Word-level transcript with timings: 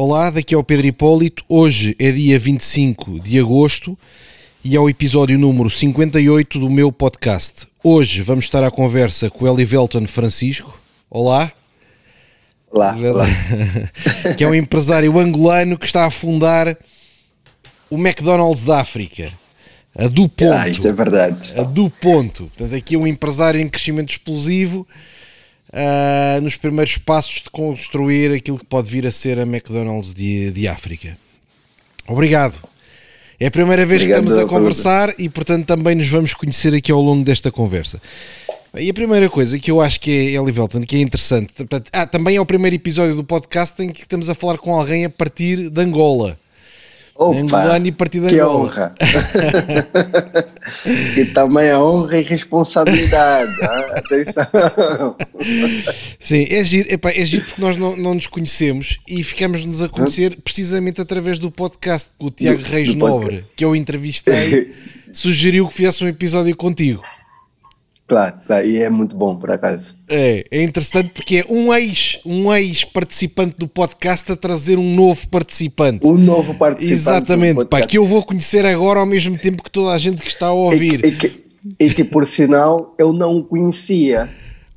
Olá, 0.00 0.30
daqui 0.30 0.54
é 0.54 0.56
o 0.56 0.62
Pedro 0.62 0.86
Hipólito. 0.86 1.44
Hoje 1.48 1.96
é 1.98 2.12
dia 2.12 2.38
25 2.38 3.18
de 3.18 3.40
agosto 3.40 3.98
e 4.62 4.76
é 4.76 4.78
o 4.78 4.88
episódio 4.88 5.36
número 5.36 5.68
58 5.68 6.60
do 6.60 6.70
meu 6.70 6.92
podcast. 6.92 7.66
Hoje 7.82 8.22
vamos 8.22 8.44
estar 8.44 8.62
à 8.62 8.70
conversa 8.70 9.28
com 9.28 9.44
o 9.44 9.48
Elivelton 9.48 10.06
Francisco. 10.06 10.80
Olá. 11.10 11.50
Olá, 12.70 12.96
olá. 12.96 13.26
que 14.38 14.44
é 14.44 14.48
um 14.48 14.54
empresário 14.54 15.18
angolano 15.18 15.76
que 15.76 15.86
está 15.86 16.06
a 16.06 16.12
fundar 16.12 16.78
o 17.90 17.96
McDonald's 17.96 18.62
da 18.62 18.78
África. 18.82 19.32
A 19.96 20.06
do 20.06 20.28
ponto. 20.28 20.52
Ah, 20.52 20.68
isto 20.68 20.86
é 20.86 20.92
verdade. 20.92 21.54
A 21.58 21.64
do 21.64 21.90
ponto. 21.90 22.44
Portanto, 22.56 22.76
aqui 22.76 22.94
é 22.94 22.98
um 22.98 23.06
empresário 23.06 23.60
em 23.60 23.68
crescimento 23.68 24.10
explosivo 24.10 24.86
uh, 25.70 26.40
nos 26.40 26.56
primeiros 26.56 26.98
passos 26.98 27.42
de 27.42 27.50
construir 27.50 28.32
aquilo 28.32 28.58
que 28.58 28.64
pode 28.64 28.90
vir 28.90 29.06
a 29.06 29.12
ser 29.12 29.38
a 29.38 29.42
McDonald's 29.42 30.14
de, 30.14 30.50
de 30.50 30.68
África. 30.68 31.16
Obrigado. 32.06 32.60
É 33.40 33.46
a 33.46 33.50
primeira 33.50 33.86
vez 33.86 34.02
Obrigado, 34.02 34.24
que 34.24 34.28
estamos 34.30 34.44
a 34.44 34.48
conversar 34.48 35.14
e, 35.18 35.28
portanto, 35.28 35.66
também 35.66 35.94
nos 35.94 36.08
vamos 36.08 36.34
conhecer 36.34 36.74
aqui 36.74 36.90
ao 36.90 37.00
longo 37.00 37.24
desta 37.24 37.52
conversa. 37.52 38.00
E 38.76 38.90
a 38.90 38.94
primeira 38.94 39.30
coisa 39.30 39.58
que 39.58 39.70
eu 39.70 39.80
acho 39.80 40.00
que 40.00 40.10
é, 40.10 40.24
Eli 40.34 40.52
Velton, 40.52 40.82
que 40.82 40.96
é 40.96 41.00
interessante, 41.00 41.54
ah, 41.92 42.06
também 42.06 42.36
é 42.36 42.40
o 42.40 42.46
primeiro 42.46 42.76
episódio 42.76 43.14
do 43.14 43.24
podcast 43.24 43.80
em 43.82 43.90
que 43.90 44.00
estamos 44.00 44.28
a 44.28 44.34
falar 44.34 44.58
com 44.58 44.74
alguém 44.74 45.04
a 45.04 45.10
partir 45.10 45.70
de 45.70 45.80
Angola. 45.80 46.38
Opa, 47.18 47.80
e 47.84 47.90
partido 47.90 48.28
que 48.28 48.40
honra! 48.40 48.94
e 51.18 51.24
também 51.24 51.68
a 51.68 51.82
honra 51.82 52.18
e 52.18 52.22
responsabilidade. 52.22 53.50
ah, 53.60 53.94
atenção! 53.96 55.16
Sim, 56.20 56.46
é 56.48 56.62
giro, 56.62 56.92
epá, 56.92 57.10
é 57.10 57.24
giro 57.24 57.44
porque 57.44 57.60
nós 57.60 57.76
não, 57.76 57.96
não 57.96 58.14
nos 58.14 58.28
conhecemos 58.28 59.00
e 59.08 59.24
ficamos-nos 59.24 59.82
a 59.82 59.88
conhecer 59.88 60.38
precisamente 60.44 61.00
através 61.00 61.40
do 61.40 61.50
podcast 61.50 62.10
com 62.16 62.26
o 62.26 62.30
Tiago 62.30 62.62
do, 62.62 62.68
Reis 62.68 62.94
do 62.94 62.98
Nobre, 62.98 63.26
podcast. 63.26 63.54
que 63.56 63.64
eu 63.64 63.74
entrevistei, 63.74 64.72
sugeriu 65.12 65.66
que 65.66 65.74
fizesse 65.74 66.04
um 66.04 66.06
episódio 66.06 66.54
contigo. 66.54 67.02
Claro, 68.08 68.36
claro, 68.46 68.66
e 68.66 68.78
é 68.78 68.88
muito 68.88 69.14
bom 69.14 69.38
por 69.38 69.50
acaso. 69.50 69.94
É, 70.08 70.42
é 70.50 70.62
interessante 70.62 71.10
porque 71.10 71.44
é 71.46 71.52
um 71.52 71.74
ex, 71.74 72.18
um 72.24 72.50
ex 72.54 72.82
participante 72.82 73.56
do 73.58 73.68
podcast 73.68 74.32
a 74.32 74.36
trazer 74.36 74.78
um 74.78 74.94
novo 74.94 75.28
participante. 75.28 76.06
Um 76.06 76.16
novo 76.16 76.54
participante. 76.54 76.94
Exatamente, 76.94 77.64
pá, 77.66 77.82
que 77.82 77.98
eu 77.98 78.06
vou 78.06 78.22
conhecer 78.24 78.64
agora 78.64 79.00
ao 79.00 79.04
mesmo 79.04 79.36
tempo 79.36 79.62
que 79.62 79.70
toda 79.70 79.92
a 79.92 79.98
gente 79.98 80.22
que 80.22 80.28
está 80.28 80.46
a 80.46 80.52
ouvir. 80.52 81.04
E, 81.04 81.08
e, 81.08 81.12
que, 81.12 81.44
e 81.78 81.90
que, 81.90 82.02
por 82.02 82.24
sinal 82.24 82.94
eu 82.98 83.12
não 83.12 83.36
o 83.36 83.44
conhecia. 83.44 84.30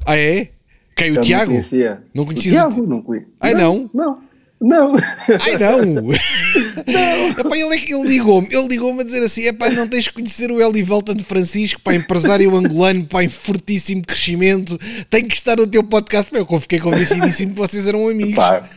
Ah 0.05 0.17
é? 0.17 0.49
Quem, 0.93 1.11
o 1.11 1.15
eu 1.15 1.21
Tiago? 1.21 1.45
Não 1.45 1.51
conhecia. 1.53 2.03
Não 2.13 2.25
conhecia? 2.25 2.51
O 2.51 2.53
Tiago, 2.53 2.85
não 2.85 3.01
conhecia. 3.01 3.29
Ah 3.39 3.53
não? 3.53 3.89
Não. 3.93 4.05
Não. 4.05 4.30
Ai 4.61 5.57
não! 5.57 5.83
não. 5.83 6.11
Epá, 6.11 7.57
ele, 7.57 7.75
é 7.75 7.91
ele 7.91 8.07
ligou-me, 8.07 8.47
ele 8.51 8.67
ligou-me 8.67 9.01
a 9.01 9.03
dizer 9.03 9.23
assim: 9.23 9.47
epá, 9.47 9.69
não 9.71 9.87
tens 9.87 10.03
de 10.03 10.13
conhecer 10.13 10.51
o 10.51 10.61
Eli 10.61 10.83
Volta 10.83 11.15
de 11.15 11.23
Francisco, 11.23 11.81
pá, 11.81 11.95
empresário 11.95 12.55
angolano, 12.55 13.05
pá, 13.05 13.23
em 13.23 13.29
fortíssimo 13.29 14.03
crescimento, 14.03 14.79
tem 15.09 15.27
que 15.27 15.35
estar 15.35 15.57
no 15.57 15.65
teu 15.65 15.83
podcast. 15.83 16.29
Pá, 16.29 16.37
eu 16.37 16.59
fiquei 16.59 16.79
convencidíssimo 16.79 17.53
que 17.53 17.59
vocês 17.59 17.87
eram 17.87 18.07
amigos. 18.07 18.35
Pá, 18.35 18.69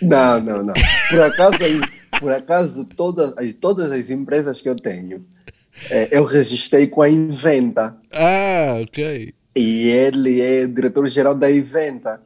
não, 0.00 0.40
não, 0.40 0.62
não. 0.64 0.74
Por 1.10 1.20
acaso, 1.20 1.58
por 2.18 2.32
acaso 2.32 2.84
todas, 2.84 3.34
todas 3.60 3.92
as 3.92 4.08
empresas 4.08 4.62
que 4.62 4.68
eu 4.68 4.76
tenho, 4.76 5.26
é, 5.90 6.08
eu 6.10 6.24
registrei 6.24 6.86
com 6.86 7.02
a 7.02 7.08
Inventa. 7.08 7.96
Ah, 8.12 8.78
ok. 8.82 9.34
E 9.54 9.88
ele 9.88 10.40
é 10.40 10.66
diretor-geral 10.66 11.34
da 11.34 11.50
Inventa. 11.50 12.20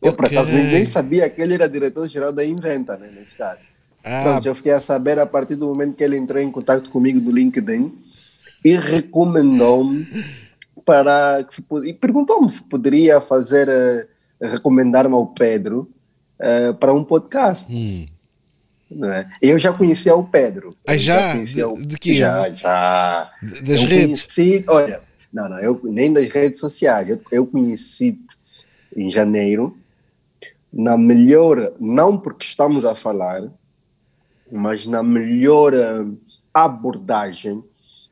Eu, 0.00 0.12
por 0.12 0.26
acaso, 0.26 0.50
nem, 0.50 0.64
nem, 0.64 0.84
sabia 0.84 1.28
que 1.28 1.42
ele 1.42 1.54
era 1.54 1.68
diretor-geral 1.68 2.32
da 2.32 2.44
Inventa, 2.44 2.96
né, 2.96 3.10
nesse 3.14 3.34
caso. 3.34 3.60
Ah. 4.04 4.22
Pronto, 4.22 4.46
eu 4.46 4.54
fiquei 4.54 4.72
a 4.72 4.80
saber 4.80 5.18
a 5.18 5.26
partir 5.26 5.56
do 5.56 5.66
momento 5.66 5.96
que 5.96 6.04
ele 6.04 6.16
entrou 6.16 6.40
em 6.40 6.50
contato 6.50 6.88
comigo 6.88 7.20
no 7.20 7.32
LinkedIn 7.32 7.92
e 8.64 8.76
recomendou-me 8.76 10.06
para 10.84 11.44
que 11.44 11.54
se 11.54 11.64
e 11.84 11.92
perguntou-me 11.92 12.48
se 12.48 12.62
poderia 12.62 13.20
fazer 13.20 13.68
uh, 13.68 14.46
recomendar-me 14.46 15.14
ao 15.14 15.26
Pedro 15.26 15.90
uh, 16.40 16.74
para 16.74 16.92
um 16.92 17.04
podcast. 17.04 17.70
Hum. 17.70 18.06
É? 19.04 19.26
Eu 19.42 19.58
já 19.58 19.70
conhecia 19.70 20.14
o 20.14 20.24
Pedro. 20.24 20.74
Ah, 20.86 20.96
já? 20.96 21.44
já 21.44 21.66
de, 21.66 21.86
de 21.86 21.98
que? 21.98 22.16
Já, 22.16 22.48
já. 22.50 23.30
Das 23.42 23.82
eu 23.82 23.86
redes? 23.86 24.22
Conheci, 24.22 24.64
olha, 24.66 25.02
não, 25.30 25.46
não, 25.46 25.58
eu, 25.58 25.78
nem 25.84 26.10
das 26.10 26.26
redes 26.28 26.58
sociais. 26.58 27.10
Eu, 27.10 27.20
eu 27.30 27.46
conheci 27.46 28.18
em 28.96 29.10
janeiro 29.10 29.76
na 30.72 30.96
melhor, 30.96 31.72
não 31.80 32.16
porque 32.16 32.44
estamos 32.44 32.84
a 32.84 32.94
falar, 32.94 33.50
mas 34.50 34.86
na 34.86 35.02
melhor 35.02 35.74
eh, 35.74 36.06
abordagem 36.52 37.62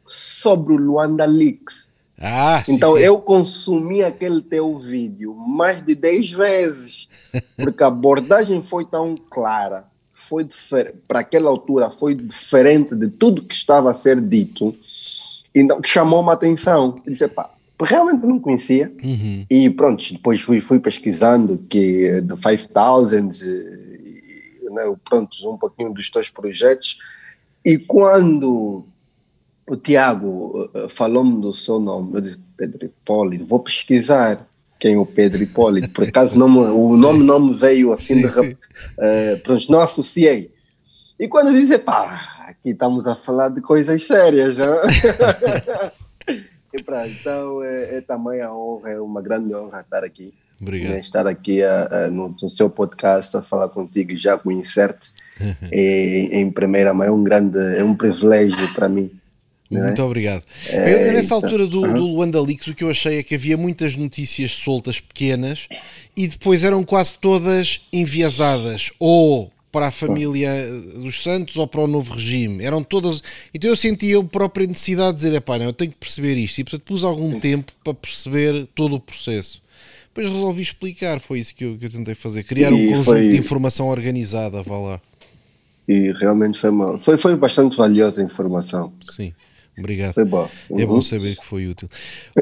sobre 0.05 0.75
o 0.75 0.77
Luanda 0.77 1.25
Leaks. 1.25 1.89
Ah, 2.19 2.63
então 2.67 2.95
sim. 2.95 3.01
eu 3.01 3.21
consumi 3.21 4.03
aquele 4.03 4.41
teu 4.41 4.75
vídeo 4.75 5.35
mais 5.35 5.83
de 5.83 5.95
10 5.95 6.31
vezes, 6.31 7.09
porque 7.57 7.83
a 7.83 7.89
abordagem 7.89 8.63
foi 8.63 8.87
tão 8.87 9.15
clara, 9.15 9.85
foi 10.13 10.47
para 11.07 11.21
aquela 11.21 11.51
altura 11.51 11.91
foi 11.91 12.15
diferente 12.15 12.95
de 12.95 13.09
tudo 13.09 13.45
que 13.45 13.55
estava 13.55 13.91
a 13.91 13.95
ser 13.95 14.19
dito, 14.21 14.75
então 15.55 15.81
que 15.81 15.89
chamou-me 15.89 16.31
a 16.31 16.33
atenção. 16.33 17.01
Eu 17.05 17.13
disse, 17.13 17.29
pá, 17.29 17.51
realmente 17.81 18.27
não 18.27 18.41
conhecia. 18.41 18.93
Uhum. 19.03 19.45
E 19.51 19.71
pronto, 19.71 20.13
depois 20.13 20.41
fui, 20.41 20.61
fui 20.61 20.81
pesquisando 20.81 21.59
que 21.69 22.23
The 22.23 22.37
5000, 22.37 23.23
né, 24.71 24.97
pronto, 25.05 25.51
um 25.51 25.59
pouquinho 25.59 25.93
dos 25.93 26.11
teus 26.11 26.31
projetos. 26.31 26.99
E 27.65 27.79
quando 27.79 28.87
o 29.69 29.77
Tiago 29.77 30.71
uh, 30.75 30.89
falou-me 30.89 31.41
do 31.41 31.53
seu 31.53 31.81
nome, 31.81 32.15
eu 32.15 32.21
disse, 32.21 32.39
Pedro 32.57 32.87
Hipólito, 32.87 33.45
vou 33.45 33.59
pesquisar 33.59 34.47
quem 34.79 34.95
é 34.95 34.99
o 34.99 35.07
Pedro 35.07 35.43
Hipólito, 35.43 35.91
por 35.91 36.05
acaso 36.05 36.39
não 36.39 36.49
o 36.79 36.97
nome 36.97 37.25
não 37.25 37.41
me 37.41 37.55
veio 37.55 37.93
assim, 37.93 38.29
sim. 38.29 38.51
Uh, 38.51 39.41
pronto, 39.43 39.73
não 39.73 39.81
associei. 39.81 40.53
E 41.19 41.27
quando 41.27 41.49
eu 41.49 41.55
disse, 41.55 41.79
pá, 41.79 42.47
aqui 42.47 42.71
estamos 42.71 43.07
a 43.07 43.17
falar 43.17 43.49
de 43.49 43.61
coisas 43.63 44.03
sérias? 44.07 44.59
E 46.77 46.83
pronto, 46.83 47.09
então 47.09 47.63
é, 47.63 47.97
é, 47.97 48.01
também 48.01 48.41
a 48.41 48.53
honra, 48.53 48.91
é 48.91 49.01
uma 49.01 49.23
grande 49.23 49.55
honra 49.55 49.81
estar 49.81 50.05
aqui. 50.05 50.33
Obrigado. 50.61 50.93
Né, 50.93 51.01
estar 51.01 51.27
aqui 51.27 51.63
a, 51.63 51.89
a, 51.91 52.11
no, 52.11 52.35
no, 52.41 52.49
seu 52.49 52.71
podcast 52.71 53.37
a 53.37 53.43
falar 53.43 53.69
contigo 53.69 54.17
já 54.17 54.39
conhecer-te 54.39 55.13
em, 55.71 56.41
em 56.41 56.51
primeira 56.51 56.95
mão 56.95 57.07
é 57.07 57.11
um 57.11 57.23
grande, 57.23 57.59
é 57.77 57.85
um 57.85 57.95
privilégio 57.95 58.73
para 58.75 58.89
mim. 58.89 59.11
É? 59.71 59.83
Muito 59.83 60.03
obrigado. 60.03 60.45
É, 60.69 61.09
eu, 61.09 61.13
nessa 61.13 61.35
então, 61.35 61.49
altura 61.49 61.67
do, 61.67 61.93
do 61.93 62.07
Luanda 62.07 62.41
Leaks, 62.41 62.69
o 62.69 62.75
que 62.75 62.85
eu 62.85 62.91
achei 62.91 63.19
é 63.19 63.23
que 63.23 63.35
havia 63.35 63.57
muitas 63.57 63.97
notícias 63.97 64.53
soltas 64.53 65.01
pequenas 65.01 65.69
e 66.17 66.29
depois 66.29 66.63
eram 66.63 66.85
quase 66.85 67.17
todas 67.21 67.81
enviesadas 67.93 68.93
ou 68.99 69.51
para 69.77 69.89
a 69.89 69.91
família 69.91 70.51
dos 70.95 71.23
Santos 71.23 71.59
ou 71.59 71.67
para 71.69 71.83
o 71.83 71.87
novo 71.87 72.15
regime. 72.15 72.65
Eram 72.65 72.83
todas. 72.83 73.23
Então 73.53 73.69
eu 73.69 73.77
sentia 73.77 74.19
a 74.19 74.25
própria 74.25 74.67
necessidade 74.67 75.19
de 75.19 75.25
dizer: 75.25 75.37
é 75.37 75.41
pá, 75.41 75.59
eu 75.59 75.71
tenho 75.71 75.91
que 75.91 75.99
perceber 75.99 76.35
isto. 76.39 76.59
E 76.59 76.65
portanto 76.65 76.83
pus 76.85 77.05
algum 77.05 77.39
tempo 77.39 77.71
para 77.85 77.93
perceber 77.93 78.67
todo 78.75 78.95
o 78.95 79.01
processo. 79.01 79.61
Depois 80.07 80.33
resolvi 80.33 80.63
explicar, 80.63 81.21
foi 81.21 81.41
isso 81.41 81.55
que 81.55 81.63
eu, 81.63 81.77
que 81.77 81.85
eu 81.85 81.91
tentei 81.91 82.15
fazer. 82.15 82.43
Criar 82.45 82.73
um 82.73 82.87
conjunto 82.89 83.05
foi... 83.05 83.29
de 83.29 83.37
informação 83.37 83.89
organizada, 83.89 84.63
vá 84.63 84.79
lá. 84.79 85.01
E 85.87 86.11
realmente 86.13 86.59
foi, 86.59 86.71
uma... 86.71 86.97
foi, 86.97 87.19
foi 87.19 87.37
bastante 87.37 87.77
valiosa 87.77 88.23
a 88.23 88.25
informação. 88.25 88.95
Sim. 89.03 89.35
Obrigado. 89.79 90.15
Foi 90.15 90.25
bom. 90.25 90.49
Uhum. 90.71 90.81
É 90.81 90.87
bom 90.87 91.03
saber 91.03 91.37
que 91.37 91.45
foi 91.45 91.67
útil. 91.67 91.89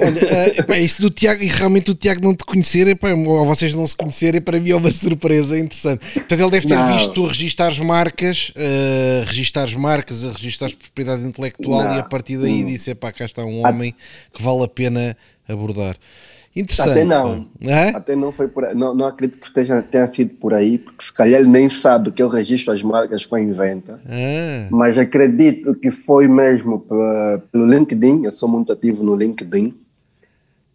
Olha, 0.00 0.10
uh, 0.10 0.54
epá, 0.60 0.78
isso 0.78 1.02
do 1.02 1.10
Tiago, 1.10 1.42
e 1.42 1.48
realmente 1.48 1.90
o 1.90 1.94
Tiago 1.94 2.22
não 2.22 2.34
te 2.34 2.44
conhecer, 2.44 2.86
epá, 2.86 3.12
ou 3.12 3.44
vocês 3.44 3.74
não 3.74 3.86
se 3.86 3.96
conhecerem, 3.96 4.40
para 4.40 4.60
mim 4.60 4.70
é 4.70 4.76
uma 4.76 4.90
surpresa 4.92 5.58
interessante. 5.58 6.04
Portanto, 6.12 6.40
ele 6.40 6.50
deve 6.50 6.66
ter 6.66 6.76
não. 6.76 6.94
visto 6.94 7.12
tu 7.12 7.26
registares 7.26 7.78
marcas, 7.80 8.50
uh, 8.50 9.26
registares 9.26 9.74
marcas, 9.74 10.24
a 10.24 10.32
registares 10.32 10.74
propriedade 10.74 11.24
intelectual 11.24 11.82
não. 11.82 11.96
e 11.96 11.98
a 11.98 12.04
partir 12.04 12.38
daí 12.38 12.62
hum. 12.62 12.66
disse: 12.66 12.90
epá, 12.90 13.10
cá 13.10 13.24
está 13.24 13.44
um 13.44 13.66
homem 13.66 13.94
que 14.32 14.40
vale 14.40 14.62
a 14.62 14.68
pena 14.68 15.16
abordar. 15.48 15.96
Interessante. 16.56 16.90
Até 16.90 17.04
não. 17.04 17.48
É? 17.60 17.88
Até 17.88 18.14
não 18.14 18.30
foi 18.30 18.46
por 18.46 18.64
aí. 18.64 18.74
Não, 18.74 18.94
não 18.94 19.06
acredito 19.06 19.40
que 19.40 19.46
esteja, 19.46 19.82
tenha 19.82 20.06
sido 20.06 20.34
por 20.36 20.54
aí, 20.54 20.78
porque 20.78 21.04
se 21.04 21.12
calhar 21.12 21.40
ele 21.40 21.48
nem 21.48 21.68
sabe 21.68 22.12
que 22.12 22.22
eu 22.22 22.28
registro 22.28 22.72
as 22.72 22.82
marcas 22.82 23.26
com 23.26 23.34
a 23.34 23.40
Inventa. 23.40 24.00
É. 24.08 24.68
Mas 24.70 24.96
acredito 24.96 25.74
que 25.74 25.90
foi 25.90 26.28
mesmo 26.28 26.86
pelo 27.50 27.66
LinkedIn. 27.66 28.24
Eu 28.24 28.32
sou 28.32 28.48
muito 28.48 28.72
ativo 28.72 29.02
no 29.02 29.16
LinkedIn. 29.16 29.74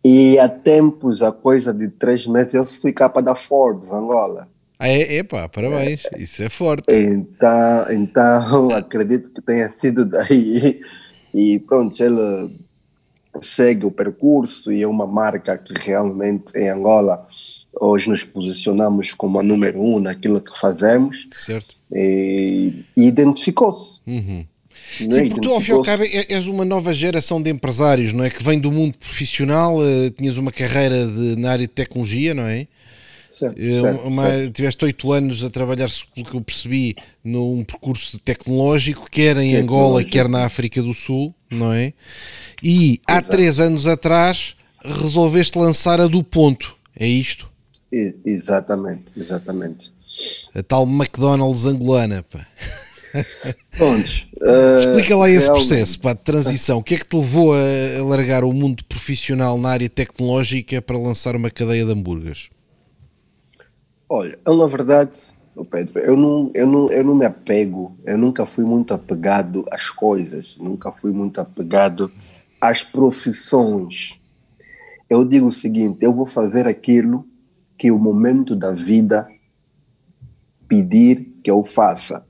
E 0.04 0.38
há 0.38 0.50
tempos, 0.50 1.22
há 1.22 1.32
coisa 1.32 1.74
de 1.74 1.88
três 1.90 2.26
meses, 2.26 2.54
eu 2.54 2.66
fui 2.66 2.92
capa 2.92 3.22
da 3.22 3.36
Forbes, 3.36 3.92
Angola. 3.92 4.48
Ah, 4.78 4.88
é? 4.88 5.18
Epá, 5.18 5.48
parabéns. 5.50 6.04
É. 6.14 6.22
Isso 6.22 6.42
é 6.42 6.50
forte. 6.50 6.86
Então, 6.90 7.92
então 7.92 8.70
acredito 8.76 9.30
que 9.30 9.42
tenha 9.42 9.70
sido 9.70 10.06
daí. 10.06 10.82
E 11.34 11.60
pronto, 11.60 11.94
ele 12.02 12.58
segue 13.42 13.86
o 13.86 13.92
percurso 13.92 14.72
e 14.72 14.82
é 14.82 14.88
uma 14.88 15.08
marca 15.08 15.58
que 15.58 15.74
realmente 15.74 16.58
em 16.58 16.70
Angola 16.70 17.26
Hoje 17.80 18.10
nos 18.10 18.24
posicionamos 18.24 19.14
como 19.14 19.40
a 19.40 19.44
número 19.44 19.80
um 19.80 20.00
naquilo 20.00 20.42
que 20.42 20.58
fazemos. 20.58 21.28
Certo. 21.32 21.76
E, 21.94 22.84
e 22.96 23.08
identificou-se. 23.08 24.02
Uhum. 24.06 24.46
Sim, 24.98 25.18
é? 25.18 25.28
porque 25.30 25.42
tu, 25.42 25.54
ao 25.54 25.62
fim 25.62 25.72
e 25.72 25.76
ao 25.76 25.84
cabo, 25.84 26.04
é, 26.04 26.26
és 26.34 26.48
uma 26.48 26.66
nova 26.66 26.94
geração 26.94 27.42
de 27.42 27.50
empresários, 27.52 28.12
não 28.12 28.24
é? 28.24 28.30
Que 28.30 28.44
vem 28.44 28.60
do 28.60 28.72
mundo 28.72 28.98
profissional, 28.98 29.78
uh, 29.78 30.10
tinhas 30.12 30.36
uma 30.36 30.52
carreira 30.52 31.06
de, 31.06 31.36
na 31.36 31.52
área 31.52 31.68
de 31.68 31.74
tecnologia, 31.74 32.34
não 32.34 32.44
é? 32.44 32.68
Certo, 33.30 33.60
uh, 33.60 33.82
certo, 33.82 34.08
uma, 34.08 34.28
certo. 34.28 34.54
Tiveste 34.54 34.86
oito 34.86 35.12
anos 35.12 35.44
a 35.44 35.50
trabalhar, 35.50 35.90
pelo 36.16 36.26
que 36.26 36.36
eu 36.36 36.42
percebi, 36.42 36.96
num 37.24 37.64
percurso 37.64 38.18
tecnológico, 38.20 39.08
quer 39.10 39.38
em 39.38 39.56
Angola, 39.56 40.04
quer 40.04 40.28
na 40.28 40.46
África 40.46 40.82
do 40.82 40.94
Sul, 40.94 41.34
não 41.50 41.72
é? 41.72 41.94
E 42.64 43.00
há 43.06 43.20
Exato. 43.20 43.30
três 43.30 43.60
anos 43.60 43.86
atrás 43.86 44.56
resolveste 44.84 45.58
lançar 45.60 46.02
a 46.02 46.08
do 46.08 46.24
ponto, 46.24 46.76
é 46.96 47.08
isto? 47.08 47.50
exatamente, 48.26 49.06
exatamente. 49.18 49.92
A 50.54 50.64
tal 50.64 50.84
McDonald's 50.84 51.66
angolana, 51.66 52.24
pá. 52.24 52.48
Prontos. 53.78 54.28
Uh, 54.36 54.80
Explica 54.80 55.16
lá 55.16 55.30
esse 55.30 55.48
processo 55.48 56.00
pá, 56.00 56.14
de 56.14 56.20
transição. 56.20 56.80
O 56.80 56.84
que 56.84 56.96
é 56.96 56.98
que 56.98 57.08
te 57.08 57.16
levou 57.16 57.54
a 57.54 58.04
largar 58.04 58.44
o 58.44 58.52
mundo 58.52 58.84
profissional 58.86 59.58
na 59.58 59.70
área 59.70 59.90
tecnológica 59.90 60.82
para 60.82 60.98
lançar 60.98 61.36
uma 61.36 61.50
cadeia 61.50 61.86
de 61.86 61.92
hambúrgueres? 61.92 62.50
Olha, 64.12 64.40
eu, 64.44 64.58
na 64.58 64.66
verdade, 64.66 65.20
Pedro, 65.70 66.00
eu 66.00 66.18
não, 66.18 66.50
eu, 66.56 66.66
não, 66.66 66.92
eu 66.92 67.04
não 67.04 67.14
me 67.14 67.26
apego, 67.26 67.96
eu 68.04 68.18
nunca 68.18 68.44
fui 68.44 68.64
muito 68.64 68.92
apegado 68.92 69.64
às 69.72 69.88
coisas, 69.92 70.58
nunca 70.58 70.92
fui 70.92 71.12
muito 71.12 71.40
apegado 71.40 72.12
às 72.60 72.82
profissões. 72.82 74.20
Eu 75.08 75.24
digo 75.24 75.46
o 75.46 75.52
seguinte: 75.52 76.00
eu 76.02 76.12
vou 76.12 76.26
fazer 76.26 76.68
aquilo 76.68 77.24
que 77.78 77.92
o 77.92 78.00
momento 78.00 78.56
da 78.56 78.72
vida 78.72 79.28
pedir 80.68 81.36
que 81.44 81.52
eu 81.52 81.64
faça. 81.64 82.26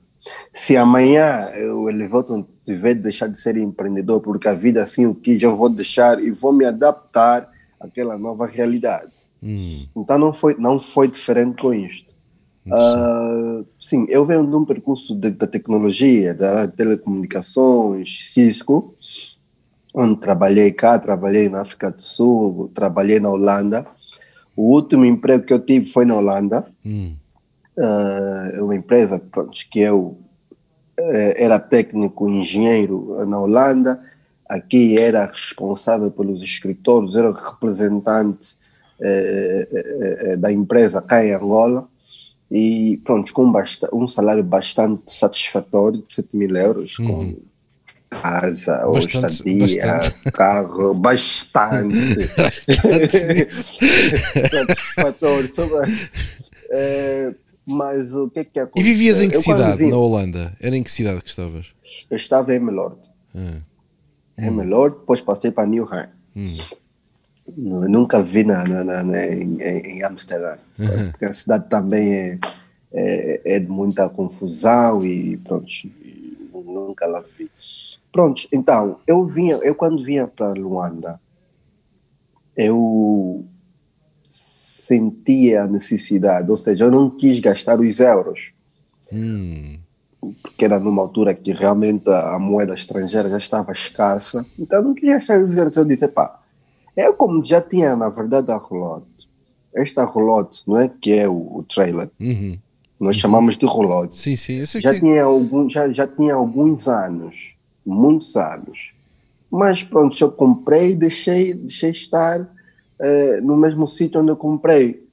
Se 0.52 0.76
amanhã 0.76 1.48
eu 1.54 1.88
Elivelton 1.88 2.46
tiver 2.62 2.92
de 2.92 3.00
deixar 3.00 3.26
de 3.26 3.40
ser 3.40 3.56
empreendedor 3.56 4.20
porque 4.20 4.48
a 4.48 4.52
vida 4.52 4.82
assim 4.82 5.06
o 5.06 5.14
quis, 5.14 5.42
eu 5.42 5.56
vou 5.56 5.70
deixar 5.70 6.22
e 6.22 6.30
vou 6.30 6.52
me 6.52 6.66
adaptar 6.66 7.50
àquela 7.80 8.18
nova 8.18 8.46
realidade. 8.46 9.29
Hum. 9.42 9.86
Então 9.96 10.18
não 10.18 10.32
foi, 10.32 10.54
não 10.58 10.78
foi 10.78 11.08
diferente 11.08 11.60
com 11.60 11.72
isto. 11.72 12.10
Uh, 12.66 13.66
sim, 13.80 14.06
eu 14.08 14.24
venho 14.24 14.46
de 14.46 14.54
um 14.54 14.64
percurso 14.64 15.14
de, 15.14 15.30
da 15.30 15.46
tecnologia, 15.46 16.34
da 16.34 16.68
telecomunicações, 16.68 18.32
Cisco, 18.32 18.94
onde 19.94 20.20
trabalhei 20.20 20.70
cá, 20.70 20.98
trabalhei 20.98 21.48
na 21.48 21.62
África 21.62 21.90
do 21.90 22.00
Sul, 22.00 22.70
trabalhei 22.74 23.18
na 23.18 23.30
Holanda. 23.30 23.86
O 24.54 24.74
último 24.74 25.04
emprego 25.04 25.44
que 25.44 25.52
eu 25.52 25.58
tive 25.58 25.86
foi 25.86 26.04
na 26.04 26.16
Holanda. 26.16 26.66
Hum. 26.84 27.16
Uh, 27.76 28.64
uma 28.64 28.76
empresa 28.76 29.18
pronto, 29.18 29.58
que 29.70 29.80
eu 29.80 30.18
uh, 30.98 31.34
era 31.36 31.58
técnico 31.58 32.28
engenheiro 32.28 33.24
na 33.26 33.40
Holanda. 33.40 34.00
Aqui 34.46 34.98
era 34.98 35.26
responsável 35.26 36.10
pelos 36.10 36.42
escritórios, 36.42 37.16
era 37.16 37.32
representante 37.32 38.59
uh, 39.00 40.36
da 40.36 40.52
empresa 40.52 41.02
cá 41.02 41.24
em 41.24 41.32
Angola. 41.32 41.88
E 42.50 43.00
pronto, 43.04 43.32
com 43.32 43.52
um 43.92 44.08
salário 44.08 44.42
bastante 44.42 45.02
satisfatório 45.06 46.02
de 46.02 46.12
7 46.12 46.36
mil 46.36 46.56
euros, 46.56 46.96
com 46.96 47.04
uhum 47.04 47.36
casa, 48.10 48.84
ou 48.86 48.94
bastante, 48.94 49.32
estadia, 49.32 49.86
bastante. 49.86 50.32
carro, 50.32 50.94
bastante, 50.94 52.26
satisfatório. 54.50 55.54
Sobre, 55.54 56.08
é, 56.70 57.32
mas 57.64 58.12
o 58.12 58.28
que 58.28 58.40
é 58.40 58.44
que 58.44 58.58
aconteceu? 58.58 58.84
E 58.84 58.92
vivias 58.92 59.20
em 59.20 59.30
que 59.30 59.36
eu 59.36 59.42
cidade 59.42 59.86
na 59.86 59.96
Holanda? 59.96 60.52
Era 60.60 60.76
em 60.76 60.82
que 60.82 60.90
cidade 60.90 61.22
que 61.22 61.30
estavas? 61.30 61.68
Eu 62.10 62.16
estava 62.16 62.52
em 62.54 62.58
Melord. 62.58 62.98
Ah. 63.34 63.60
Em 64.36 64.50
Melord, 64.50 64.98
depois 64.98 65.20
passei 65.20 65.52
para 65.52 65.68
Newham. 65.68 66.08
Hum. 66.34 66.56
Nunca 67.56 68.22
vi 68.22 68.44
na, 68.44 68.64
na, 68.64 69.02
na 69.02 69.26
em, 69.26 69.60
em, 69.60 70.02
Amsterdã, 70.02 70.56
uhum. 70.78 71.10
porque 71.10 71.24
a 71.24 71.32
cidade 71.32 71.68
também 71.68 72.12
é, 72.12 72.38
é, 72.92 73.56
é 73.56 73.60
de 73.60 73.68
muita 73.68 74.08
confusão 74.08 75.04
e 75.04 75.36
pronto, 75.38 75.66
nunca 76.52 77.06
lá 77.06 77.22
vi. 77.36 77.50
Pronto, 78.12 78.42
então, 78.52 78.98
eu 79.06 79.24
vinha, 79.24 79.56
eu 79.62 79.74
quando 79.74 80.02
vinha 80.02 80.26
para 80.26 80.52
Luanda, 80.52 81.20
eu 82.56 83.44
sentia 84.24 85.62
a 85.62 85.66
necessidade, 85.66 86.50
ou 86.50 86.56
seja, 86.56 86.84
eu 86.84 86.90
não 86.90 87.10
quis 87.10 87.38
gastar 87.40 87.78
os 87.80 88.00
euros. 88.00 88.52
Hum. 89.12 89.78
Porque 90.42 90.64
era 90.64 90.78
numa 90.78 91.02
altura 91.02 91.32
que 91.34 91.52
realmente 91.52 92.10
a, 92.10 92.38
moeda 92.38 92.74
estrangeira 92.74 93.28
já 93.28 93.38
estava 93.38 93.72
escassa. 93.72 94.44
Então 94.58 94.80
eu 94.80 94.84
não 94.84 94.94
quis 94.94 95.08
gastar 95.08 95.40
os 95.40 95.56
euros. 95.56 95.76
Eu 95.76 95.84
disse, 95.84 96.06
pá, 96.08 96.39
eu 96.96 97.14
como 97.14 97.44
já 97.44 97.60
tinha, 97.60 97.96
na 97.96 98.08
verdade, 98.08 98.50
a 98.50 98.56
roulotte, 98.56 99.28
esta 99.74 100.04
roulotte, 100.04 100.62
não 100.66 100.78
é? 100.80 100.88
Que 100.88 101.12
é 101.12 101.28
o, 101.28 101.58
o 101.58 101.64
trailer. 101.68 102.10
Uhum. 102.20 102.58
Nós 102.98 103.16
uhum. 103.16 103.20
chamamos 103.20 103.56
de 103.56 103.66
roulotte. 103.66 104.18
Sim, 104.18 104.36
sim, 104.36 104.64
já, 104.64 104.92
que... 104.92 105.00
tinha 105.00 105.24
algum, 105.24 105.68
já, 105.68 105.88
já 105.88 106.06
tinha 106.06 106.34
alguns 106.34 106.88
anos 106.88 107.54
muitos 107.84 108.36
anos. 108.36 108.92
Mas 109.50 109.82
pronto, 109.82 110.16
eu 110.20 110.30
comprei 110.30 110.92
e 110.92 110.94
deixei, 110.94 111.54
deixei 111.54 111.90
estar 111.90 112.40
uh, 112.40 113.42
no 113.42 113.56
mesmo 113.56 113.86
sítio 113.86 114.20
onde 114.20 114.30
eu 114.30 114.36
comprei. 114.36 115.04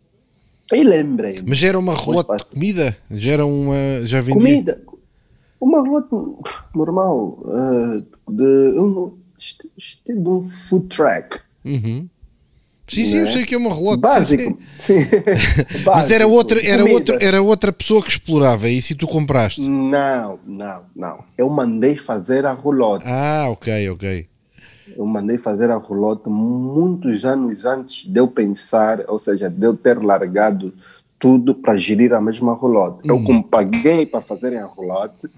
E 0.72 0.84
lembrei. 0.84 1.42
Mas 1.48 1.64
era 1.64 1.80
uma 1.80 1.94
relota 1.94 2.36
de 2.36 2.46
comida? 2.54 2.98
Já 3.10 3.32
era 3.32 3.46
uma. 3.46 3.76
Já 4.04 4.20
vendia? 4.20 4.34
Comida. 4.34 4.82
Uma 5.60 5.82
relota 5.82 6.16
normal. 6.76 7.40
Uh, 7.46 8.06
de, 8.30 8.80
um, 8.80 9.18
de 10.06 10.30
um 10.30 10.44
food 10.44 10.88
track. 10.88 11.40
Uhum. 11.68 12.10
Sim, 12.88 13.06
sim, 13.06 13.18
é? 13.18 13.22
eu 13.24 13.28
sei 13.28 13.46
que 13.46 13.54
é 13.54 13.58
uma 13.58 13.74
relota. 13.74 13.98
Básico. 13.98 14.58
Sim. 14.78 15.00
Básico. 15.84 15.86
Mas 15.86 16.12
era 16.12 16.26
outra, 16.26 16.66
era, 16.66 16.86
outra, 16.86 17.18
era 17.22 17.42
outra 17.42 17.74
pessoa 17.74 18.02
que 18.02 18.10
explorava, 18.10 18.70
e 18.70 18.82
se 18.82 18.96
tu 18.96 19.08
compraste? 19.08 19.62
Não, 19.62 20.40
não, 20.46 20.86
não. 20.96 21.24
Eu 21.38 21.50
mandei 21.50 21.98
fazer 21.98 22.46
a 22.46 22.54
relota. 22.54 23.04
Ah, 23.06 23.50
ok, 23.50 23.90
ok. 23.90 24.28
Eu 24.96 25.06
mandei 25.06 25.38
fazer 25.38 25.70
a 25.70 25.78
relota 25.78 26.30
muitos 26.30 27.26
anos 27.26 27.66
antes 27.66 28.08
de 28.08 28.18
eu 28.18 28.28
pensar, 28.28 29.04
ou 29.10 29.20
seja, 29.20 29.50
de 29.50 29.66
eu 29.66 29.76
ter 29.76 30.02
largado 30.02 30.74
tudo 31.20 31.54
para 31.54 31.78
gerir 31.78 32.14
a 32.14 32.22
mesma 32.22 32.58
relota. 32.58 33.02
Hum. 33.12 33.26
Eu 33.28 33.44
paguei 33.44 34.06
para 34.06 34.22
fazerem 34.22 34.60
a 34.60 34.68
relota 34.68 35.30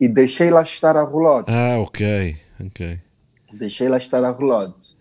e 0.00 0.06
deixei 0.06 0.50
lá 0.50 0.62
estar 0.62 0.96
a 0.96 1.04
relota. 1.04 1.52
Ah, 1.52 1.78
ok, 1.80 2.36
ok. 2.66 2.98
Deixei 3.52 3.88
lá 3.88 3.96
estar 3.96 4.22
a 4.22 4.32
relota. 4.32 4.93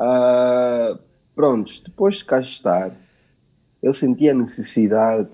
Uh, 0.00 0.98
Prontos, 1.34 1.80
depois 1.80 2.16
de 2.16 2.24
cá 2.24 2.40
estar, 2.40 2.96
eu 3.82 3.92
senti 3.92 4.28
a 4.28 4.34
necessidade. 4.34 5.30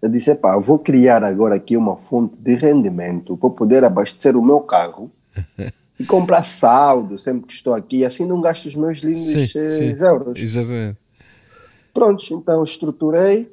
Eu 0.00 0.08
disse: 0.08 0.34
pá, 0.34 0.56
vou 0.58 0.78
criar 0.78 1.22
agora 1.22 1.54
aqui 1.54 1.76
uma 1.76 1.96
fonte 1.96 2.38
de 2.38 2.54
rendimento 2.54 3.36
para 3.36 3.50
poder 3.50 3.84
abastecer 3.84 4.36
o 4.36 4.44
meu 4.44 4.60
carro 4.60 5.10
e 5.98 6.04
comprar 6.04 6.42
saldo 6.42 7.16
sempre 7.16 7.46
que 7.46 7.52
estou 7.52 7.74
aqui. 7.74 8.04
Assim 8.04 8.26
não 8.26 8.40
gasto 8.40 8.66
os 8.66 8.74
meus 8.74 8.98
lindos 8.98 9.24
sim, 9.24 9.46
sim. 9.46 9.60
Eh, 9.60 9.96
euros. 10.00 10.40
Exatamente. 10.40 10.98
Prontos, 11.94 12.30
então 12.30 12.62
estruturei. 12.62 13.52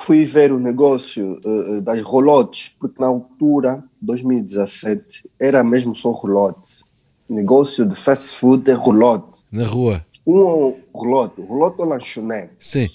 Fui 0.00 0.24
ver 0.24 0.52
o 0.52 0.60
negócio 0.60 1.40
uh, 1.44 1.80
das 1.82 2.00
rolotes, 2.02 2.68
porque 2.78 3.00
na 3.00 3.08
altura, 3.08 3.82
2017, 4.00 5.28
era 5.40 5.64
mesmo 5.64 5.92
só 5.92 6.12
rolote. 6.12 6.84
Negócio 7.28 7.84
de 7.84 7.94
fast 7.94 8.38
food 8.38 8.70
é 8.70 8.74
rolote. 8.74 9.42
Na 9.52 9.64
rua 9.64 10.04
um 10.28 10.76
rolote, 10.92 11.40
rolote 11.40 11.80
ou 11.80 11.86
lanchonete. 11.86 12.52
Sim. 12.58 12.86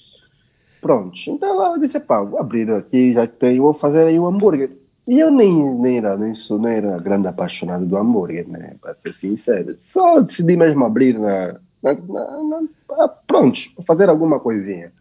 Pronto, 0.80 1.18
então 1.28 1.58
lá 1.58 1.72
eu 1.72 1.80
disse, 1.80 2.00
pá, 2.00 2.22
vou 2.22 2.40
abrir 2.40 2.70
aqui, 2.72 3.14
já 3.14 3.26
tenho, 3.26 3.64
vou 3.64 3.74
fazer 3.74 4.08
aí 4.08 4.20
um 4.20 4.28
hambúrguer. 4.28 4.72
E 5.10 5.20
eu 5.20 5.32
nem, 5.32 5.78
nem, 5.80 5.98
era, 5.98 6.18
nem, 6.18 6.34
sou, 6.34 6.60
nem 6.60 6.74
era 6.74 6.98
grande 7.00 7.28
apaixonado 7.28 7.86
do 7.86 7.98
hambúrguer, 7.98 8.48
né? 8.48 8.76
Para 8.80 8.94
ser 8.94 9.14
sincero. 9.14 9.74
Só 9.78 10.22
decidi 10.22 10.56
mesmo 10.56 10.86
abrir 10.86 11.18
na. 11.18 11.60
na, 11.82 11.94
na, 11.94 12.62
na 12.98 13.08
pronto, 13.08 13.60
fazer 13.86 14.10
alguma 14.10 14.40
coisinha. 14.40 14.94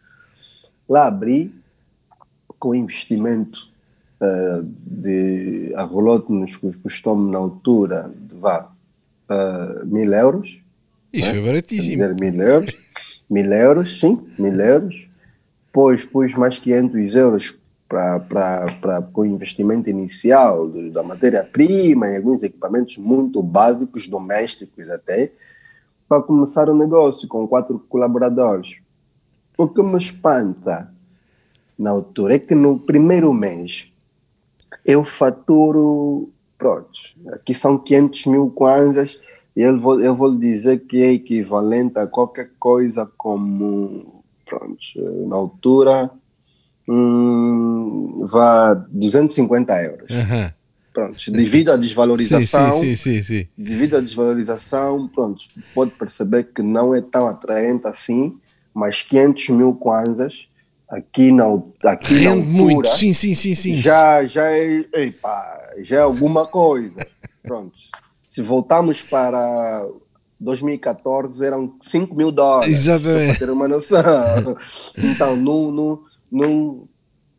Lá 0.89 1.07
abri, 1.07 1.55
com 2.59 2.75
investimento 2.75 3.69
uh, 4.21 4.67
de. 4.87 5.73
A 5.77 5.83
rolote 5.83 6.33
nos 6.33 6.57
custou-me 6.57 7.31
na 7.31 7.39
altura 7.39 8.13
de 8.29 8.35
vá, 8.35 8.72
uh, 9.29 9.87
mil 9.87 10.13
euros. 10.13 10.61
Isso 11.13 11.29
né? 11.29 11.35
foi 11.35 11.45
baratíssimo. 11.45 12.15
Mil 12.21 12.43
euros, 12.43 12.75
mil 13.29 13.53
euros, 13.53 14.01
sim, 14.01 14.27
mil 14.39 14.61
euros. 14.61 15.09
Depois 15.67 16.05
pus 16.05 16.35
mais 16.35 16.59
500 16.59 17.15
euros 17.17 17.59
para 17.89 19.09
o 19.15 19.25
investimento 19.25 19.91
inicial 19.91 20.71
de, 20.71 20.91
da 20.91 21.03
matéria-prima 21.03 22.09
e 22.09 22.17
alguns 22.17 22.43
equipamentos 22.43 22.97
muito 22.97 23.43
básicos, 23.43 24.09
domésticos 24.09 24.89
até, 24.89 25.33
para 26.09 26.23
começar 26.23 26.69
o 26.69 26.77
negócio 26.77 27.29
com 27.29 27.47
quatro 27.47 27.79
colaboradores. 27.89 28.77
O 29.57 29.69
que 29.69 29.83
me 29.83 29.97
espanta 29.97 30.93
na 31.79 31.91
altura 31.91 32.37
é 32.37 32.39
que 32.39 32.55
no 32.55 32.79
primeiro 32.79 33.33
mês 33.33 33.93
eu 34.87 35.05
faturo, 35.05 36.31
pronto, 36.63 36.91
aqui 37.33 37.53
são 37.53 37.77
500 37.77 38.27
mil 38.27 38.51
kwanzas 38.51 39.21
e 39.57 39.61
eu 39.61 39.79
vou, 39.79 40.01
eu 40.01 40.15
vou 40.15 40.31
lhe 40.31 40.39
dizer 40.39 40.81
que 40.87 41.03
é 41.03 41.13
equivalente 41.13 41.99
a 41.99 42.07
qualquer 42.07 42.51
coisa 42.59 43.11
como, 43.17 44.23
pronto, 44.47 44.79
na 45.29 45.37
altura, 45.37 46.11
hum, 46.89 48.25
vá 48.27 48.75
250 48.75 49.83
euros. 49.83 50.11
Uhum. 50.11 50.51
Pronto, 50.95 51.33
devido 51.33 51.71
à 51.73 51.77
desvalorização, 51.77 52.81
sim, 52.81 52.95
sim, 52.95 53.23
sim, 53.23 53.49
devido 53.57 53.97
à 53.97 54.01
desvalorização, 54.01 55.09
pronto, 55.09 55.43
pode 55.75 55.91
perceber 55.93 56.45
que 56.55 56.63
não 56.63 56.95
é 56.95 57.01
tão 57.01 57.27
atraente 57.27 57.87
assim, 57.87 58.37
mas 58.75 59.03
500 59.03 59.49
mil 59.51 59.75
kwanzas 59.75 60.49
aqui 60.93 61.33
na, 61.33 61.45
aqui 61.85 62.15
Rende 62.15 62.25
na 62.25 62.31
altura, 62.33 62.45
muito, 62.45 62.89
sim, 62.91 63.15
sim, 63.15 63.35
sim, 63.35 63.55
sim. 63.55 63.75
Já, 63.75 64.23
já, 64.25 64.51
é, 64.51 64.85
epa, 64.93 65.52
já 65.79 65.99
é 65.99 66.01
alguma 66.01 66.47
coisa. 66.47 67.07
Pronto. 67.43 67.79
Se 68.29 68.43
voltarmos 68.43 69.03
para 69.03 69.87
2014, 70.41 71.45
eram 71.45 71.75
5 71.81 72.15
mil 72.15 72.33
dólares. 72.33 72.73
Exatamente. 72.73 73.39
Para 73.39 73.47
ter 73.47 73.53
uma 73.53 73.69
noção. 73.69 74.03
então, 74.97 75.37
num, 75.37 75.71
num, 75.71 75.99
num, 76.31 76.89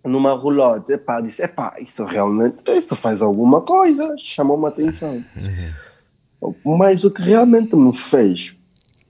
numa 0.03 0.33
roulotte, 0.33 0.93
epá, 0.93 1.21
disse, 1.21 1.43
epá, 1.43 1.75
isso 1.79 2.03
realmente, 2.05 2.61
isso 2.69 2.95
faz 2.95 3.21
alguma 3.21 3.61
coisa, 3.61 4.15
chamou-me 4.17 4.65
a 4.65 4.69
atenção. 4.69 5.23
Uhum. 6.41 6.53
Mas 6.77 7.03
o 7.03 7.11
que 7.11 7.21
realmente 7.21 7.75
me 7.75 7.95
fez 7.95 8.55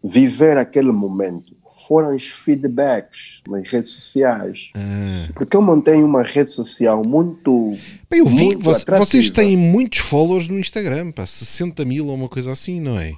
viver 0.03 0.57
aquele 0.57 0.91
momento 0.91 1.55
foram 1.73 2.15
os 2.15 2.27
feedbacks 2.27 3.41
nas 3.47 3.67
redes 3.69 3.93
sociais. 3.93 4.71
Ah. 4.75 5.29
Porque 5.33 5.55
eu 5.55 5.61
montei 5.61 6.01
uma 6.03 6.23
rede 6.23 6.51
social 6.51 7.03
muito. 7.05 7.75
Bem, 8.09 8.19
eu 8.19 8.25
vi 8.25 8.55
que 8.55 8.63
vocês 8.97 9.29
têm 9.29 9.57
muitos 9.57 9.99
followers 9.99 10.47
no 10.47 10.59
Instagram, 10.59 11.11
pá, 11.11 11.25
60 11.25 11.83
mil 11.85 12.07
ou 12.07 12.15
uma 12.15 12.29
coisa 12.29 12.51
assim, 12.51 12.79
não 12.79 12.97
é? 12.97 13.13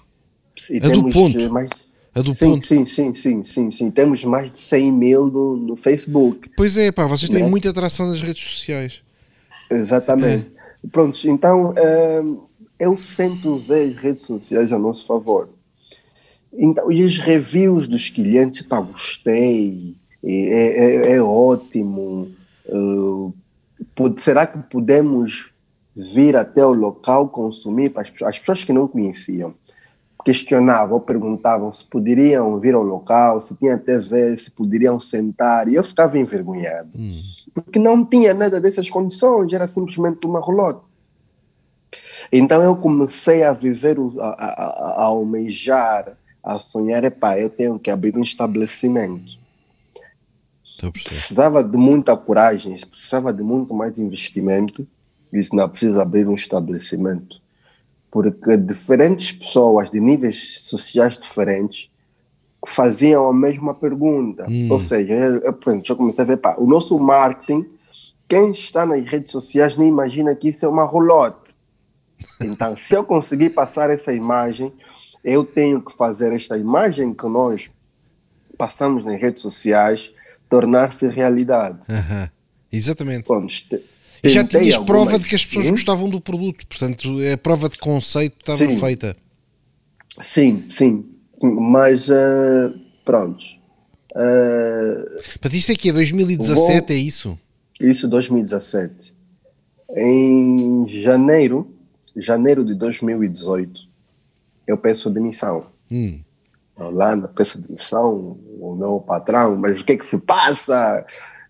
E 0.69 0.77
a 0.77 0.89
do 0.89 1.09
ponto. 1.09 1.51
Mais... 1.51 1.69
A 2.13 2.21
do 2.21 2.33
sim, 2.33 2.51
ponto. 2.51 2.65
Sim, 2.65 2.85
sim, 2.85 3.13
sim, 3.13 3.43
sim, 3.43 3.71
sim. 3.71 3.91
Temos 3.91 4.24
mais 4.24 4.51
de 4.51 4.59
100 4.59 4.91
mil 4.91 5.27
no, 5.27 5.57
no 5.57 5.75
Facebook. 5.75 6.50
Pois 6.55 6.77
é, 6.77 6.91
pá, 6.91 7.05
vocês 7.05 7.29
têm 7.29 7.43
né? 7.43 7.50
muita 7.50 7.69
atração 7.69 8.07
nas 8.07 8.21
redes 8.21 8.43
sociais. 8.43 9.01
Exatamente. 9.69 10.47
É. 10.83 10.88
Pronto, 10.91 11.17
então 11.25 11.74
hum, 12.24 12.43
eu 12.79 12.95
sempre 12.95 13.47
usei 13.47 13.89
as 13.89 13.95
redes 13.97 14.24
sociais 14.24 14.71
a 14.71 14.79
nosso 14.79 15.05
favor. 15.05 15.50
Então, 16.57 16.91
e 16.91 17.03
os 17.03 17.19
reviews 17.19 17.88
dos 17.88 18.09
clientes, 18.09 18.62
pá, 18.62 18.79
gostei, 18.79 19.95
é, 20.24 21.09
é, 21.09 21.15
é 21.15 21.21
ótimo. 21.21 22.31
Uh, 22.67 23.33
pode, 23.93 24.21
será 24.21 24.47
que 24.47 24.57
podemos 24.69 25.51
vir 25.95 26.35
até 26.35 26.65
o 26.65 26.74
local 26.74 27.29
consumir 27.29 27.89
para 27.89 28.01
as 28.01 28.09
pessoas, 28.09 28.29
as 28.29 28.39
pessoas 28.39 28.63
que 28.63 28.74
não 28.74 28.88
conheciam? 28.88 29.53
Questionavam, 30.24 31.00
perguntavam 31.00 31.71
se 31.71 31.85
poderiam 31.85 32.59
vir 32.59 32.74
ao 32.74 32.81
local, 32.81 33.39
se 33.39 33.55
tinha 33.55 33.77
TV, 33.77 34.35
se 34.35 34.50
poderiam 34.50 35.00
sentar, 35.00 35.67
e 35.67 35.75
eu 35.75 35.83
ficava 35.83 36.17
envergonhado, 36.17 36.89
hum. 36.95 37.21
porque 37.53 37.77
não 37.77 38.03
tinha 38.03 38.33
nada 38.33 38.59
dessas 38.59 38.89
condições, 38.89 39.53
era 39.53 39.67
simplesmente 39.67 40.25
uma 40.25 40.39
rolota. 40.39 40.81
Então 42.31 42.63
eu 42.63 42.75
comecei 42.75 43.43
a 43.43 43.53
viver, 43.53 43.97
a, 44.19 44.25
a, 44.25 45.01
a 45.01 45.03
almejar 45.03 46.17
a 46.46 46.60
sonhar, 46.60 47.04
é 47.04 47.10
pá, 47.10 47.40
eu 47.40 47.50
tenho 47.50 47.80
que 47.80 47.90
abrir 47.90 48.16
um 48.16 48.22
estabelecimento. 48.22 49.40
Precisava 50.92 51.64
de 51.64 51.75
muita 51.75 52.16
coragem, 52.16 52.78
precisava 52.88 53.34
de 53.34 53.42
muito 53.42 53.74
mais 53.74 53.98
investimento. 53.98 54.88
Disse, 55.34 55.56
não, 55.56 55.68
preciso 55.68 56.00
abrir 56.00 56.28
um 56.28 56.36
estabelecimento. 56.36 57.42
Porque 58.12 58.56
diferentes 58.56 59.32
pessoas 59.32 59.90
de 59.90 60.00
níveis 60.00 60.60
sociais 60.62 61.18
diferentes 61.18 61.90
faziam 62.68 63.28
a 63.28 63.34
mesma 63.34 63.74
pergunta. 63.74 64.46
Hum. 64.48 64.68
Ou 64.72 64.80
seja, 64.80 65.14
eu, 65.14 65.40
eu, 65.40 65.82
eu 65.90 65.96
comecei 65.96 66.24
a 66.24 66.28
ver, 66.28 66.38
pá, 66.38 66.56
o 66.60 66.68
nosso 66.68 67.00
marketing, 67.00 67.66
quem 68.28 68.52
está 68.52 68.86
nas 68.86 69.04
redes 69.04 69.32
sociais 69.32 69.75
nem 69.75 69.88
imagina 69.88 70.36
que 70.36 70.50
isso 70.50 70.64
é 70.66 70.70
uma 70.70 70.84
rolote. 70.84 71.44
Então, 72.42 72.75
se 72.75 72.96
eu 72.96 73.04
conseguir 73.04 73.52
passar 73.52 73.90
essa 73.90 74.12
imagem, 74.12 74.74
eu 75.25 75.44
tenho 75.44 75.82
que 75.82 75.91
fazer 75.91 76.32
esta 76.32 76.55
imagem 76.55 77.13
que 77.13 77.27
nós 77.27 77.72
passamos 78.58 79.03
nas 79.03 79.20
redes 79.20 79.41
sociais 79.41 80.13
tornar-se 80.48 81.08
realidade. 81.08 81.91
Uhum. 81.91 82.29
Exatamente. 82.72 83.25
Bom, 83.27 83.46
e 84.24 84.29
já 84.29 84.44
tinhas 84.44 84.77
prova 84.77 85.17
de 85.17 85.27
que 85.27 85.36
as 85.36 85.44
pessoas 85.44 85.70
gostavam 85.72 86.08
do 86.10 86.22
produto, 86.22 86.65
portanto, 86.67 87.17
a 87.34 87.38
prova 87.38 87.67
de 87.67 87.77
conceito 87.77 88.38
estava 88.39 88.58
sim. 88.58 88.79
feita. 88.79 89.15
Sim, 90.22 90.63
sim, 90.67 91.05
mas 91.41 92.10
uh, 92.10 92.79
pronto. 93.03 93.44
Uh, 94.12 95.17
Mas 95.44 95.53
isto 95.53 95.74
é 95.74 95.75
que 95.75 95.89
é 95.89 95.94
2017, 95.94 96.88
vou... 96.88 96.96
é 96.96 97.00
isso? 97.00 97.39
Isso, 97.82 98.08
2017. 98.08 99.13
Em 99.98 100.88
janeiro, 100.88 101.75
janeiro 102.15 102.63
de 102.63 102.74
2018, 102.75 103.95
eu 104.67 104.77
peço 104.77 105.10
demissão. 105.10 105.67
Hum. 105.91 106.19
Holanda, 106.75 107.27
peço 107.29 107.62
demissão, 107.62 108.38
o 108.60 108.75
meu 108.75 109.00
patrão, 109.00 109.55
mas 109.55 109.79
o 109.79 109.86
que 109.86 109.93
é 109.93 109.98
que 109.98 110.05
se 110.05 110.17
passa? 110.17 111.05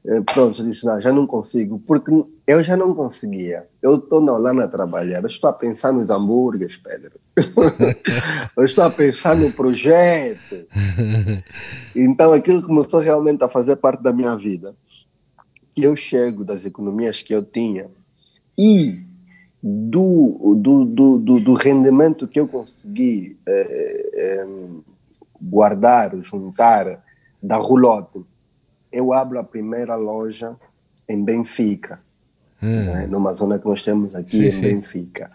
Eh, 0.07 0.21
pronto, 0.21 0.61
eu 0.61 0.65
disse, 0.65 0.85
não, 0.85 1.01
já 1.01 1.11
não 1.11 1.25
consigo, 1.25 1.79
porque 1.79 2.11
eu 2.45 2.61
já 2.61 2.77
não 2.77 2.93
conseguia. 2.93 3.67
Eu 3.81 3.95
estou 3.95 4.21
na 4.21 4.33
Holanda 4.33 4.65
a 4.65 4.67
trabalhar, 4.67 5.21
eu 5.21 5.27
estou 5.27 5.49
a 5.49 5.53
pensar 5.53 5.91
nos 5.91 6.09
hambúrgueres, 6.09 6.77
Pedro. 6.77 7.19
eu 8.55 8.63
estou 8.63 8.83
a 8.83 8.89
pensar 8.89 9.35
no 9.35 9.51
projeto. 9.51 10.67
Então 11.95 12.33
aquilo 12.33 12.61
começou 12.61 12.99
realmente 12.99 13.43
a 13.43 13.49
fazer 13.49 13.77
parte 13.77 14.03
da 14.03 14.13
minha 14.13 14.35
vida. 14.35 14.75
Que 15.73 15.83
eu 15.83 15.95
chego 15.95 16.43
das 16.43 16.65
economias 16.65 17.21
que 17.21 17.33
eu 17.33 17.43
tinha 17.43 17.89
e 18.57 19.04
do, 19.67 20.53
do, 20.55 20.85
do, 21.17 21.39
do, 21.39 21.53
rendimento 21.53 22.27
que 22.27 22.39
eu 22.39 22.47
consegui 22.47 23.35
eh, 23.47 24.11
eh, 24.13 24.47
guardar, 25.41 26.15
juntar 26.21 27.03
da 27.41 27.57
roulotte, 27.57 28.23
eu 28.91 29.11
abro 29.11 29.39
a 29.39 29.43
primeira 29.43 29.95
loja 29.95 30.55
em 31.09 31.23
Benfica, 31.23 31.99
hum. 32.61 32.67
né, 32.67 33.07
numa 33.07 33.33
zona 33.33 33.57
que 33.57 33.65
nós 33.65 33.81
temos 33.81 34.13
aqui 34.13 34.37
sim, 34.37 34.45
em 34.45 34.51
sim. 34.51 34.61
Benfica. 34.61 35.31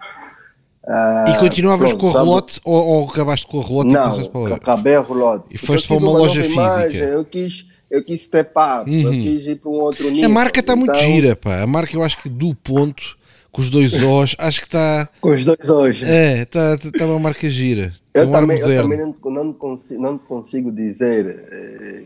E 1.26 1.38
continuavas 1.40 1.88
pronto, 1.88 2.00
com 2.00 2.16
a 2.16 2.20
roulotte 2.20 2.60
ou, 2.64 2.86
ou, 2.86 3.08
acabaste 3.08 3.46
com 3.48 3.58
a 3.58 3.62
roulotte? 3.62 3.90
Não, 3.92 4.54
acabei 4.54 4.94
a 4.94 5.00
roulotte. 5.00 5.46
E 5.50 5.58
foste 5.58 5.88
para 5.88 5.96
uma, 5.96 6.08
uma 6.08 6.18
loja 6.20 6.42
física? 6.42 6.62
Imagem, 6.62 7.00
eu 7.00 7.24
quis 7.24 7.68
eu 7.90 8.04
quis 8.04 8.20
step 8.20 8.50
up, 8.50 8.88
uhum. 8.88 9.12
eu 9.12 9.20
quis 9.20 9.46
ir 9.48 9.56
para 9.56 9.70
um 9.70 9.74
outro 9.74 10.08
nível. 10.08 10.26
A 10.26 10.28
marca 10.28 10.60
está 10.60 10.74
então... 10.74 10.86
muito 10.86 10.96
gira, 11.00 11.34
pá. 11.34 11.62
A 11.62 11.66
marca 11.66 11.96
eu 11.96 12.04
acho 12.04 12.22
que 12.22 12.28
do 12.28 12.54
ponto 12.54 13.18
com 13.52 13.60
os 13.60 13.70
dois 13.70 14.00
O's, 14.02 14.36
acho 14.38 14.60
que 14.60 14.66
está. 14.66 15.08
Com 15.20 15.30
os 15.30 15.44
dois 15.44 15.70
O's. 15.70 16.02
É, 16.02 16.42
está 16.42 16.76
tá 16.76 17.06
uma 17.06 17.18
marca 17.18 17.48
gira. 17.48 17.92
Eu, 18.14 18.28
um 18.28 18.32
também, 18.32 18.58
eu 18.58 18.82
também 18.82 18.98
não, 18.98 19.14
não, 19.24 19.52
consigo, 19.52 20.02
não 20.02 20.18
consigo 20.18 20.70
dizer 20.70 21.48
eh, 21.50 22.02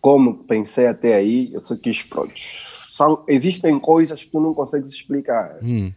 como 0.00 0.34
pensei 0.34 0.86
até 0.86 1.14
aí, 1.14 1.52
eu 1.52 1.60
só 1.60 1.76
quis, 1.76 2.02
pronto. 2.04 2.32
São, 2.36 3.22
existem 3.28 3.78
coisas 3.78 4.24
que 4.24 4.30
tu 4.30 4.40
não 4.40 4.54
consegues 4.54 4.90
explicar. 4.90 5.58
Hum. 5.62 5.92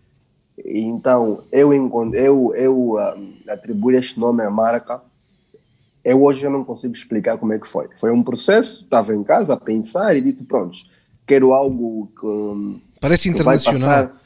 Então, 0.63 1.43
eu, 1.51 1.73
eu, 2.13 2.53
eu 2.55 2.77
uh, 2.93 3.33
atribuo 3.49 3.91
este 3.91 4.19
nome 4.19 4.43
à 4.43 4.49
marca. 4.49 5.01
Eu 6.03 6.23
hoje 6.23 6.43
eu 6.43 6.51
não 6.51 6.63
consigo 6.63 6.93
explicar 6.93 7.37
como 7.37 7.53
é 7.53 7.59
que 7.59 7.67
foi. 7.67 7.87
Foi 7.95 8.11
um 8.11 8.23
processo, 8.23 8.83
estava 8.83 9.15
em 9.15 9.23
casa 9.23 9.53
a 9.53 9.57
pensar 9.57 10.15
e 10.15 10.21
disse: 10.21 10.43
pronto, 10.43 10.77
quero 11.25 11.53
algo 11.53 12.11
que. 12.19 12.81
Parece 12.99 13.23
que 13.23 13.29
internacional 13.29 14.20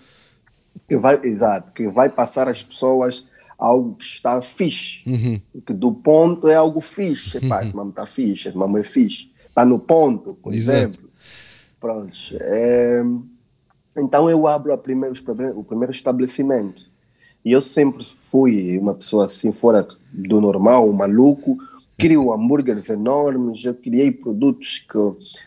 que 0.88 0.98
vai, 0.98 1.20
exato, 1.24 1.72
que 1.72 1.88
vai 1.88 2.10
passar 2.10 2.48
às 2.48 2.64
pessoas 2.64 3.28
algo 3.58 3.96
que 3.96 4.06
está 4.06 4.42
fixe, 4.42 5.02
uhum. 5.08 5.42
que 5.66 5.74
do 5.74 5.92
ponto 5.94 6.48
é 6.48 6.56
algo 6.56 6.82
fixe, 6.82 7.38
uhum. 7.38 7.46
Epá, 7.46 7.64
esse 7.64 7.76
mamãe 7.76 7.90
está 7.90 8.06
fixe, 8.06 8.50
esse 8.50 8.58
mamãe 8.58 8.82
é 8.82 8.84
fixe, 8.84 9.32
está 9.48 9.66
no 9.66 9.80
ponto, 9.80 10.36
por 10.36 10.54
exato. 10.54 10.78
exemplo. 10.78 11.10
Pronto. 11.80 12.14
É, 12.34 13.04
então 13.98 14.30
eu 14.30 14.48
abro 14.48 14.74
a 14.74 14.78
primeiro, 14.78 15.16
o 15.56 15.64
primeiro 15.64 15.92
estabelecimento. 15.92 16.90
E 17.44 17.52
eu 17.52 17.62
sempre 17.62 18.04
fui 18.04 18.78
uma 18.78 18.96
pessoa 18.96 19.26
assim, 19.26 19.52
fora 19.52 19.88
do 20.12 20.42
normal, 20.42 20.90
um 20.90 20.94
maluco, 20.94 21.58
crio 21.98 22.34
hambúrgueres 22.34 22.90
enormes, 22.90 23.64
eu 23.64 23.76
criei 23.76 24.12
produtos 24.12 24.80
que 24.80 24.98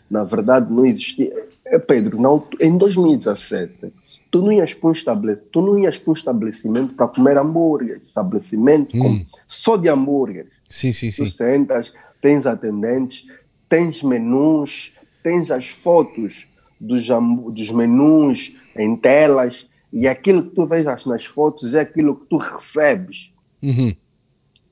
na 0.09 0.23
verdade 0.23 0.71
não 0.73 0.85
existiam. 0.85 1.29
É, 1.65 1.77
Pedro, 1.77 2.19
não, 2.19 2.47
em 2.59 2.75
2017, 2.77 3.93
tu 4.31 4.41
não 4.41 4.51
ias 4.51 4.73
para 4.73 4.89
um 4.89 4.91
estabelecimento, 4.91 5.51
tu 5.51 5.61
não 5.61 5.79
ias 5.79 5.97
para 5.97 6.11
um 6.11 6.13
estabelecimento 6.13 6.93
para 6.93 7.07
comer 7.07 7.37
hambúrguer, 7.37 8.01
estabelecimento 8.07 8.95
hum. 8.95 8.99
com, 8.99 9.25
só 9.47 9.77
de 9.77 9.89
hambúrgueres. 9.89 10.59
Sim, 10.69 10.91
sim, 10.91 11.11
sim. 11.11 11.23
Tu 11.23 11.31
sentas, 11.31 11.93
tens 12.21 12.45
atendentes, 12.45 13.27
tens 13.67 14.03
menus, 14.03 14.93
tens 15.23 15.51
as 15.51 15.69
fotos 15.69 16.47
dos, 16.79 17.07
dos 17.51 17.71
menus 17.71 18.55
em 18.75 18.95
telas, 18.95 19.67
e 19.91 20.07
aquilo 20.07 20.43
que 20.43 20.55
tu 20.55 20.65
vês 20.65 20.85
nas 20.85 21.25
fotos 21.25 21.73
é 21.73 21.81
aquilo 21.81 22.15
que 22.15 22.25
tu 22.27 22.37
recebes. 22.37 23.33
Uhum. 23.61 23.93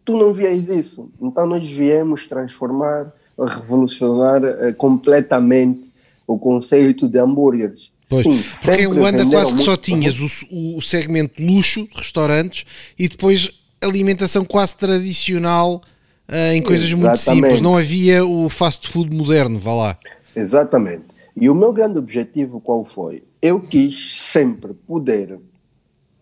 Tu 0.06 0.16
não 0.16 0.32
vias 0.32 0.70
isso. 0.70 1.12
Então 1.20 1.48
nós 1.48 1.70
viemos 1.70 2.28
transformar, 2.28 3.12
revolucionar 3.38 4.42
uh, 4.44 4.74
completamente 4.76 5.92
o 6.26 6.38
conceito 6.38 7.08
de 7.08 7.18
hambúrgueres. 7.18 7.92
Pois, 8.10 8.24
Sim, 8.24 8.42
porque 8.64 8.82
em 8.84 8.88
Luanda 8.88 9.26
quase 9.26 9.54
que 9.54 9.62
só 9.62 9.76
tinhas 9.76 10.18
o, 10.20 10.78
o 10.78 10.82
segmento 10.82 11.42
luxo, 11.42 11.88
restaurantes, 11.94 12.66
e 12.98 13.10
depois 13.10 13.52
alimentação 13.82 14.46
quase 14.46 14.76
tradicional 14.78 15.82
uh, 16.30 16.54
em 16.54 16.62
coisas 16.62 16.86
Exatamente. 16.86 17.08
muito 17.08 17.20
simples. 17.20 17.62
Não 17.62 17.78
havia 17.78 18.26
o 18.26 18.50
fast 18.50 18.88
food 18.88 19.14
moderno, 19.16 19.60
vá 19.60 19.74
lá. 19.74 20.00
Exatamente. 20.36 21.06
E 21.36 21.50
o 21.50 21.56
meu 21.56 21.74
grande 21.74 22.00
objetivo 22.00 22.62
qual 22.62 22.86
foi? 22.86 23.24
Eu 23.42 23.60
quis 23.60 24.16
sempre 24.16 24.74
poder 24.74 25.38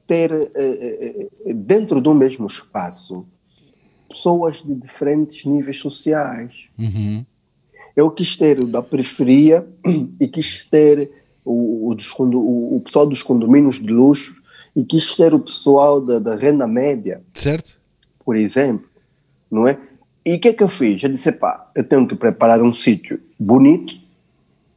ter 0.07 0.31
uh, 0.31 1.53
dentro 1.53 2.01
do 2.01 2.13
mesmo 2.15 2.47
espaço 2.47 3.25
pessoas 4.09 4.63
de 4.63 4.73
diferentes 4.73 5.45
níveis 5.45 5.79
sociais. 5.79 6.67
Uhum. 6.77 7.25
Eu 7.95 8.11
quis 8.11 8.35
ter 8.35 8.59
o 8.59 8.65
da 8.65 8.81
periferia 8.81 9.65
e 10.19 10.27
quis 10.27 10.65
ter 10.65 11.11
o, 11.45 11.91
o, 11.91 12.75
o, 12.75 12.81
pessoal 12.81 13.05
dos 13.05 13.21
condomínios 13.21 13.75
de 13.75 13.93
luxo 13.93 14.41
e 14.75 14.83
quis 14.83 15.15
ter 15.15 15.33
o 15.33 15.39
pessoal 15.39 16.01
da, 16.01 16.19
da 16.19 16.35
renda 16.35 16.67
média. 16.67 17.21
Certo. 17.33 17.79
Por 18.25 18.35
exemplo, 18.35 18.87
não 19.49 19.67
é? 19.67 19.79
E 20.25 20.35
o 20.35 20.39
que 20.39 20.49
é 20.49 20.53
que 20.53 20.63
eu 20.63 20.67
fiz? 20.67 21.01
Eu 21.03 21.09
disse, 21.09 21.31
pá, 21.31 21.69
eu 21.75 21.83
tenho 21.83 22.07
que 22.07 22.15
preparar 22.15 22.61
um 22.61 22.73
sítio 22.73 23.21
bonito, 23.39 23.93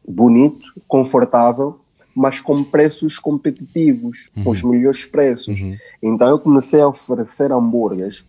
bonito, 0.07 0.67
confortável, 0.87 1.81
mas 2.15 2.41
com 2.41 2.63
preços 2.63 3.19
competitivos, 3.19 4.31
uhum. 4.37 4.45
com 4.45 4.51
os 4.51 4.63
melhores 4.63 5.07
preços. 5.07 5.59
Uhum. 5.59 5.77
Então 6.03 6.29
eu 6.29 6.39
comecei 6.39 6.81
a 6.81 6.89
oferecer 6.89 7.51
hambúrgueres 7.51 8.25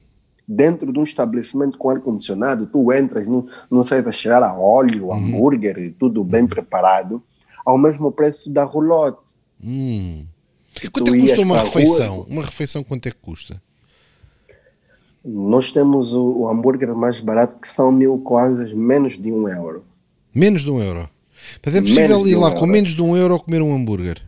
dentro 0.47 0.91
de 0.91 0.97
um 0.97 1.03
estabelecimento 1.03 1.77
com 1.77 1.89
ar-condicionado, 1.89 2.65
tu 2.65 2.91
entras, 2.91 3.27
não, 3.27 3.45
não 3.69 3.83
sais 3.83 4.07
a 4.07 4.11
cheirar 4.11 4.41
a 4.41 4.57
óleo, 4.57 5.07
uhum. 5.07 5.13
hambúrguer 5.13 5.77
e 5.77 5.91
tudo 5.91 6.23
bem 6.23 6.47
preparado, 6.47 7.21
ao 7.69 7.77
mesmo 7.77 8.11
preço 8.11 8.49
da 8.49 8.63
roulotte. 8.63 9.33
Hum. 9.63 10.25
Quanto 10.91 11.13
é 11.13 11.17
que 11.17 11.21
custa 11.21 11.41
uma 11.41 11.59
refeição? 11.59 12.15
Rua, 12.15 12.25
uma 12.27 12.43
refeição 12.43 12.83
quanto 12.83 13.07
é 13.07 13.11
que 13.11 13.17
custa? 13.17 13.61
Nós 15.23 15.71
temos 15.71 16.13
o, 16.13 16.21
o 16.21 16.49
hambúrguer 16.49 16.95
mais 16.95 17.19
barato 17.19 17.59
que 17.59 17.67
são 17.67 17.91
mil 17.91 18.17
kwanzas, 18.19 18.73
menos 18.73 19.17
de 19.17 19.31
um 19.31 19.47
euro. 19.47 19.83
Menos 20.33 20.63
de 20.63 20.71
um 20.71 20.81
euro? 20.81 21.09
Mas 21.63 21.75
é 21.75 21.81
possível 21.81 22.19
menos 22.19 22.31
ir 22.31 22.35
lá 22.35 22.49
um 22.49 22.55
com 22.55 22.65
menos 22.65 22.95
de 22.95 23.01
um 23.01 23.15
euro 23.15 23.39
comer 23.39 23.61
um 23.61 23.75
hambúrguer? 23.75 24.21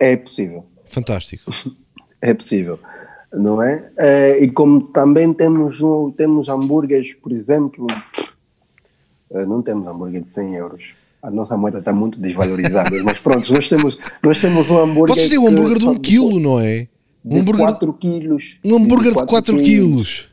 É 0.00 0.16
possível. 0.16 0.64
Fantástico. 0.86 1.50
é 2.20 2.34
possível, 2.34 2.78
não 3.32 3.62
é? 3.62 3.90
é? 3.96 4.38
E 4.42 4.50
como 4.50 4.88
também 4.88 5.32
temos, 5.32 5.78
temos 6.16 6.48
hambúrgueres, 6.48 7.14
por 7.14 7.30
exemplo, 7.30 7.86
eh, 9.30 9.46
não 9.46 9.62
temos 9.62 9.86
hambúrguer 9.86 10.22
de 10.22 10.30
100 10.30 10.54
euros 10.56 11.01
a 11.22 11.30
nossa 11.30 11.56
moeda 11.56 11.78
está 11.78 11.92
muito 11.92 12.20
desvalorizada, 12.20 12.90
mas 13.04 13.20
pronto, 13.20 13.52
nós 13.54 13.68
temos, 13.68 13.96
nós 14.22 14.38
temos 14.38 14.68
um 14.68 14.78
hambúrguer. 14.78 15.14
Vocês 15.14 15.28
têm 15.28 15.38
um 15.38 15.46
hambúrguer 15.46 15.78
de 15.78 15.88
um 15.88 15.94
quilo, 15.94 16.40
não 16.40 16.58
é? 16.58 16.88
Um 17.24 17.38
hambúrguer 17.38 17.64
4 17.64 17.92
quilos. 17.92 18.58
Um 18.64 18.76
hambúrguer 18.76 19.12
de 19.14 19.24
4 19.24 19.56
quilos. 19.62 20.28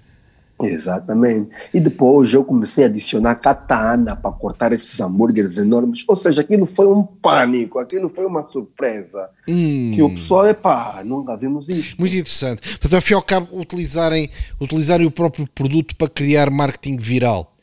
Exatamente. 0.61 1.55
E 1.73 1.79
depois 1.79 2.33
eu 2.33 2.43
comecei 2.43 2.83
a 2.83 2.87
adicionar 2.87 3.35
katana 3.35 4.15
para 4.15 4.31
cortar 4.31 4.73
esses 4.73 4.99
hambúrgueres 4.99 5.57
enormes. 5.57 6.03
Ou 6.07 6.15
seja, 6.15 6.41
aquilo 6.41 6.65
foi 6.65 6.87
um 6.87 7.03
pânico, 7.03 7.79
aquilo 7.79 8.09
foi 8.09 8.25
uma 8.25 8.41
surpresa. 8.41 9.29
Hum. 9.47 9.91
Que 9.93 10.01
o 10.01 10.09
pessoal, 10.09 10.47
epá, 10.47 11.01
nunca 11.05 11.37
vimos 11.37 11.69
isto. 11.69 11.99
Muito 11.99 12.15
interessante. 12.15 12.61
Portanto, 12.61 12.95
ao 12.95 13.01
fim 13.01 13.13
e 13.13 13.15
ao 13.15 13.21
cabo, 13.21 13.47
utilizarem, 13.53 14.29
utilizarem 14.59 15.05
o 15.05 15.11
próprio 15.11 15.47
produto 15.53 15.95
para 15.95 16.09
criar 16.09 16.49
marketing 16.49 16.97
viral. 16.97 17.55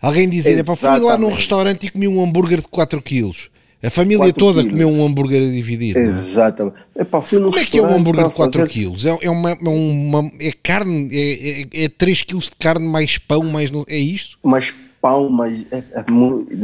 Alguém 0.00 0.28
dizer, 0.28 0.64
fui 0.64 0.98
lá 1.00 1.18
num 1.18 1.30
restaurante 1.30 1.86
e 1.86 1.90
comi 1.90 2.06
um 2.06 2.22
hambúrguer 2.22 2.60
de 2.60 2.68
4 2.68 3.02
quilos. 3.02 3.50
A 3.82 3.90
família 3.90 4.32
toda 4.32 4.60
quilos. 4.60 4.72
comeu 4.72 4.88
um 4.88 5.06
hambúrguer 5.06 5.48
a 5.48 5.50
dividir. 5.50 5.96
É? 5.96 6.00
Exatamente. 6.00 6.76
Epá, 6.96 7.20
fui 7.22 7.40
Como 7.40 7.56
é 7.56 7.64
que 7.64 7.78
é 7.78 7.82
um 7.82 7.94
hambúrguer 7.94 8.28
de 8.28 8.34
4 8.34 8.60
fazer... 8.60 8.72
quilos? 8.72 9.06
É, 9.06 9.16
é, 9.22 9.30
uma, 9.30 9.52
é, 9.52 9.68
uma, 9.68 10.30
é 10.40 10.52
carne, 10.62 11.08
é, 11.12 11.82
é, 11.82 11.84
é 11.84 11.88
3 11.88 12.22
quilos 12.22 12.44
de 12.44 12.56
carne 12.56 12.86
mais 12.86 13.18
pão, 13.18 13.42
mais, 13.44 13.70
é 13.88 13.98
isto? 13.98 14.38
Mais 14.42 14.74
pão, 15.00 15.28
mais, 15.30 15.64
é, 15.70 15.78
é 15.92 16.10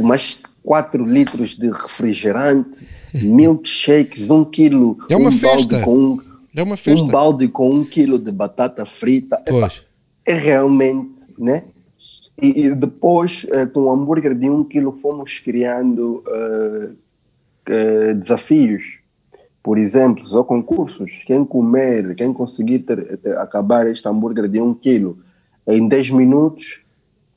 mais 0.01 0.39
4 0.63 1.05
litros 1.05 1.55
de 1.55 1.69
refrigerante, 1.69 2.85
milkshakes, 3.13 4.29
1 4.29 4.45
quilo. 4.45 4.97
É 5.09 5.15
uma 5.15 5.29
um 5.29 5.33
festa. 5.33 5.81
Com, 5.81 6.19
é 6.53 6.63
uma 6.63 6.75
festa. 6.77 7.05
Um 7.05 7.07
balde 7.07 7.47
com 7.47 7.69
1 7.69 7.85
quilo 7.85 8.19
de 8.19 8.31
batata 8.31 8.85
frita. 8.85 9.41
Epá, 9.45 9.71
é 10.25 10.33
realmente, 10.33 11.21
né? 11.37 11.63
E, 12.41 12.65
e 12.65 12.75
depois, 12.75 13.45
uh, 13.45 13.69
com 13.71 13.81
o 13.81 13.91
hambúrguer 13.91 14.35
de 14.35 14.49
um 14.49 14.63
quilo, 14.63 14.91
fomos 14.91 15.39
criando 15.39 16.23
uh, 16.27 16.91
uh, 16.91 18.15
desafios. 18.15 18.99
Por 19.63 19.77
exemplo, 19.77 20.23
ou 20.31 20.43
concursos. 20.43 21.23
Quem 21.25 21.43
comer, 21.43 22.13
quem 22.15 22.31
conseguir 22.33 22.79
ter, 22.79 23.17
ter, 23.17 23.37
acabar 23.37 23.87
este 23.87 24.07
hambúrguer 24.07 24.47
de 24.47 24.61
um 24.61 24.73
quilo 24.73 25.17
em 25.65 25.87
10 25.87 26.11
minutos, 26.11 26.81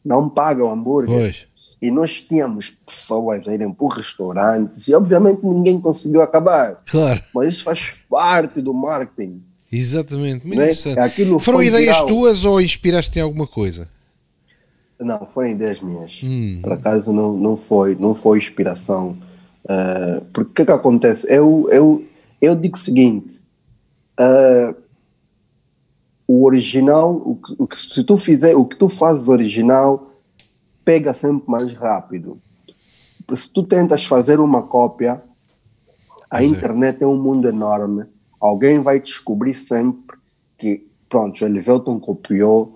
não 0.05 0.29
paga 0.29 0.63
o 0.63 0.71
hambúrguer. 0.71 1.17
Pois. 1.17 1.47
E 1.81 1.91
nós 1.91 2.21
tínhamos 2.21 2.71
pessoas 2.71 3.47
a 3.47 3.55
irem 3.55 3.73
para 3.73 3.97
restaurantes 3.97 4.89
e 4.89 4.95
obviamente 4.95 5.47
ninguém 5.47 5.81
conseguiu 5.81 6.21
acabar. 6.21 6.83
Claro. 6.85 7.23
Mas 7.33 7.55
isso 7.55 7.65
faz 7.65 7.95
parte 8.11 8.61
do 8.61 8.75
marketing. 8.75 9.43
Exatamente, 9.71 10.47
muito 10.47 10.59
né? 10.59 10.65
interessante. 10.65 10.99
Aquilo 10.99 11.39
Foram 11.39 11.63
ideias 11.63 11.97
viral. 11.97 12.07
tuas 12.07 12.45
ou 12.45 12.61
inspiraste 12.61 13.19
em 13.19 13.23
alguma 13.23 13.47
coisa? 13.47 13.89
Não, 15.01 15.25
foram 15.27 15.51
ideias 15.51 15.81
minhas. 15.81 16.21
Hum. 16.25 16.61
Por 16.63 16.73
acaso 16.73 17.13
não, 17.13 17.37
não, 17.37 17.57
foi, 17.57 17.95
não 17.95 18.15
foi 18.15 18.39
inspiração. 18.39 19.17
Uh, 19.65 20.25
porque 20.33 20.51
o 20.51 20.55
que, 20.55 20.63
é 20.63 20.65
que 20.67 20.73
acontece? 20.73 21.27
Eu, 21.31 21.69
eu, 21.71 22.05
eu 22.41 22.57
digo 22.57 22.77
o 22.77 22.81
seguinte: 22.81 23.41
uh, 24.19 24.75
o 26.27 26.45
original, 26.45 27.15
o 27.15 27.37
que, 27.37 27.55
o 27.59 27.67
que, 27.67 27.77
se 27.77 28.03
tu 28.03 28.17
fizer, 28.17 28.57
o 28.57 28.65
que 28.65 28.77
tu 28.77 28.89
fazes 28.89 29.29
original, 29.29 30.11
pega 30.85 31.13
sempre 31.13 31.49
mais 31.49 31.73
rápido. 31.73 32.41
Se 33.37 33.53
tu 33.53 33.63
tentas 33.63 34.05
fazer 34.05 34.41
uma 34.41 34.63
cópia, 34.63 35.23
a 36.31 36.43
internet 36.43 37.03
é 37.03 37.07
um 37.07 37.17
mundo 37.17 37.47
enorme. 37.47 38.05
Alguém 38.41 38.81
vai 38.81 38.99
descobrir 38.99 39.55
sempre 39.55 40.17
que, 40.57 40.87
pronto, 41.09 41.41
o 41.41 41.47
Elivelton 41.47 42.01
copiou 42.01 42.75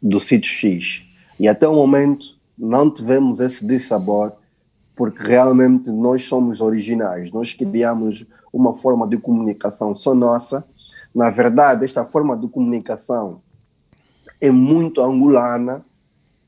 do 0.00 0.18
sítio 0.18 0.50
X 0.50 1.11
e 1.38 1.48
até 1.48 1.66
o 1.66 1.74
momento 1.74 2.38
não 2.56 2.90
tivemos 2.90 3.40
esse 3.40 3.66
dissabor, 3.66 4.32
porque 4.94 5.22
realmente 5.22 5.90
nós 5.90 6.24
somos 6.24 6.60
originais, 6.60 7.32
nós 7.32 7.52
criamos 7.52 8.26
uma 8.52 8.74
forma 8.74 9.06
de 9.06 9.16
comunicação 9.16 9.94
só 9.94 10.14
nossa. 10.14 10.64
Na 11.14 11.30
verdade, 11.30 11.84
esta 11.84 12.04
forma 12.04 12.36
de 12.36 12.46
comunicação 12.48 13.40
é 14.40 14.50
muito 14.50 15.00
angolana. 15.00 15.84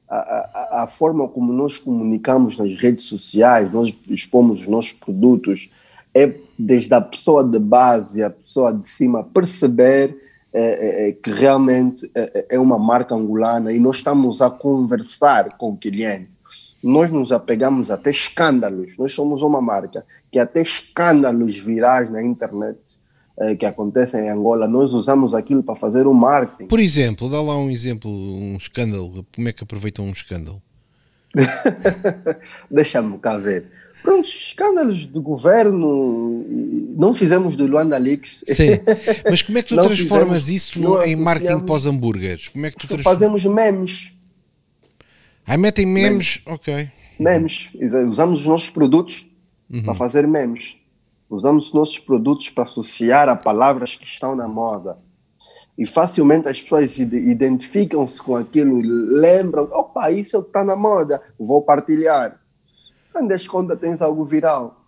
A, 0.09 0.17
a, 0.17 0.83
a, 0.83 0.87
forma 0.87 1.27
como 1.27 1.53
nós 1.53 1.79
comunicamos 1.79 2.59
nas 2.59 2.73
redes 2.75 3.07
sociais, 3.07 3.73
nós 3.73 3.99
expomos 4.09 4.61
os 4.61 4.69
nossos 4.69 4.93
produtos, 4.93 5.71
é 6.15 6.37
desde 6.59 6.95
a 6.95 7.01
pessoa 7.01 7.43
de 7.43 7.59
base, 7.59 8.23
a 8.23 8.31
pessoa 8.31 8.73
de 8.73 8.87
cima 8.87 9.25
perceber 9.25 10.24
é, 10.57 10.61
é, 10.61 11.09
é, 11.09 11.13
que 11.13 11.33
realmente 11.33 12.09
é, 12.15 12.47
é, 12.51 12.59
uma 12.61 12.79
marca 12.79 13.13
angolana 13.13 13.73
e 13.73 13.81
nós 13.81 13.97
estamos 13.97 14.41
a 14.41 14.49
conversar 14.49 15.57
com 15.59 15.71
o 15.71 15.77
cliente. 15.77 16.39
Nós 16.81 17.11
nos 17.11 17.33
apegamos 17.33 17.91
até 17.91 18.11
escândalos. 18.11 18.97
Nós 18.97 19.13
somos 19.13 19.43
uma 19.43 19.61
marca 19.61 20.07
que 20.31 20.39
até 20.39 20.63
escândalos 20.63 21.59
virais 21.59 22.09
na 22.09 22.23
internet 22.23 22.79
é, 23.37 23.57
que 23.57 23.67
acontecem 23.67 24.27
em 24.27 24.31
Angola, 24.31 24.69
nós 24.69 24.93
usamos 24.93 25.35
aquilo 25.35 25.61
para 25.61 25.75
fazer 25.75 26.07
o 26.07 26.15
marketing. 26.15 26.69
Por 26.69 26.79
exemplo, 26.79 27.29
dá 27.29 27.43
lá 27.43 27.57
um 27.59 27.69
exemplo, 27.69 28.09
um 28.09 28.57
escândalo. 28.57 29.27
Como 29.35 29.49
é 29.49 29.53
que 29.53 29.65
aproveitam 29.65 30.05
um 30.05 30.13
escândalo? 30.13 30.63
Deixa-me 32.71 33.19
cá 33.19 33.39
ver. 33.39 33.67
Pronto, 34.05 34.27
escândalos 34.27 35.07
do 35.07 35.23
governo, 35.23 36.45
não 36.95 37.15
fizemos 37.15 37.57
do 37.57 37.67
Luanda 37.67 37.97
Leaks. 37.97 38.45
Sim, 38.49 38.79
mas 39.31 39.41
como 39.41 39.57
é 39.57 39.63
que 39.63 39.69
tu 39.71 39.77
transformas 39.77 40.45
fizemos, 40.45 40.49
isso 40.51 40.79
no, 40.79 41.03
em 41.03 41.17
marketing 41.17 41.61
pós-hambúrgueres? 41.61 42.49
Como 42.49 42.67
é 42.67 42.71
que 42.71 42.77
tu 42.77 42.87
transformas? 42.87 43.19
Fazemos 43.19 43.47
memes. 43.47 44.13
Aí 45.47 45.57
metem 45.57 45.87
memes, 45.87 46.11
memes. 46.11 46.43
ok. 46.45 46.91
Memes, 47.19 47.71
usamos 48.07 48.41
os 48.41 48.47
nossos 48.47 48.69
produtos 48.69 49.27
uhum. 49.73 49.83
para 49.83 49.95
fazer 49.95 50.29
memes. 50.29 50.77
Usamos 51.31 51.69
os 51.69 51.73
nossos 51.73 51.99
produtos 51.99 52.51
para 52.51 52.65
associar 52.65 53.31
a 53.31 53.35
palavras 53.35 53.95
que 53.95 54.05
estão 54.05 54.37
na 54.37 54.47
moda. 54.47 54.99
E 55.79 55.87
facilmente 55.87 56.47
as 56.47 56.61
pessoas 56.61 56.99
identificam-se 56.99 58.23
com 58.23 58.37
aquilo, 58.37 58.83
lembram, 58.83 59.65
opa, 59.73 60.11
isso 60.11 60.41
está 60.41 60.63
na 60.63 60.77
moda, 60.77 61.23
vou 61.39 61.63
partilhar 61.63 62.44
Quando 63.15 63.29
das 63.29 63.47
contas 63.47 63.79
tens 63.79 64.03
algo 64.03 64.25
viral. 64.25 64.85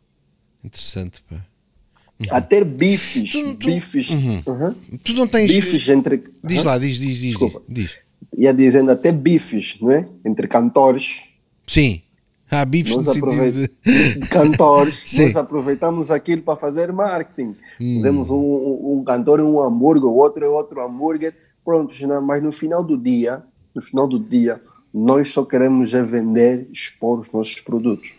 Interessante, 0.65 1.23
pá. 1.23 1.37
Uhum. 1.37 2.27
Até 2.31 2.65
bifes, 2.65 3.31
tu, 3.31 3.55
tu, 3.55 3.67
bifes. 3.67 4.11
Uhum. 4.11 4.43
Uhum. 4.45 4.75
Tu 5.05 5.13
não 5.13 5.29
tens. 5.29 5.47
Bifes 5.47 5.89
entre. 5.89 6.25
Diz 6.43 6.65
lá, 6.65 6.77
diz, 6.77 6.99
diz, 6.99 7.19
diz. 7.19 7.21
Desculpa. 7.21 7.63
Diz. 7.69 7.95
Ia 8.37 8.53
dizendo 8.53 8.91
até 8.91 9.13
bifes, 9.13 9.79
não 9.81 9.93
é? 9.93 10.09
Entre 10.25 10.49
cantores. 10.49 11.23
Sim. 11.69 12.03
Há 12.51 12.65
bifes 12.65 12.97
nós 12.97 13.09
aproveit... 13.09 13.53
de... 13.55 14.19
cantores. 14.29 15.05
Sim. 15.07 15.27
Nós 15.27 15.37
aproveitamos 15.37 16.11
aquilo 16.11 16.43
para 16.43 16.59
fazer 16.59 16.93
marketing. 16.93 17.55
Hum. 17.81 17.97
Fizemos 17.97 18.31
um, 18.31 18.99
um, 18.99 19.05
cantor 19.05 19.41
um 19.41 19.63
hambúrguer, 19.63 20.09
o 20.09 20.15
outro 20.15 20.45
é 20.45 20.49
outro 20.49 20.85
hambúrguer. 20.85 21.33
Pronto, 21.65 21.95
mas 22.25 22.43
no 22.43 22.51
final 22.51 22.83
do 22.83 22.99
dia, 22.99 23.45
no 23.73 23.81
final 23.81 24.09
do 24.09 24.19
dia, 24.19 24.61
nós 24.97 25.29
só 25.29 25.45
queremos 25.45 25.93
é 25.93 26.03
vender, 26.03 26.67
expor 26.73 27.21
os 27.21 27.31
nossos 27.31 27.61
produtos. 27.61 28.15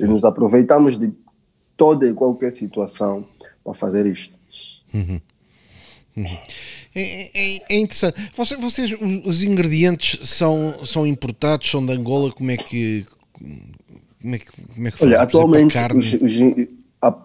E 0.00 0.04
nos 0.04 0.24
aproveitamos 0.24 0.98
de 0.98 1.12
toda 1.76 2.06
e 2.06 2.14
qualquer 2.14 2.50
situação 2.50 3.26
para 3.62 3.74
fazer 3.74 4.06
isto. 4.06 4.34
Uhum. 4.94 5.20
Uhum. 6.16 6.38
É, 6.94 7.28
é, 7.34 7.62
é, 7.70 7.76
interessante. 7.78 8.30
Vocês, 8.34 8.58
vocês, 8.58 8.96
os 9.26 9.42
ingredientes 9.42 10.28
são, 10.28 10.82
são 10.84 11.06
importados, 11.06 11.70
são 11.70 11.84
de 11.84 11.92
Angola, 11.92 12.32
como 12.32 12.50
é 12.50 12.56
que. 12.56 13.06
Como 14.20 14.34
é 14.34 14.38
que, 14.38 14.46
como 14.74 14.88
é 14.88 14.90
que 14.90 15.04
Olha, 15.04 15.20
atualmente, 15.20 15.76
os, 15.94 16.12
os, 16.14 16.38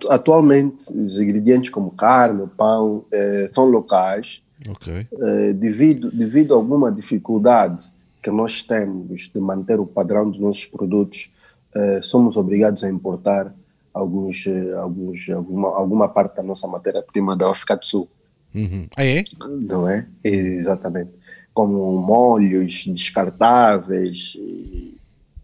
atualmente 0.10 0.92
os 0.92 1.20
ingredientes 1.20 1.70
como 1.70 1.92
carne, 1.92 2.48
pão, 2.58 3.06
eh, 3.14 3.50
são 3.54 3.66
locais. 3.66 4.42
Okay. 4.68 5.08
Eh, 5.12 5.54
devido, 5.54 6.12
devido 6.12 6.54
a 6.54 6.58
alguma 6.58 6.92
dificuldade 6.92 7.97
que 8.22 8.32
nós 8.32 8.62
temos 8.62 9.30
de 9.34 9.40
manter 9.40 9.80
o 9.80 9.86
padrão 9.86 10.30
dos 10.30 10.40
nossos 10.40 10.66
produtos, 10.66 11.32
eh, 11.74 12.02
somos 12.02 12.38
obrigados 12.38 12.84
a 12.84 12.90
importar 12.90 13.54
alguns, 13.94 14.46
eh, 14.48 14.74
alguns, 14.74 15.30
alguma, 15.30 15.70
alguma 15.70 16.10
parte 16.10 16.36
da 16.36 16.44
nossa 16.44 16.68
matéria-prima 16.68 17.36
da 17.36 17.50
África 17.50 17.76
do 17.76 17.86
Sul. 17.86 18.10
Uhum. 18.54 18.88
Ah, 18.96 19.06
é? 19.06 19.24
Não 19.48 19.88
é? 19.88 20.08
Exatamente. 20.24 21.12
Como 21.54 21.98
molhos 21.98 22.86
descartáveis 22.88 24.34
e, 24.38 24.98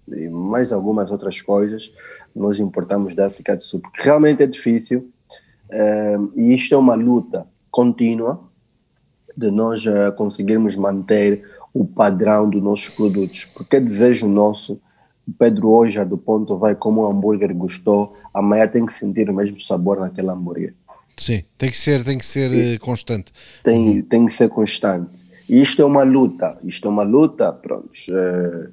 e, 0.08 0.30
mais 0.30 0.72
algumas 0.72 1.10
outras 1.12 1.42
coisas, 1.42 1.92
nós 2.36 2.60
importamos 2.60 3.16
da 3.16 3.28
África 3.28 3.56
do 3.56 3.64
Sul, 3.64 3.82
porque 3.82 4.02
realmente 4.02 4.44
é 4.44 4.48
difícil 4.48 5.12
uh, 5.70 6.32
e 6.36 6.54
isto 6.54 6.74
é 6.74 6.78
uma 6.78 6.96
luta 6.96 7.48
contínua 7.70 8.44
de 9.36 9.50
nós 9.52 9.86
uh, 9.86 10.12
conseguirmos 10.16 10.76
manter 10.76 11.44
o 11.74 11.86
padrão 11.86 12.50
dos 12.50 12.62
nossos 12.62 12.90
produtos, 12.90 13.46
porque 13.46 13.78
é 13.78 13.80
desejo 13.80 14.28
nosso 14.28 14.80
Pedro 15.40 15.70
hoje 15.70 16.04
do 16.04 16.18
ponto 16.18 16.58
vai 16.58 16.76
como 16.76 17.02
o 17.02 17.08
hambúrguer 17.10 17.56
gostou, 17.56 18.14
amanhã 18.34 18.68
tem 18.68 18.86
que 18.86 18.94
sentir 18.94 19.30
o 19.30 19.34
mesmo 19.34 19.60
sabor 19.60 20.00
naquele 20.00 20.30
hambúrguer. 20.30 20.74
Sim, 21.16 21.44
tem 21.58 21.70
que 21.70 21.78
ser, 21.78 22.04
tem 22.04 22.18
que 22.18 22.26
ser 22.26 22.52
eh, 22.52 22.78
constante. 22.78 23.32
Tem, 23.64 24.02
tem 24.02 24.26
que 24.26 24.34
ser 24.34 24.50
constante. 24.50 25.24
E 25.48 25.62
isto 25.62 25.82
é 25.82 25.86
uma 25.86 26.04
luta, 26.04 26.58
isto 26.64 26.88
é 26.88 26.92
uma 26.92 27.04
luta, 27.04 27.52
pronto. 27.54 27.90
É, 28.10 28.70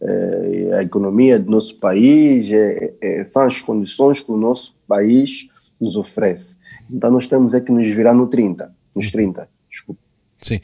é, 0.00 0.74
a 0.78 0.82
economia 0.82 1.38
do 1.38 1.50
nosso 1.50 1.78
país, 1.78 2.52
é, 2.52 2.94
é, 3.00 3.24
são 3.24 3.42
as 3.42 3.60
condições 3.60 4.20
que 4.20 4.30
o 4.30 4.36
nosso 4.36 4.76
país 4.86 5.48
nos 5.80 5.96
oferece. 5.96 6.56
Então 6.90 7.10
nós 7.10 7.26
temos 7.26 7.54
é 7.54 7.60
que 7.60 7.72
nos 7.72 7.86
virar 7.86 8.14
no 8.14 8.26
30, 8.26 8.72
nos 8.94 9.10
30, 9.10 9.48
desculpa. 9.68 10.07
Sim. 10.40 10.60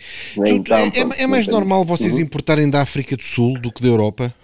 Então, 0.47 0.77
é, 0.77 0.91
pronto, 0.91 1.15
é, 1.19 1.27
mais 1.27 1.47
normal 1.49 1.85
vocês 1.85 2.15
uhum. 2.15 2.21
importarem 2.21 2.71
da 2.71 2.83
África 2.83 3.17
do 3.17 3.25
Sul 3.25 3.59
do 3.59 3.73
que 3.73 3.83
da 3.83 3.89
Europa? 3.89 4.35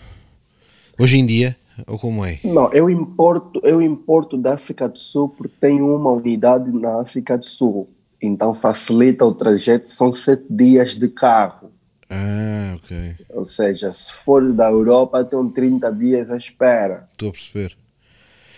Hoje 0.99 1.19
em 1.19 1.27
dia? 1.27 1.57
Ou 1.87 1.99
como 1.99 2.25
é? 2.25 2.41
Não, 2.45 2.71
eu 2.73 2.91
importo, 2.91 3.61
eu 3.65 3.81
importo 3.81 4.37
da 4.37 4.55
África 4.55 4.89
do 4.89 4.99
Sul 4.99 5.29
porque 5.31 5.55
tenho 5.61 5.95
uma 5.95 6.11
unidade 6.11 6.71
na 6.71 7.01
África 7.01 7.39
do 7.39 7.45
Sul. 7.45 7.89
Então 8.21 8.53
facilita 8.53 9.25
o 9.25 9.33
trajeto, 9.33 9.89
são 9.89 10.13
sete 10.13 10.45
dias 10.51 10.97
de 10.97 11.09
carro. 11.09 11.71
Ah, 12.11 12.77
ok. 12.77 13.15
Ou 13.31 13.45
seja, 13.45 13.93
se 13.93 14.25
for 14.25 14.53
da 14.53 14.69
Europa, 14.69 15.25
tem 15.25 15.49
30 15.49 15.93
dias 15.93 16.31
à 16.31 16.37
espera. 16.37 17.09
Estou 17.13 17.29
a 17.29 17.33
perceber. 17.33 17.77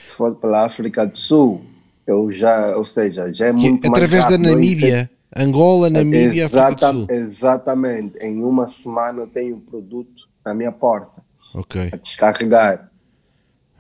Se 0.01 0.15
for 0.15 0.35
pela 0.35 0.65
África 0.65 1.07
do 1.07 1.17
Sul, 1.17 1.63
eu 2.07 2.31
já, 2.31 2.77
ou 2.77 2.85
seja, 2.85 3.33
já 3.33 3.49
é 3.49 3.53
que, 3.53 3.69
muito 3.69 3.87
através 3.87 4.25
mais 4.25 4.25
rápido. 4.25 4.43
da 4.43 4.51
Namíbia, 4.51 5.11
Angola, 5.37 5.89
Namíbia, 5.89 6.45
Exata, 6.45 6.67
África 6.67 6.93
do 6.93 6.99
Sul. 6.99 7.07
Exatamente. 7.11 8.19
Em 8.19 8.43
uma 8.43 8.69
semana 8.69 9.23
eu 9.23 9.27
tenho 9.27 9.57
um 9.57 9.61
produto 9.61 10.29
na 10.45 10.55
minha 10.55 10.73
porta 10.73 11.23
ok 11.55 11.91
a 11.93 11.97
descarregar. 11.97 12.91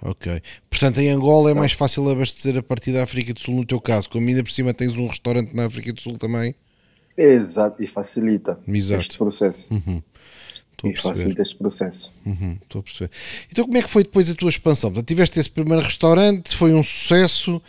Ok. 0.05 0.43
Portanto, 0.69 0.99
em 0.99 1.11
Angola 1.11 1.53
é 1.53 1.55
mais 1.55 1.73
fácil 1.73 2.09
abastecer 2.11 2.59
a 2.59 2.63
partir 2.63 2.93
da 2.93 3.05
África 3.05 3.33
do 3.33 3.41
Sul, 3.41 3.55
no 3.55 3.65
teu 3.65 3.81
caso. 3.81 4.11
Como 4.11 4.27
ainda 4.27 4.43
por 4.43 4.51
cima 4.51 4.75
tens 4.75 4.99
um 4.99 5.07
restaurante 5.07 5.55
na 5.55 5.67
África 5.67 5.93
do 5.93 6.01
Sul 6.01 6.19
também. 6.19 6.57
Exato, 7.17 7.83
e 7.83 7.87
facilita 7.87 8.59
Exato. 8.67 9.01
este 9.01 9.19
processo. 9.19 9.73
Uhum. 9.73 10.03
E 10.85 10.97
facilita 10.97 11.43
este 11.43 11.57
processo. 11.57 12.13
Uhum. 12.27 12.59
Estou 12.61 12.81
a 12.81 12.83
perceber. 12.83 13.11
Então, 13.51 13.65
como 13.65 13.79
é 13.79 13.83
que 13.83 13.89
foi 13.89 14.03
depois 14.03 14.29
a 14.29 14.35
tua 14.35 14.49
expansão? 14.49 14.91
Portanto, 14.91 15.07
tiveste 15.07 15.39
esse 15.39 15.51
primeiro 15.51 15.85
restaurante, 15.85 16.57
foi 16.57 16.73
um 16.73 16.83
sucesso, 16.83 17.63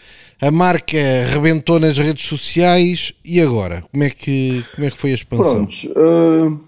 a 0.46 0.52
marca 0.52 0.98
rebentou 1.32 1.80
nas 1.80 1.98
redes 1.98 2.26
sociais 2.26 3.14
e 3.24 3.40
agora? 3.40 3.86
Como 3.90 4.04
é 4.04 4.10
que, 4.10 4.62
como 4.76 4.86
é 4.86 4.92
que 4.92 4.98
foi 4.98 5.12
a 5.12 5.16
expansão? 5.16 5.66
Uh, 5.96 6.60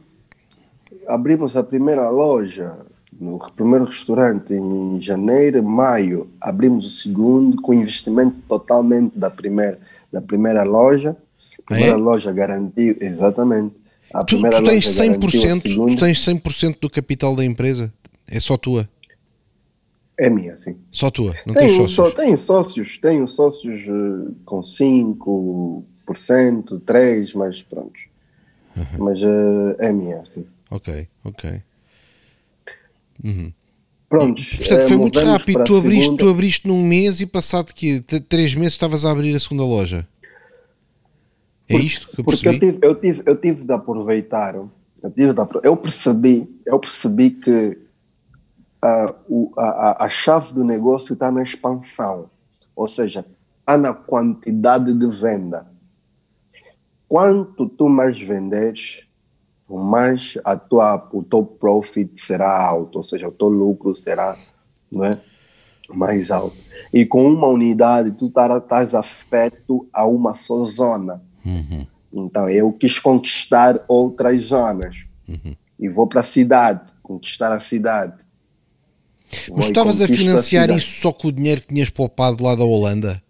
abrimos 1.06 1.58
a 1.58 1.64
primeira 1.64 2.10
loja 2.10 2.78
no 3.20 3.38
primeiro 3.54 3.84
restaurante 3.84 4.54
em 4.54 5.00
janeiro, 5.02 5.62
maio, 5.62 6.30
abrimos 6.40 6.86
o 6.88 6.90
segundo 6.90 7.62
com 7.62 7.74
investimento 7.74 8.38
totalmente 8.48 9.18
da 9.18 9.30
primeira, 9.30 9.78
da 10.12 10.22
primeira 10.22 10.64
loja. 10.64 11.16
A 11.60 11.74
primeira 11.74 11.96
é? 11.96 11.98
loja 11.98 12.32
garantiu, 12.32 12.96
exatamente. 13.02 13.76
A 14.14 14.24
tu, 14.24 14.36
primeira 14.36 14.62
tu 14.62 14.66
tens 14.66 14.86
100%, 14.86 15.62
tu 15.76 15.98
tens 15.98 16.26
100% 16.26 16.78
do 16.80 16.90
capital 16.90 17.36
da 17.36 17.44
empresa? 17.44 17.94
É 18.26 18.40
só 18.40 18.56
tua? 18.56 18.88
É 20.18 20.30
minha, 20.30 20.56
sim. 20.56 20.78
Só 20.92 21.12
tua? 21.12 21.36
Não 21.46 21.54
tenho, 21.54 21.68
tens 21.68 21.74
sócios? 21.76 21.96
Só, 21.96 22.12
tenho 22.12 22.38
sócios, 22.38 22.98
tenho 22.98 23.28
sócios 23.28 23.82
uh, 23.88 24.34
com 24.46 24.62
5%, 24.62 25.84
3%, 26.82 27.36
mas 27.36 27.62
pronto. 27.64 28.00
Uhum. 28.76 28.86
Mas 29.00 29.24
uh, 29.24 29.76
é 29.78 29.92
minha, 29.92 30.26
sim. 30.26 30.46
Ok, 30.72 31.08
ok. 31.24 31.62
Uhum. 33.24 33.52
Prontos. 34.08 34.58
Portanto, 34.58 34.88
foi 34.88 34.98
muito 34.98 35.20
rápido. 35.20 35.64
Tu 35.64 35.78
abriste, 35.78 36.16
tu 36.16 36.30
abriste 36.30 36.68
num 36.68 36.82
mês 36.86 37.20
e 37.22 37.26
passado 37.26 37.74
que 37.74 38.00
três 38.30 38.56
meses 38.56 38.74
estavas 38.74 39.04
a 39.04 39.12
abrir 39.12 39.36
a 39.36 39.40
segunda 39.40 39.64
loja. 39.64 40.08
É 41.68 41.74
Por, 41.74 41.84
isto 41.84 42.08
que 42.08 42.22
eu 42.22 42.26
percebi? 42.26 42.60
Porque 42.60 42.66
eu 42.66 42.72
tive, 42.72 42.88
eu 42.88 42.96
tive, 42.96 43.24
eu 43.26 43.36
tive 43.36 43.66
de 43.66 43.74
aproveitar. 43.74 44.56
Eu, 44.56 44.70
tive 45.12 45.34
de, 45.34 45.42
eu 45.64 45.76
percebi, 45.76 46.48
eu 46.66 46.80
percebi 46.80 47.32
que 47.32 47.78
a, 48.86 49.16
a, 49.58 50.06
a 50.06 50.10
chave 50.10 50.54
do 50.54 50.64
negócio 50.64 51.14
está 51.14 51.32
na 51.32 51.44
expansão. 51.44 52.30
Ou 52.76 52.88
seja, 52.88 53.26
está 53.60 53.78
na 53.78 53.94
quantidade 53.94 54.94
de 54.94 55.08
venda. 55.08 55.68
Quanto 57.08 57.68
tu 57.68 57.88
mais 57.88 58.20
venderes, 58.20 59.08
mais 59.70 60.38
a 60.44 60.56
tua, 60.58 61.08
o 61.12 61.24
teu 61.24 61.44
profit 61.44 62.20
será 62.20 62.64
alto, 62.64 62.98
ou 62.98 63.04
seja, 63.04 63.28
o 63.28 63.32
teu 63.32 63.48
lucro 63.48 63.96
será 63.96 64.38
não 64.94 65.06
é, 65.06 65.20
mais 65.90 66.32
alto. 66.32 66.58
E 66.94 67.06
com 67.06 67.28
uma 67.28 67.48
unidade, 67.48 68.12
tu 68.12 68.28
estás 68.28 68.94
afeto 68.94 69.88
a 69.94 70.06
uma 70.06 70.34
só 70.36 70.64
zona. 70.66 71.22
Uhum. 71.46 71.88
Então, 72.14 72.50
eu 72.50 72.72
quis 72.72 73.00
conquistar 73.00 73.84
outras 73.88 74.44
zonas. 74.44 75.06
Uhum. 75.28 75.56
E 75.78 75.90
vou 75.90 76.08
para 76.08 76.22
a 76.22 76.24
cidade, 76.24 76.94
conquistar 77.04 77.52
a 77.52 77.60
cidade. 77.60 78.26
Mas 79.56 79.66
estavas 79.66 80.02
a 80.02 80.08
financiar 80.08 80.70
a 80.70 80.78
isso 80.78 81.02
só 81.02 81.12
com 81.12 81.28
o 81.28 81.32
dinheiro 81.32 81.62
que 81.62 81.68
tinhas 81.68 81.90
poupado 81.90 82.44
lá 82.44 82.56
da 82.56 82.64
Holanda? 82.64 83.22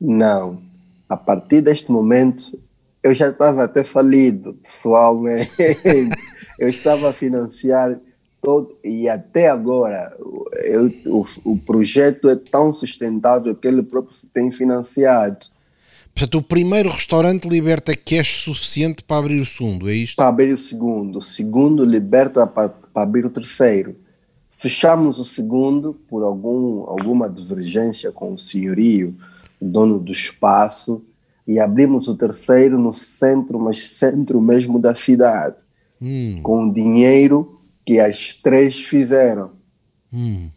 Não. 0.00 0.60
A 1.08 1.16
partir 1.16 1.60
deste 1.60 1.90
momento, 1.90 2.58
eu 3.02 3.14
já 3.14 3.28
estava 3.28 3.64
até 3.64 3.82
falido, 3.82 4.54
pessoalmente. 4.62 5.50
eu 6.58 6.68
estava 6.68 7.10
a 7.10 7.12
financiar 7.12 7.98
todo, 8.40 8.76
e 8.84 9.08
até 9.08 9.48
agora 9.48 10.14
eu, 10.62 10.92
o, 11.06 11.24
o 11.44 11.58
projeto 11.58 12.28
é 12.28 12.36
tão 12.36 12.72
sustentável 12.72 13.54
que 13.54 13.66
ele 13.66 13.82
próprio 13.82 14.14
se 14.14 14.26
tem 14.26 14.50
financiado. 14.50 15.46
Portanto, 16.14 16.38
o 16.38 16.42
primeiro 16.42 16.90
restaurante 16.90 17.48
liberta 17.48 17.96
cash 17.96 18.42
suficiente 18.44 19.02
para 19.02 19.18
abrir 19.18 19.40
o 19.40 19.46
segundo, 19.46 19.88
é 19.88 19.94
isto? 19.94 20.16
Para 20.16 20.28
abrir 20.28 20.52
o 20.52 20.56
segundo. 20.56 21.18
O 21.18 21.20
segundo 21.20 21.84
liberta 21.84 22.46
para, 22.46 22.68
para 22.68 23.02
abrir 23.02 23.26
o 23.26 23.30
terceiro. 23.30 23.96
Fechamos 24.56 25.18
o 25.18 25.24
segundo 25.24 25.94
por 26.08 26.22
algum, 26.22 26.84
alguma 26.88 27.28
divergência 27.28 28.12
com 28.12 28.32
o 28.32 28.38
senhorio, 28.38 29.14
dono 29.60 29.98
do 29.98 30.12
espaço, 30.12 31.02
e 31.46 31.58
abrimos 31.58 32.08
o 32.08 32.16
terceiro 32.16 32.78
no 32.78 32.92
centro, 32.92 33.58
mas 33.58 33.88
centro 33.88 34.40
mesmo 34.40 34.78
da 34.78 34.94
cidade, 34.94 35.64
hum. 36.00 36.40
com 36.42 36.68
o 36.68 36.72
dinheiro 36.72 37.60
que 37.84 37.98
as 37.98 38.34
três 38.34 38.80
fizeram. 38.80 39.50
Hum. 40.12 40.48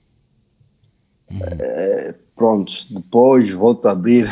Uhum. 1.30 1.40
É, 1.60 2.16
pronto, 2.36 2.72
depois 2.92 3.52
volto 3.52 3.88
a 3.88 3.92
abrir. 3.92 4.32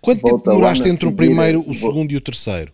Quanto 0.00 0.22
tempo 0.22 0.38
demoraste 0.38 0.88
entre 0.88 1.06
o 1.06 1.12
primeiro, 1.12 1.62
o 1.68 1.74
segundo 1.74 2.12
e 2.12 2.16
o 2.16 2.20
terceiro? 2.20 2.72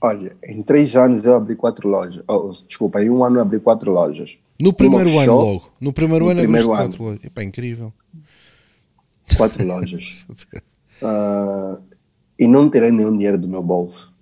Olha, 0.00 0.36
em 0.44 0.62
três 0.62 0.94
anos 0.94 1.24
eu 1.24 1.34
abri 1.34 1.56
quatro 1.56 1.88
lojas. 1.88 2.22
Oh, 2.28 2.50
desculpa, 2.66 3.02
em 3.02 3.10
um 3.10 3.24
ano 3.24 3.38
eu 3.38 3.42
abri 3.42 3.58
quatro 3.58 3.90
lojas. 3.90 4.38
No 4.60 4.72
primeiro 4.72 5.18
ano 5.18 5.34
logo? 5.34 5.70
No 5.80 5.92
primeiro 5.92 6.24
no 6.24 6.30
ano 6.30 6.40
primeiro 6.40 6.72
ano. 6.72 6.82
quatro 6.82 7.02
lojas. 7.02 7.24
Epá, 7.24 7.42
incrível. 7.42 7.92
Quatro 9.36 9.64
lojas. 9.66 10.26
Uh, 11.02 11.82
e 12.38 12.46
não 12.46 12.70
terei 12.70 12.90
nenhum 12.92 13.12
dinheiro 13.12 13.38
do 13.38 13.48
meu 13.48 13.62
bolso. 13.62 14.12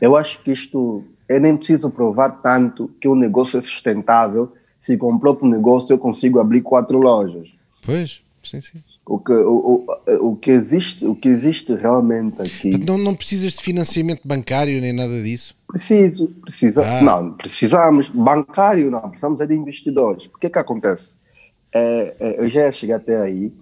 Eu 0.00 0.16
acho 0.16 0.42
que 0.42 0.50
isto, 0.50 1.04
eu 1.28 1.40
nem 1.40 1.56
preciso 1.56 1.90
provar 1.90 2.30
tanto 2.42 2.90
que 3.00 3.08
o 3.08 3.14
negócio 3.14 3.58
é 3.58 3.62
sustentável. 3.62 4.52
Se 4.78 4.96
com 4.96 5.12
o 5.12 5.18
próprio 5.18 5.48
negócio 5.48 5.92
eu 5.92 5.98
consigo 5.98 6.38
abrir 6.38 6.62
quatro 6.62 6.98
lojas. 6.98 7.56
Pois, 7.84 8.22
sim, 8.42 8.60
sim. 8.60 8.82
O 9.08 9.20
que, 9.20 9.32
o, 9.32 9.86
o, 9.86 10.30
o, 10.30 10.36
que 10.36 10.50
existe, 10.50 11.06
o 11.06 11.14
que 11.14 11.28
existe 11.28 11.72
realmente 11.72 12.42
aqui. 12.42 12.76
Não, 12.84 12.98
não 12.98 13.14
precisas 13.14 13.54
de 13.54 13.62
financiamento 13.62 14.22
bancário 14.24 14.80
nem 14.80 14.92
nada 14.92 15.22
disso? 15.22 15.56
Preciso, 15.68 16.26
precisa. 16.42 16.82
Ah. 16.84 17.02
Não, 17.02 17.32
precisamos. 17.34 18.08
Bancário 18.08 18.90
não, 18.90 19.02
precisamos 19.02 19.40
é 19.40 19.46
de 19.46 19.54
investidores. 19.54 20.26
O 20.26 20.38
que 20.38 20.50
que 20.50 20.58
acontece? 20.58 21.14
É, 21.72 22.16
é, 22.18 22.44
eu 22.44 22.50
já 22.50 22.70
cheguei 22.72 22.96
até 22.96 23.20
aí. 23.20 23.52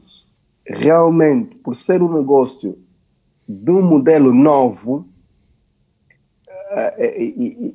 Realmente, 0.67 1.57
por 1.57 1.77
ser 1.77 2.03
um 2.03 2.11
negócio 2.11 2.79
de 3.47 3.71
um 3.71 3.83
modelo 3.83 4.33
novo, 4.33 5.07
é, 6.71 7.07
é, 7.07 7.29
é, 7.29 7.73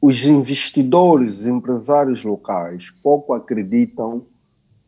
os 0.00 0.26
investidores, 0.26 1.46
empresários 1.46 2.22
locais, 2.22 2.92
pouco 3.02 3.32
acreditam 3.32 4.26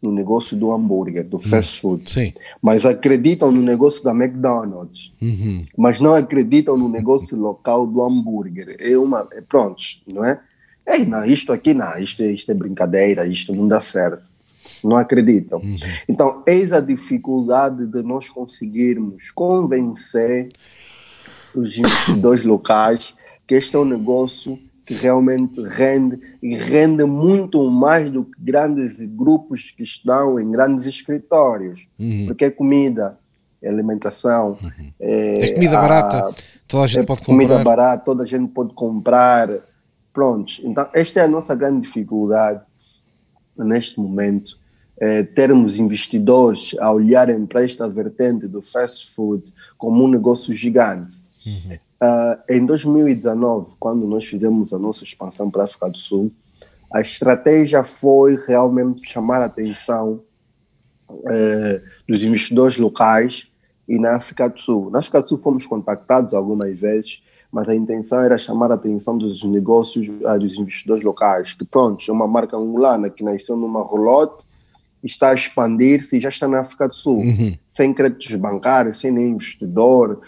no 0.03 0.11
negócio 0.13 0.57
do 0.57 0.73
hambúrguer, 0.73 1.25
do 1.25 1.39
fast 1.39 1.79
hum, 1.79 1.81
food, 1.81 2.11
Sim. 2.11 2.33
mas 2.63 2.87
acreditam 2.87 3.53
no 3.53 3.61
negócio 3.61 4.03
da 4.03 4.13
McDonald's, 4.13 5.13
uhum. 5.21 5.67
mas 5.77 6.01
não 6.01 6.15
acreditam 6.15 6.77
no 6.77 6.89
negócio 6.89 7.37
local 7.39 7.87
do 7.87 8.03
hambúrguer. 8.03 8.77
É 8.79 8.97
uma, 8.97 9.29
é, 9.33 9.43
pronto, 9.43 9.83
não 10.11 10.25
é? 10.25 10.41
Ei, 10.87 11.05
não, 11.05 11.25
isto 11.25 11.53
aqui 11.53 11.75
não, 11.75 11.99
isto, 11.99 12.23
isto 12.23 12.51
é 12.51 12.55
brincadeira, 12.55 13.27
isto 13.27 13.55
não 13.55 13.69
dá 13.69 13.81
certo. 13.81 14.29
Não 14.83 14.97
acreditam. 14.97 15.61
Uhum. 15.61 15.79
Então, 16.09 16.43
eis 16.47 16.73
a 16.73 16.81
dificuldade 16.81 17.87
de 17.87 18.03
nós 18.03 18.31
conseguirmos 18.31 19.31
convencer 19.31 20.49
os 21.55 21.77
investidores 21.77 22.45
locais 22.45 23.15
que 23.47 23.55
este 23.55 23.77
é 23.77 23.79
um 23.79 23.85
negócio 23.85 24.59
que 24.91 24.95
realmente 24.95 25.63
rende 25.63 26.19
e 26.43 26.57
rende 26.57 27.05
muito 27.05 27.71
mais 27.71 28.11
do 28.11 28.25
que 28.25 28.33
grandes 28.41 29.01
grupos 29.01 29.71
que 29.71 29.85
estão 29.85 30.41
em 30.41 30.51
grandes 30.51 30.85
escritórios, 30.85 31.89
uhum. 31.97 32.27
porque 32.27 32.47
é 32.47 32.51
comida, 32.51 33.17
é 33.63 33.69
alimentação, 33.69 34.59
uhum. 34.61 34.93
é, 34.99 35.51
é, 35.51 35.55
comida 35.55 35.79
a, 35.79 35.81
barata, 35.81 36.35
toda 36.67 36.85
a 36.85 36.87
gente 36.89 37.03
é 37.03 37.07
pode 37.07 37.21
comprar. 37.21 37.35
Comida 37.35 37.63
barata, 37.63 38.05
toda 38.05 38.23
a 38.25 38.27
gente 38.27 38.51
pode 38.51 38.75
comprar. 38.75 39.49
Prontos. 40.13 40.61
Então, 40.65 40.89
esta 40.93 41.21
é 41.21 41.23
a 41.23 41.29
nossa 41.29 41.55
grande 41.55 41.83
dificuldade 41.83 42.61
neste 43.57 44.01
momento. 44.01 44.59
É, 44.99 45.23
termos 45.23 45.79
investidores 45.79 46.75
a 46.81 46.93
olharem 46.93 47.47
para 47.47 47.63
esta 47.63 47.89
vertente 47.89 48.49
do 48.49 48.61
fast 48.61 49.15
food 49.15 49.45
como 49.79 50.05
um 50.05 50.09
negócio 50.09 50.53
gigante. 50.53 51.23
Uhum. 51.47 51.79
Uh, 52.03 52.41
em 52.49 52.65
2019, 52.65 53.75
quando 53.79 54.07
nós 54.07 54.25
fizemos 54.25 54.73
a 54.73 54.79
nossa 54.79 55.05
expansão 55.05 55.51
para 55.51 55.63
a 55.63 55.65
África 55.65 55.91
do 55.91 55.99
Sul, 55.99 56.33
a 56.93 57.01
estratégia 57.01 57.85
foi 57.85 58.37
realmente 58.37 59.07
chamar 59.07 59.43
a 59.43 59.45
atenção 59.45 60.23
uh, 61.09 61.81
dos 62.09 62.23
investidores 62.23 62.79
locais 62.79 63.49
e 63.87 63.99
na 63.99 64.17
África 64.17 64.49
do 64.49 64.59
Sul. 64.59 64.91
Na 64.91 65.01
África 65.01 65.21
do 65.21 65.29
Sul 65.29 65.39
fomos 65.39 65.67
contactados 65.67 66.33
algumas 66.33 66.79
vezes, 66.81 67.23
mas 67.53 67.69
a 67.69 67.75
intenção 67.75 68.21
era 68.21 68.39
chamar 68.39 68.71
a 68.71 68.75
atenção 68.75 69.19
dos 69.19 69.45
negócios, 69.45 70.09
uh, 70.09 70.39
dos 70.39 70.57
investidores 70.57 71.05
locais, 71.05 71.53
que 71.53 71.67
pronto, 71.67 72.03
é 72.09 72.13
uma 72.13 72.27
marca 72.27 72.57
angolana 72.57 73.11
que 73.11 73.23
nasceu 73.23 73.57
numa 73.57 73.83
roulotte, 73.83 74.45
está 75.03 75.31
a 75.31 75.35
expandir-se 75.35 76.17
e 76.17 76.21
já 76.21 76.29
está 76.29 76.49
na 76.49 76.61
África 76.61 76.89
do 76.89 76.95
Sul, 76.95 77.19
uhum. 77.19 77.59
sem 77.69 77.93
créditos 77.93 78.35
bancários, 78.37 79.01
sem 79.01 79.11
nenhum 79.11 79.35
investidor, 79.35 80.21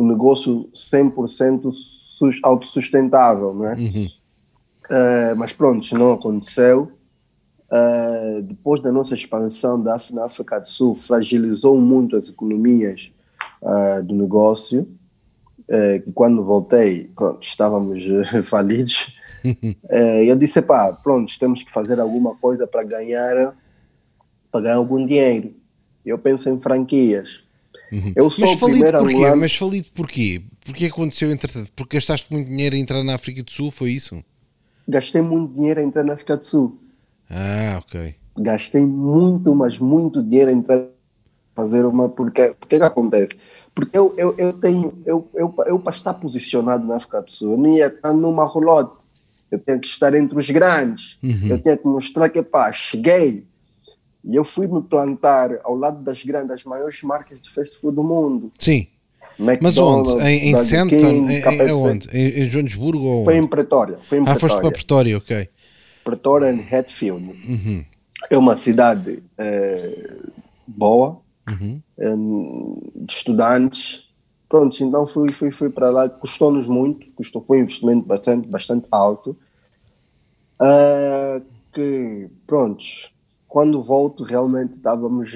um 0.00 0.06
negócio 0.06 0.68
100% 0.74 1.70
autossustentável, 2.42 3.54
não 3.54 3.66
é? 3.66 3.74
Uhum. 3.74 4.06
Uh, 4.86 5.36
mas 5.36 5.52
pronto, 5.52 5.86
não 5.96 6.12
aconteceu. 6.12 6.92
Uh, 7.70 8.42
depois 8.42 8.80
da 8.80 8.90
nossa 8.90 9.14
expansão 9.14 9.80
da 9.80 9.96
na 10.12 10.24
África 10.24 10.58
do 10.58 10.68
Sul, 10.68 10.94
fragilizou 10.94 11.78
muito 11.78 12.16
as 12.16 12.28
economias 12.28 13.12
uh, 13.62 14.02
do 14.02 14.14
negócio. 14.14 14.88
Quando 16.16 16.42
voltei, 16.42 17.12
pronto, 17.14 17.44
estávamos 17.44 18.04
falidos. 18.42 19.16
eu 20.26 20.34
disse, 20.34 20.60
pá, 20.60 20.92
pronto, 20.92 21.30
temos 21.38 21.62
que 21.62 21.70
fazer 21.70 22.00
alguma 22.00 22.34
coisa 22.34 22.66
para 22.66 22.82
ganhar, 22.82 23.54
para 24.50 24.62
ganhar 24.62 24.74
algum 24.74 25.06
dinheiro. 25.06 25.54
Eu 26.04 26.18
penso 26.18 26.50
em 26.50 26.58
franquias. 26.58 27.44
Uhum. 27.92 28.12
Eu 28.14 28.30
sou 28.30 28.48
mas 28.48 28.60
falido 28.60 28.92
porquê? 28.92 29.14
Angolano... 29.14 29.36
Mas 29.36 29.56
falido 29.56 29.88
porquê? 29.94 30.42
Porquê 30.64 30.86
aconteceu 30.86 31.30
entretanto? 31.32 31.70
Porque 31.74 31.96
gastaste 31.96 32.32
muito 32.32 32.48
dinheiro 32.48 32.76
a 32.76 32.78
entrar 32.78 33.02
na 33.02 33.14
África 33.14 33.42
do 33.42 33.50
Sul, 33.50 33.70
foi 33.70 33.92
isso? 33.92 34.22
Gastei 34.86 35.20
muito 35.20 35.54
dinheiro 35.54 35.80
a 35.80 35.82
entrar 35.82 36.04
na 36.04 36.14
África 36.14 36.36
do 36.36 36.44
Sul. 36.44 36.78
Ah, 37.28 37.78
ok. 37.78 38.14
Gastei 38.38 38.82
muito, 38.82 39.54
mas 39.54 39.78
muito 39.78 40.22
dinheiro 40.22 40.50
a 40.50 40.52
entrar 40.52 40.86
fazer 41.60 41.84
uma. 41.84 42.08
Porque, 42.08 42.54
porque 42.58 42.78
que 42.78 42.84
acontece? 42.84 43.36
Porque 43.74 43.96
eu, 43.96 44.14
eu, 44.16 44.34
eu 44.38 44.52
tenho. 44.54 44.98
Eu, 45.04 45.28
eu, 45.34 45.54
eu, 45.66 45.78
para 45.78 45.92
estar 45.92 46.14
posicionado 46.14 46.86
na 46.86 46.96
África 46.96 47.20
do 47.22 47.30
Sul, 47.30 47.52
eu 47.52 47.58
não 47.58 47.72
ia 47.72 47.86
estar 47.86 48.12
numa 48.12 48.44
rolote. 48.44 49.00
Eu 49.50 49.58
tenho 49.58 49.80
que 49.80 49.86
estar 49.86 50.14
entre 50.14 50.38
os 50.38 50.48
grandes. 50.50 51.18
Uhum. 51.22 51.48
Eu 51.48 51.60
tenho 51.60 51.76
que 51.76 51.86
mostrar 51.86 52.28
que, 52.28 52.42
pá, 52.42 52.72
cheguei 52.72 53.46
e 54.24 54.34
eu 54.34 54.44
fui 54.44 54.66
me 54.66 54.82
plantar 54.82 55.58
ao 55.64 55.74
lado 55.74 56.02
das 56.02 56.22
grandes, 56.22 56.48
das 56.48 56.64
maiores 56.64 57.02
marcas 57.02 57.40
de 57.40 57.50
fast 57.50 57.78
food 57.78 57.96
do 57.96 58.04
mundo. 58.04 58.52
Sim. 58.58 58.86
Mas 59.38 59.78
onde? 59.78 60.12
Em, 60.22 60.50
em? 60.50 60.86
King, 60.86 61.32
em, 61.34 61.72
onde? 61.72 62.08
Em, 62.12 62.42
em 62.42 62.46
Joanesburgo? 62.46 63.04
Ou 63.04 63.24
foi 63.24 63.36
em 63.36 63.46
Pretória. 63.46 63.98
Foi 64.02 64.18
em 64.18 64.22
ah, 64.22 64.24
Pretória. 64.24 64.40
foste 64.40 64.60
para 64.60 64.70
Pretória, 64.70 65.16
ok. 65.16 65.48
Pretória 66.04 66.52
em 66.52 66.60
Hatfield. 66.60 67.24
Uhum. 67.48 67.84
É 68.28 68.36
uma 68.36 68.54
cidade 68.54 69.22
é, 69.38 70.16
boa, 70.66 71.20
uhum. 71.48 71.80
é, 71.98 72.14
de 72.96 73.12
estudantes. 73.12 74.10
Pronto, 74.46 74.76
então 74.82 75.06
fui, 75.06 75.32
fui, 75.32 75.50
fui 75.50 75.70
para 75.70 75.88
lá. 75.88 76.08
Custou-nos 76.08 76.66
muito, 76.66 77.10
custou, 77.12 77.42
foi 77.46 77.58
um 77.58 77.62
investimento 77.62 78.06
bastante, 78.06 78.46
bastante 78.46 78.86
alto. 78.90 79.36
Uh, 80.60 81.42
que, 81.72 82.28
prontos, 82.46 83.14
quando 83.50 83.82
volto, 83.82 84.22
realmente 84.22 84.76
estávamos. 84.76 85.32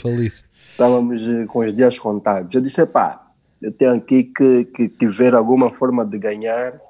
Feliz. 0.00 0.44
estávamos 0.70 1.26
eh, 1.26 1.44
com 1.46 1.58
os 1.58 1.74
dias 1.74 1.98
contados. 1.98 2.54
Eu 2.54 2.60
disse: 2.60 2.86
pá, 2.86 3.32
eu 3.60 3.72
tenho 3.72 3.92
aqui 3.92 4.22
que, 4.22 4.64
que, 4.66 4.88
que 4.88 5.08
ver 5.08 5.34
alguma 5.34 5.70
forma 5.70 6.06
de 6.06 6.16
ganhar. 6.16 6.80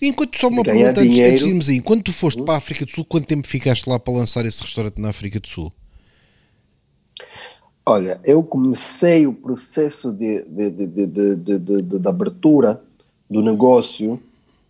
Enquanto 0.00 0.38
só 0.38 0.48
uma 0.48 0.62
pergunta 0.62 1.02
antes, 1.02 1.20
antes 1.20 1.40
de 1.40 1.48
irmos 1.50 1.68
aí, 1.68 1.80
quando 1.82 2.02
tu 2.02 2.12
foste 2.12 2.40
hum? 2.40 2.44
para 2.46 2.54
a 2.54 2.56
África 2.56 2.86
do 2.86 2.90
Sul, 2.90 3.04
quanto 3.04 3.26
tempo 3.26 3.46
ficaste 3.46 3.86
lá 3.86 3.98
para 3.98 4.14
lançar 4.14 4.46
esse 4.46 4.62
restaurante 4.62 4.98
na 4.98 5.10
África 5.10 5.38
do 5.38 5.46
Sul? 5.46 5.70
Olha, 7.84 8.18
eu 8.24 8.42
comecei 8.42 9.26
o 9.26 9.34
processo 9.34 10.10
de, 10.10 10.42
de, 10.44 10.70
de, 10.70 10.86
de, 10.86 11.36
de, 11.58 11.82
de 11.82 12.08
abertura 12.08 12.82
do 13.28 13.42
negócio 13.42 14.18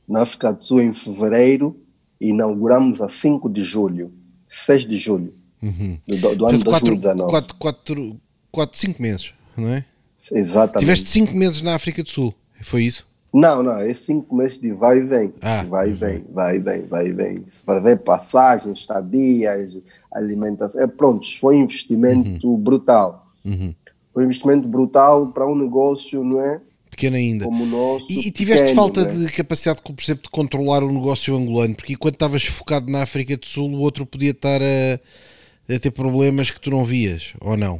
na 0.08 0.22
África 0.22 0.52
do 0.52 0.64
Sul 0.64 0.80
em 0.82 0.92
fevereiro 0.92 1.76
e 2.20 2.30
inauguramos 2.30 3.00
a 3.00 3.08
5 3.08 3.48
de 3.48 3.62
julho. 3.62 4.12
6 4.50 4.84
de 4.84 4.98
julho 4.98 5.32
uhum. 5.62 5.96
do, 6.06 6.36
do 6.36 6.46
ano 6.46 6.58
de 6.58 6.64
2019. 6.64 7.30
4, 7.30 7.54
4, 7.54 8.20
4, 8.50 8.78
5 8.78 9.00
meses, 9.00 9.32
não 9.56 9.68
é? 9.68 9.84
Exatamente. 10.32 10.80
Tiveste 10.80 11.08
5 11.08 11.36
meses 11.36 11.62
na 11.62 11.76
África 11.76 12.02
do 12.02 12.10
Sul, 12.10 12.34
foi 12.60 12.82
isso? 12.82 13.08
Não, 13.32 13.62
não, 13.62 13.78
é 13.78 13.94
5 13.94 14.34
meses 14.34 14.58
de 14.58 14.72
vai 14.72 14.98
e 14.98 15.02
vem. 15.02 15.32
Ah, 15.40 15.62
vai 15.62 15.90
e 15.90 15.92
vem, 15.92 16.24
vai 16.32 16.56
e 16.56 16.58
vem, 16.58 16.82
vai 16.82 17.06
e 17.06 17.12
vem. 17.12 17.44
Para 17.64 17.78
ver 17.78 18.00
passagens, 18.00 18.80
estadias, 18.80 19.78
alimentação. 20.12 20.82
É, 20.82 20.86
pronto, 20.88 21.24
foi 21.38 21.56
um 21.56 21.62
investimento 21.62 22.48
uhum. 22.48 22.58
brutal. 22.58 23.28
Uhum. 23.44 23.72
Foi 24.12 24.24
um 24.24 24.26
investimento 24.26 24.66
brutal 24.66 25.28
para 25.28 25.46
um 25.46 25.54
negócio, 25.54 26.24
não 26.24 26.40
é? 26.40 26.60
Pequeno 27.00 27.16
ainda. 27.16 27.44
Como 27.46 27.64
o 27.64 27.66
nosso, 27.66 28.12
e, 28.12 28.28
e 28.28 28.30
tiveste 28.30 28.68
pequeno, 28.68 28.76
falta 28.76 29.04
né? 29.04 29.26
de 29.26 29.32
capacidade, 29.32 29.80
por 29.82 29.94
exemplo, 29.98 30.24
de 30.24 30.30
controlar 30.30 30.84
o 30.84 30.92
negócio 30.92 31.34
angolano, 31.34 31.74
porque 31.74 31.94
enquanto 31.94 32.14
estavas 32.14 32.44
focado 32.44 32.90
na 32.92 33.02
África 33.02 33.36
do 33.36 33.46
Sul, 33.46 33.70
o 33.70 33.80
outro 33.80 34.04
podia 34.04 34.32
estar 34.32 34.60
a, 34.60 35.74
a 35.74 35.78
ter 35.78 35.90
problemas 35.90 36.50
que 36.50 36.60
tu 36.60 36.70
não 36.70 36.84
vias, 36.84 37.32
ou 37.40 37.56
não? 37.56 37.78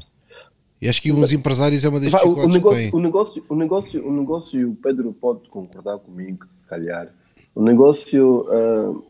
E 0.81 0.89
acho 0.89 1.03
que 1.03 1.13
uns 1.13 1.31
empresários 1.31 1.85
é 1.85 1.89
uma 1.91 2.01
das 2.01 2.11
dificuldades 2.11 2.47
o 2.47 2.49
negócio, 2.49 2.91
o 2.97 3.01
negócio, 3.01 3.45
o 3.51 3.55
negócio, 3.55 4.09
o 4.09 4.13
negócio, 4.13 4.71
o 4.71 4.75
Pedro 4.77 5.13
pode 5.13 5.47
concordar 5.51 5.99
comigo, 5.99 6.47
se 6.55 6.65
calhar. 6.65 7.13
O 7.55 7.63
negócio 7.63 8.47
uh, 8.49 9.05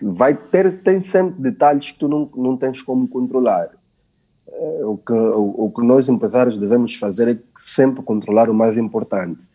vai 0.00 0.36
ter 0.36 0.80
tem 0.82 1.00
sempre 1.00 1.42
detalhes 1.42 1.90
que 1.90 1.98
tu 1.98 2.06
não, 2.06 2.30
não 2.36 2.56
tens 2.56 2.80
como 2.80 3.08
controlar. 3.08 3.70
Eh, 4.52 4.84
o 4.84 4.98
que, 4.98 5.12
o, 5.12 5.64
o, 5.66 5.70
que 5.70 5.82
nós 5.82 6.08
empresários 6.08 6.58
devemos 6.58 6.94
fazer 6.96 7.28
é 7.28 7.38
sempre 7.56 8.02
controlar 8.02 8.50
o 8.50 8.54
mais 8.54 8.76
importante. 8.76 9.48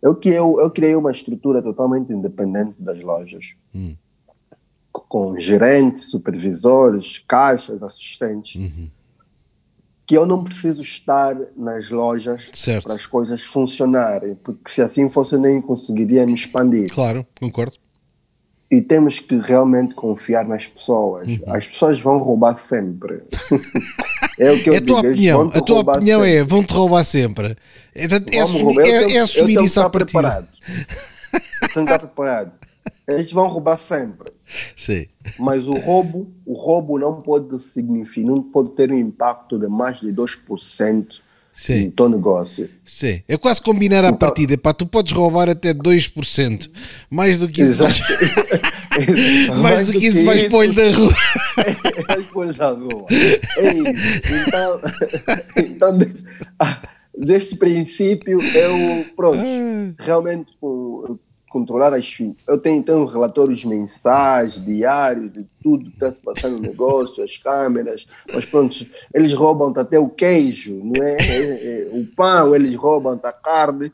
Eu, 0.00 0.14
que 0.14 0.28
eu, 0.28 0.60
eu 0.60 0.70
criei 0.70 0.94
uma 0.94 1.10
estrutura 1.10 1.60
totalmente 1.60 2.12
independente 2.12 2.74
das 2.78 3.00
lojas, 3.00 3.56
hum. 3.74 3.96
com 4.92 5.38
gerentes, 5.38 6.10
supervisores, 6.10 7.18
caixas, 7.26 7.82
assistentes, 7.82 8.54
uhum. 8.56 8.88
que 10.06 10.16
eu 10.16 10.26
não 10.26 10.44
preciso 10.44 10.80
estar 10.80 11.36
nas 11.56 11.90
lojas 11.90 12.50
certo. 12.52 12.84
para 12.84 12.94
as 12.94 13.06
coisas 13.06 13.42
funcionarem, 13.42 14.36
porque 14.36 14.70
se 14.70 14.80
assim 14.80 15.08
fosse 15.08 15.34
eu 15.34 15.40
nem 15.40 15.60
conseguiria 15.60 16.24
me 16.24 16.34
expandir. 16.34 16.92
Claro, 16.92 17.26
concordo 17.40 17.78
e 18.70 18.80
temos 18.80 19.20
que 19.20 19.38
realmente 19.38 19.94
confiar 19.94 20.44
nas 20.44 20.66
pessoas. 20.66 21.36
Uhum. 21.36 21.54
As 21.54 21.66
pessoas 21.66 22.00
vão 22.00 22.18
roubar 22.18 22.56
sempre. 22.56 23.22
é 24.38 24.52
o 24.52 24.62
que 24.62 24.70
eu 24.70 24.74
é 24.74 24.76
a 24.76 24.80
tua 24.80 25.00
digo. 25.00 25.12
Opinião, 25.12 25.50
a 25.52 25.60
tua 25.60 25.80
opinião 25.80 26.20
sempre. 26.20 26.36
é 26.36 26.44
vão-te 26.44 26.72
roubar 26.74 27.04
sempre. 27.04 27.56
É, 27.94 28.04
é, 28.04 28.40
assumir, 28.40 28.78
é, 28.78 28.82
tenho, 28.82 29.18
é 29.18 29.20
assumir 29.20 29.60
isso 29.62 29.80
à 29.80 29.88
preparado. 29.88 30.48
eu 31.32 31.68
tenho 31.68 31.86
que 31.86 31.92
estar 31.92 31.98
preparado. 31.98 32.52
Eles 33.08 33.30
vão 33.32 33.48
roubar 33.48 33.78
sempre. 33.78 34.32
Sim. 34.76 35.06
Mas 35.38 35.66
o 35.66 35.74
roubo, 35.74 36.30
o 36.44 36.52
roubo 36.52 36.98
não 36.98 37.18
pode 37.18 37.60
significar, 37.62 38.30
não 38.30 38.42
pode 38.42 38.74
ter 38.74 38.90
um 38.90 38.98
impacto 38.98 39.58
de 39.58 39.68
mais 39.68 40.00
de 40.00 40.12
2% 40.12 41.20
Sim. 41.52 41.86
no 41.86 41.90
teu 41.92 42.08
negócio. 42.08 42.68
Sim, 42.84 43.22
é 43.26 43.36
quase 43.36 43.62
combinar 43.62 44.00
então, 44.00 44.10
a 44.10 44.12
partida. 44.12 44.58
Pá, 44.58 44.74
tu 44.74 44.86
podes 44.86 45.12
roubar 45.12 45.48
até 45.48 45.72
2%. 45.72 46.70
Mais 47.08 47.38
do 47.38 47.48
que 47.48 47.62
isso. 47.62 47.82
mais, 49.60 49.86
do 49.86 49.98
que, 49.98 50.06
isso 50.06 50.24
vais 50.24 50.48
pôr-lhe 50.48 50.74
da 50.74 50.90
rua. 50.90 51.12
vais 52.08 52.26
pôr-lhe 52.26 52.52
da 52.52 52.70
rua. 52.70 53.06
É 53.10 53.70
então, 54.46 54.80
então 55.56 55.98
desse, 55.98 56.24
ah, 56.58 56.82
deste 57.16 57.56
princípio, 57.56 58.40
eu, 58.40 59.06
pronto, 59.14 59.44
realmente 59.98 60.50
controlar 61.48 61.94
as 61.94 62.18
Eu 62.46 62.58
tenho, 62.58 62.82
tenho 62.82 63.06
relatórios 63.06 63.64
mensais, 63.64 64.62
diários, 64.62 65.32
de 65.32 65.46
tudo 65.62 65.86
que 65.86 65.96
está 65.96 66.12
se 66.12 66.20
passando 66.20 66.56
no 66.56 66.60
negócio, 66.60 67.24
as 67.24 67.38
câmeras, 67.38 68.06
mas 68.32 68.44
pronto, 68.44 68.76
eles 69.14 69.32
roubam 69.32 69.72
até 69.74 69.98
o 69.98 70.08
queijo, 70.08 70.78
não 70.84 71.02
é? 71.02 71.16
é, 71.16 71.82
é 71.82 71.88
o 71.92 72.06
pão, 72.14 72.54
eles 72.54 72.74
roubam 72.74 73.18
a 73.22 73.32
carne 73.32 73.90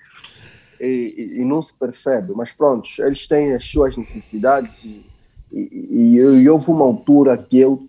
e, 0.87 1.41
e, 1.41 1.45
não 1.45 1.63
se 1.63 1.73
percebe. 1.75 2.33
Mas 2.35 2.53
pronto, 2.53 2.89
eles 2.99 3.29
têm 3.29 3.53
as 3.53 3.65
suas 3.65 3.97
necessidades 3.97 4.85
e, 4.85 5.07
e, 5.53 6.17
e 6.17 6.49
houve 6.49 6.71
uma 6.71 6.85
altura 6.85 7.37
que 7.37 7.59
eu 7.59 7.89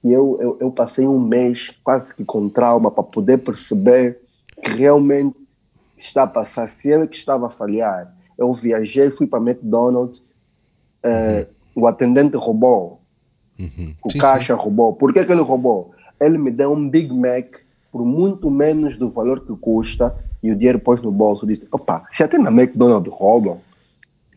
que 0.00 0.10
eu, 0.10 0.38
eu, 0.40 0.56
eu 0.60 0.70
passei 0.70 1.06
um 1.06 1.20
mês 1.20 1.78
quase 1.84 2.14
que 2.14 2.24
com 2.24 2.48
trauma 2.48 2.90
para 2.90 3.04
poder 3.04 3.36
perceber 3.36 4.18
que 4.62 4.70
realmente 4.70 5.36
está 5.94 6.22
a 6.22 6.26
passar, 6.26 6.66
se 6.70 6.88
eu 6.88 7.06
que 7.06 7.16
estava 7.16 7.48
a 7.48 7.50
falhar 7.50 8.10
eu 8.40 8.50
viajei, 8.54 9.10
fui 9.10 9.26
para 9.26 9.38
McDonald's, 9.38 10.18
uh, 11.04 11.46
o 11.74 11.86
atendente 11.86 12.38
roubou, 12.38 13.02
uhum. 13.58 13.94
o 14.02 14.10
sim, 14.10 14.18
caixa 14.18 14.56
sim. 14.56 14.62
roubou. 14.62 14.94
Por 14.94 15.12
que, 15.12 15.22
que 15.22 15.30
ele 15.30 15.42
roubou? 15.42 15.92
Ele 16.18 16.38
me 16.38 16.50
deu 16.50 16.72
um 16.72 16.88
Big 16.88 17.12
Mac 17.12 17.58
por 17.92 18.02
muito 18.02 18.50
menos 18.50 18.96
do 18.96 19.10
valor 19.10 19.44
que 19.44 19.54
custa 19.56 20.16
e 20.42 20.50
o 20.50 20.56
dinheiro 20.56 20.78
pôs 20.78 21.00
no 21.00 21.10
bolso. 21.12 21.46
Disse: 21.46 21.66
opa, 21.70 22.04
se 22.10 22.22
até 22.22 22.38
na 22.38 22.50
McDonald's 22.50 23.12
roubam, 23.12 23.60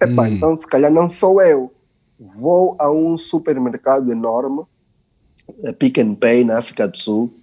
epa, 0.02 0.24
hum. 0.24 0.28
então 0.28 0.58
se 0.58 0.68
calhar 0.68 0.92
não 0.92 1.10
sou 1.10 1.42
eu. 1.42 1.72
Vou 2.20 2.76
a 2.80 2.92
um 2.92 3.18
supermercado 3.18 4.12
enorme, 4.12 4.64
eh, 5.64 5.74
Pick 5.74 5.98
and 5.98 6.16
Pay, 6.16 6.44
na 6.44 6.58
África 6.58 6.88
do 6.88 6.98
Sul, 6.98 7.34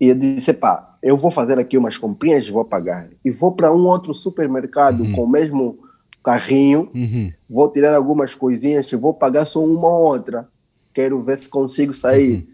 e 0.00 0.08
eu 0.08 0.14
disse: 0.14 0.52
pá, 0.52 0.96
eu 1.02 1.16
vou 1.16 1.30
fazer 1.30 1.58
aqui 1.58 1.76
umas 1.76 1.98
comprinhas, 1.98 2.48
vou 2.48 2.64
pagar. 2.64 3.08
E 3.24 3.30
vou 3.30 3.52
para 3.52 3.74
um 3.74 3.86
outro 3.86 4.14
supermercado 4.14 5.02
uhum. 5.02 5.12
com 5.12 5.24
o 5.24 5.28
mesmo 5.28 5.78
carrinho, 6.22 6.90
uhum. 6.94 7.30
vou 7.48 7.70
tirar 7.70 7.94
algumas 7.94 8.34
coisinhas 8.34 8.90
e 8.90 8.96
vou 8.96 9.12
pagar 9.12 9.44
só 9.44 9.62
uma 9.62 9.88
ou 9.88 10.06
outra. 10.06 10.48
Quero 10.94 11.22
ver 11.22 11.36
se 11.36 11.48
consigo 11.48 11.92
sair. 11.92 12.36
Uhum. 12.36 12.46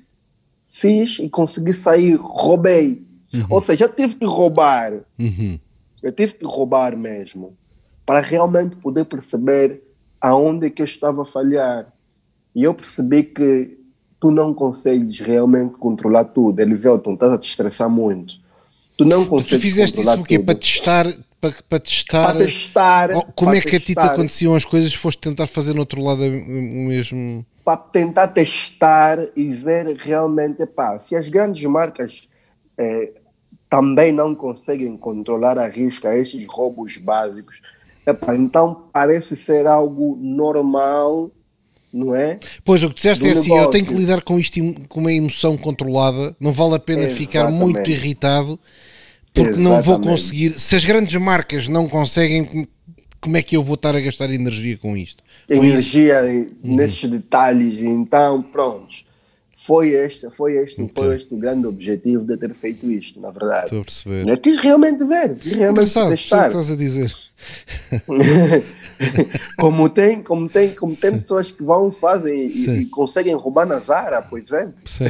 Fiz 0.68 1.18
e 1.20 1.28
consegui 1.28 1.72
sair, 1.72 2.16
roubei. 2.16 3.06
Uhum. 3.32 3.46
Ou 3.48 3.60
seja, 3.60 3.84
eu 3.84 3.92
tive 3.92 4.16
que 4.16 4.26
roubar. 4.26 4.92
Uhum. 5.18 5.58
Eu 6.02 6.12
tive 6.12 6.34
que 6.34 6.44
roubar 6.44 6.96
mesmo. 6.96 7.56
Para 8.04 8.20
realmente 8.20 8.76
poder 8.76 9.04
perceber 9.04 9.82
aonde 10.20 10.66
é 10.66 10.70
que 10.70 10.82
eu 10.82 10.84
estava 10.84 11.22
a 11.22 11.24
falhar. 11.24 11.92
E 12.54 12.64
eu 12.64 12.74
percebi 12.74 13.22
que 13.22 13.78
tu 14.18 14.30
não 14.30 14.52
consegues 14.52 15.20
realmente 15.20 15.74
controlar 15.74 16.24
tudo. 16.24 16.56
Veio, 16.56 16.98
tu 16.98 17.12
estás 17.12 17.32
a 17.32 17.38
te 17.38 17.48
estressar 17.48 17.88
muito. 17.88 18.34
Tu 18.98 19.04
não 19.04 19.24
consegues. 19.24 19.58
Tu 19.58 19.62
fizeste 19.62 20.00
isso 20.00 20.16
porque 20.16 20.38
para 20.38 20.54
testar 20.54 21.06
para, 21.40 21.54
para 21.68 21.80
testar, 21.80 22.24
para 22.26 22.38
testar 22.38 23.08
como 23.34 23.50
para 23.50 23.56
é 23.56 23.60
que 23.62 23.76
a 23.76 23.80
ti 23.80 23.94
te 23.94 23.98
aconteciam 23.98 24.54
as 24.54 24.64
coisas, 24.64 24.92
foste 24.92 25.20
tentar 25.20 25.46
fazer 25.46 25.72
no 25.72 25.80
outro 25.80 26.02
lado 26.02 26.22
o 26.22 26.86
mesmo. 26.86 27.44
Para 27.64 27.78
tentar 27.78 28.28
testar 28.28 29.18
e 29.34 29.48
ver 29.48 29.96
realmente, 29.96 30.66
pá, 30.66 30.98
se 30.98 31.16
as 31.16 31.28
grandes 31.28 31.64
marcas 31.64 32.28
é, 32.76 33.12
também 33.70 34.12
não 34.12 34.34
conseguem 34.34 34.96
controlar 34.96 35.56
a 35.56 35.68
risco 35.68 36.06
a 36.06 36.16
esses 36.16 36.44
roubos 36.46 36.98
básicos, 36.98 37.62
epá, 38.06 38.36
então 38.36 38.88
parece 38.92 39.36
ser 39.36 39.66
algo 39.66 40.18
normal 40.20 41.30
não 41.92 42.14
é? 42.14 42.38
Pois, 42.64 42.84
o 42.84 42.88
que 42.88 42.94
disseste 42.94 43.26
é 43.26 43.32
assim, 43.32 43.52
eu 43.52 43.68
tenho 43.68 43.84
que 43.84 43.92
lidar 43.92 44.22
com 44.22 44.38
isto 44.38 44.60
com 44.88 45.00
uma 45.00 45.12
emoção 45.12 45.56
controlada, 45.56 46.36
não 46.38 46.52
vale 46.52 46.76
a 46.76 46.78
pena 46.78 47.00
Exatamente. 47.00 47.26
ficar 47.26 47.50
muito 47.50 47.90
irritado 47.90 48.58
porque 49.34 49.50
Exatamente. 49.50 49.68
não 49.68 49.82
vou 49.82 50.00
conseguir. 50.00 50.58
Se 50.58 50.76
as 50.76 50.84
grandes 50.84 51.14
marcas 51.16 51.68
não 51.68 51.88
conseguem, 51.88 52.68
como 53.20 53.36
é 53.36 53.42
que 53.42 53.56
eu 53.56 53.62
vou 53.62 53.74
estar 53.74 53.94
a 53.94 54.00
gastar 54.00 54.30
energia 54.32 54.76
com 54.76 54.96
isto? 54.96 55.22
energia 55.48 56.32
isso? 56.32 56.50
nesses 56.62 57.02
uhum. 57.04 57.10
detalhes, 57.10 57.80
então, 57.80 58.42
prontos. 58.42 59.04
Foi 59.62 59.90
este, 59.90 60.30
foi 60.30 60.56
este, 60.56 60.80
okay. 60.80 60.94
foi 60.94 61.16
este 61.16 61.34
o 61.34 61.36
grande 61.36 61.66
objetivo 61.66 62.24
de 62.24 62.34
ter 62.38 62.54
feito 62.54 62.90
isto, 62.90 63.20
na 63.20 63.30
verdade. 63.30 63.64
Estou 63.64 63.82
a 63.82 63.84
perceber. 63.84 64.26
Eu 64.26 64.38
quis 64.38 64.56
realmente 64.56 65.04
ver, 65.04 65.34
quis 65.34 65.52
realmente 65.52 65.72
Engraçado, 65.72 66.08
testar. 66.08 66.42
Que 66.44 66.56
estás 66.56 66.72
a 66.72 66.76
dizer? 66.76 67.12
como 69.60 69.90
tem, 69.90 70.22
como 70.22 70.48
tem, 70.48 70.74
como 70.74 70.96
tem 70.96 71.12
pessoas 71.12 71.52
que 71.52 71.62
vão, 71.62 71.92
fazem 71.92 72.46
e, 72.46 72.70
e, 72.70 72.86
conseguem 72.86 73.34
roubar 73.34 73.66
na 73.66 73.78
Zara, 73.78 74.22
por 74.22 74.38
exemplo. 74.38 74.76
Sim. 74.86 75.04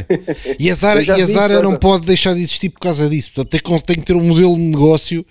E 0.59 0.69
a 0.69 0.75
Zara, 0.75 1.01
e 1.07 1.11
a 1.13 1.27
Zara 1.27 1.63
não 1.63 1.77
pode 1.77 2.05
deixar 2.05 2.35
de 2.35 2.41
existir 2.41 2.71
por 2.71 2.81
causa 2.81 3.09
disso. 3.09 3.31
Portanto, 3.33 3.63
tem, 3.63 3.79
tem 3.79 3.97
que 4.01 4.03
ter 4.03 4.17
um 4.17 4.27
modelo 4.27 4.57
de 4.57 4.63
negócio 4.63 5.25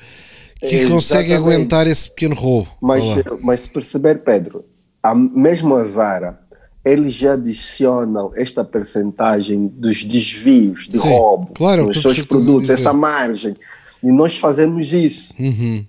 que 0.62 0.78
é, 0.78 0.88
consegue 0.88 1.34
aguentar 1.34 1.88
esse 1.88 2.10
pequeno 2.10 2.36
roubo. 2.36 2.70
Mas, 2.82 3.04
mas 3.42 3.60
se 3.60 3.70
perceber, 3.70 4.20
Pedro, 4.20 4.64
a, 5.04 5.14
mesmo 5.14 5.76
a 5.76 5.84
Zara, 5.84 6.40
eles 6.84 7.14
já 7.14 7.34
adicionam 7.34 8.32
esta 8.36 8.64
percentagem 8.64 9.68
dos 9.68 10.04
desvios 10.04 10.88
de 10.88 10.98
Sim, 11.00 11.10
roubo 11.10 11.48
claro, 11.54 11.88
nos 11.88 12.02
seus 12.02 12.22
produtos, 12.22 12.70
essa 12.70 12.94
margem. 12.94 13.56
E 14.02 14.12
nós 14.12 14.38
fazemos 14.38 14.94
isso. 14.94 15.34
Uhum. 15.38 15.86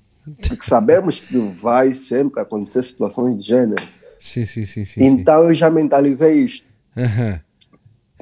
Porque 0.46 0.64
sabemos 0.64 1.20
que 1.20 1.38
vai 1.38 1.92
sempre 1.92 2.40
acontecer 2.40 2.82
situações 2.82 3.38
de 3.38 3.46
gênero. 3.46 3.82
Sim, 4.18 4.44
sim, 4.44 4.66
sim. 4.66 4.84
sim 4.84 5.04
então 5.04 5.42
sim. 5.42 5.48
eu 5.48 5.54
já 5.54 5.70
mentalizei 5.70 6.40
isto. 6.40 6.66
Uhum. 6.96 7.38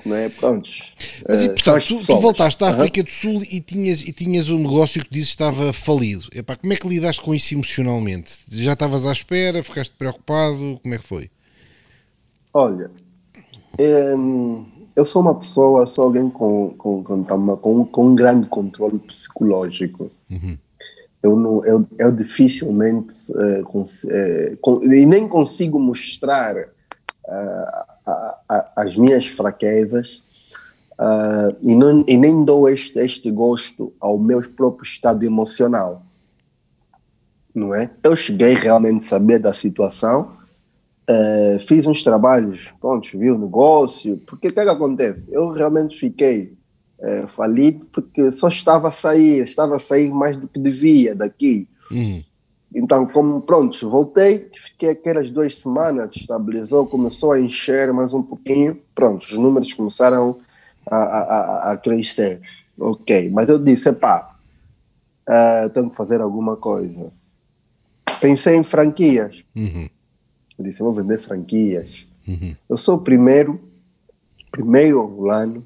Não 0.05 0.15
é? 0.15 0.29
Prontos. 0.29 0.95
Mas 1.29 1.43
e, 1.43 1.47
eh, 1.47 1.49
portanto, 1.49 1.87
tu, 1.87 2.07
tu, 2.07 2.21
voltaste 2.21 2.61
da 2.61 2.71
África 2.71 3.03
do 3.03 3.11
Sul 3.11 3.43
e 3.51 3.61
tinhas, 3.61 4.01
e 4.01 4.13
tinhas 4.13 4.49
um 4.49 4.59
negócio 4.59 5.03
que 5.05 5.11
dizes 5.11 5.31
estava 5.31 5.73
falido. 5.73 6.29
Epá, 6.33 6.55
como 6.55 6.73
é 6.73 6.77
que 6.77 6.87
lidaste 6.87 7.21
com 7.23 7.35
isso 7.35 7.55
emocionalmente? 7.55 8.31
Já 8.49 8.75
estavas 8.75 9.05
à 9.07 9.13
espera? 9.13 9.63
Ficaste 9.63 9.95
preocupado? 9.97 10.79
Como 10.83 10.95
é 10.95 10.99
que 10.99 11.05
foi? 11.05 11.31
Olha, 12.59 12.91
eu 14.97 15.05
sou 15.05 15.23
uma 15.23 15.35
pessoa, 15.35 15.87
sou 15.87 16.05
alguém 16.05 16.29
com, 16.29 16.75
com, 16.77 17.03
com, 17.03 17.25
com, 17.57 17.85
com 17.85 18.07
um 18.07 18.15
grande 18.15 18.49
controle 18.49 18.99
psicológico. 18.99 20.11
Uhum 20.31 20.59
eu, 21.23 21.37
não, 21.37 21.65
eu, 21.65 21.87
eu 21.99 22.13
dificilmente 22.13 23.15
uh, 23.31 23.63
cons, 23.65 24.05
uh, 24.05 24.57
con, 24.61 24.81
e 24.83 25.05
nem 25.05 25.27
consigo 25.27 25.79
mostrar 25.79 26.57
uh, 26.57 26.69
a, 28.07 28.39
a, 28.49 28.73
as 28.77 28.97
minhas 28.97 29.27
fraquezas 29.27 30.25
e, 31.63 31.77
não, 31.77 32.05
e 32.09 32.19
nem 32.19 32.45
dou 32.45 32.69
este, 32.69 32.99
este 32.99 33.31
gosto 33.31 33.93
ao 34.01 34.19
meu 34.19 34.41
próprio 34.51 34.83
estado 34.83 35.25
emocional. 35.25 36.03
Não 37.55 37.73
é? 37.73 37.89
Eu 38.03 38.17
cheguei 38.17 38.55
realmente 38.55 39.05
a 39.05 39.09
saber 39.09 39.39
da 39.39 39.53
situação, 39.53 40.33
fiz 41.61 41.87
uns 41.87 42.03
trabalhos, 42.03 42.73
pronto, 42.81 43.09
vi 43.19 43.31
o 43.31 43.39
negócio, 43.39 44.19
porque 44.27 44.49
o 44.49 44.53
que, 44.53 44.61
é 44.61 44.65
que 44.65 44.71
acontece? 44.71 45.33
Eu 45.33 45.53
realmente 45.53 45.97
fiquei 45.97 46.53
é, 47.01 47.27
falido 47.27 47.87
porque 47.87 48.31
só 48.33 48.49
estava 48.49 48.89
a 48.89 48.91
sair, 48.91 49.43
estava 49.43 49.77
a 49.77 49.79
sair 49.79 50.11
mais 50.11 50.37
do 50.37 50.49
que 50.49 50.59
devia 50.59 51.15
daqui. 51.15 51.69
Uhum. 51.91 52.23
Então, 52.75 53.07
como 53.07 53.41
pronto, 53.41 53.89
voltei, 53.89 54.51
fiquei 54.55 54.91
aquelas 54.91 55.31
duas 55.31 55.55
semanas, 55.55 56.15
estabilizou, 56.15 56.87
começou 56.87 57.33
a 57.33 57.41
encher 57.41 57.93
mais 57.93 58.13
um 58.13 58.23
pouquinho, 58.23 58.79
pronto, 58.95 59.23
os 59.23 59.39
números 59.39 59.73
começaram 59.73 60.39
a, 60.87 60.97
a, 60.97 61.73
a 61.73 61.77
crescer. 61.77 62.41
Ok, 62.79 63.31
mas 63.31 63.49
eu 63.49 63.59
disse, 63.59 63.91
pá, 63.93 64.37
uh, 65.29 65.71
tenho 65.71 65.91
que 65.91 65.97
fazer 65.97 66.21
alguma 66.21 66.57
coisa. 66.57 67.11
Pensei 68.21 68.57
em 68.57 68.63
franquias. 68.63 69.35
Uhum. 69.57 69.89
Eu 70.59 70.65
disse, 70.65 70.81
vou 70.81 70.93
vender 70.93 71.19
franquias. 71.19 72.07
Uhum. 72.27 72.55
Eu 72.69 72.77
sou 72.77 72.97
o 72.97 73.01
primeiro, 73.01 73.61
primeiro 74.51 75.01
angolano 75.03 75.65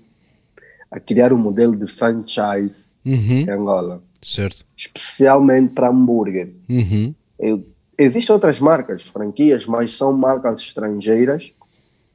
a 0.91 1.01
criar 1.01 1.33
um 1.33 1.39
modelo 1.39 1.75
de 1.77 1.87
franchise 1.87 2.91
Uhum. 3.05 3.41
em 3.41 3.51
Angola, 3.51 4.01
Certo. 4.23 4.65
especialmente 4.77 5.71
para 5.73 5.89
hambúrguer. 5.89 6.53
Uhum. 6.69 7.13
Eu, 7.39 7.67
existem 7.99 8.33
outras 8.33 8.61
marcas, 8.61 9.03
franquias, 9.03 9.67
mas 9.67 9.93
são 9.97 10.13
marcas 10.13 10.61
estrangeiras, 10.61 11.53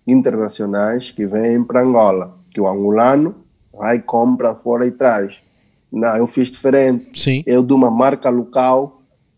internacionais, 0.07 1.11
que 1.11 1.25
vêm 1.25 1.63
para 1.63 1.82
Angola, 1.82 2.38
que 2.51 2.61
o 2.61 2.67
angolano 2.67 3.36
vai, 3.73 3.99
compra 4.01 4.55
fora 4.55 4.88
e 4.88 4.91
traz. 4.91 5.36
Não, 5.91 6.15
eu 6.17 6.25
fiz 6.28 6.49
diferente. 6.49 7.19
Sim. 7.21 7.43
Eu, 7.45 7.61
de 7.61 7.73
uma 7.73 7.91
marca 7.91 8.30
local, 8.30 8.96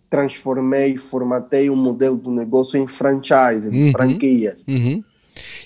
transformei, 0.10 0.98
formatei 0.98 1.70
um 1.70 1.76
modelo 1.76 2.18
de 2.18 2.30
negócio 2.30 2.82
em 2.82 2.88
franchise, 2.88 3.68
em 3.70 3.84
Uhum. 3.86 3.92
franquia. 3.92 4.58
Uhum. 4.68 5.04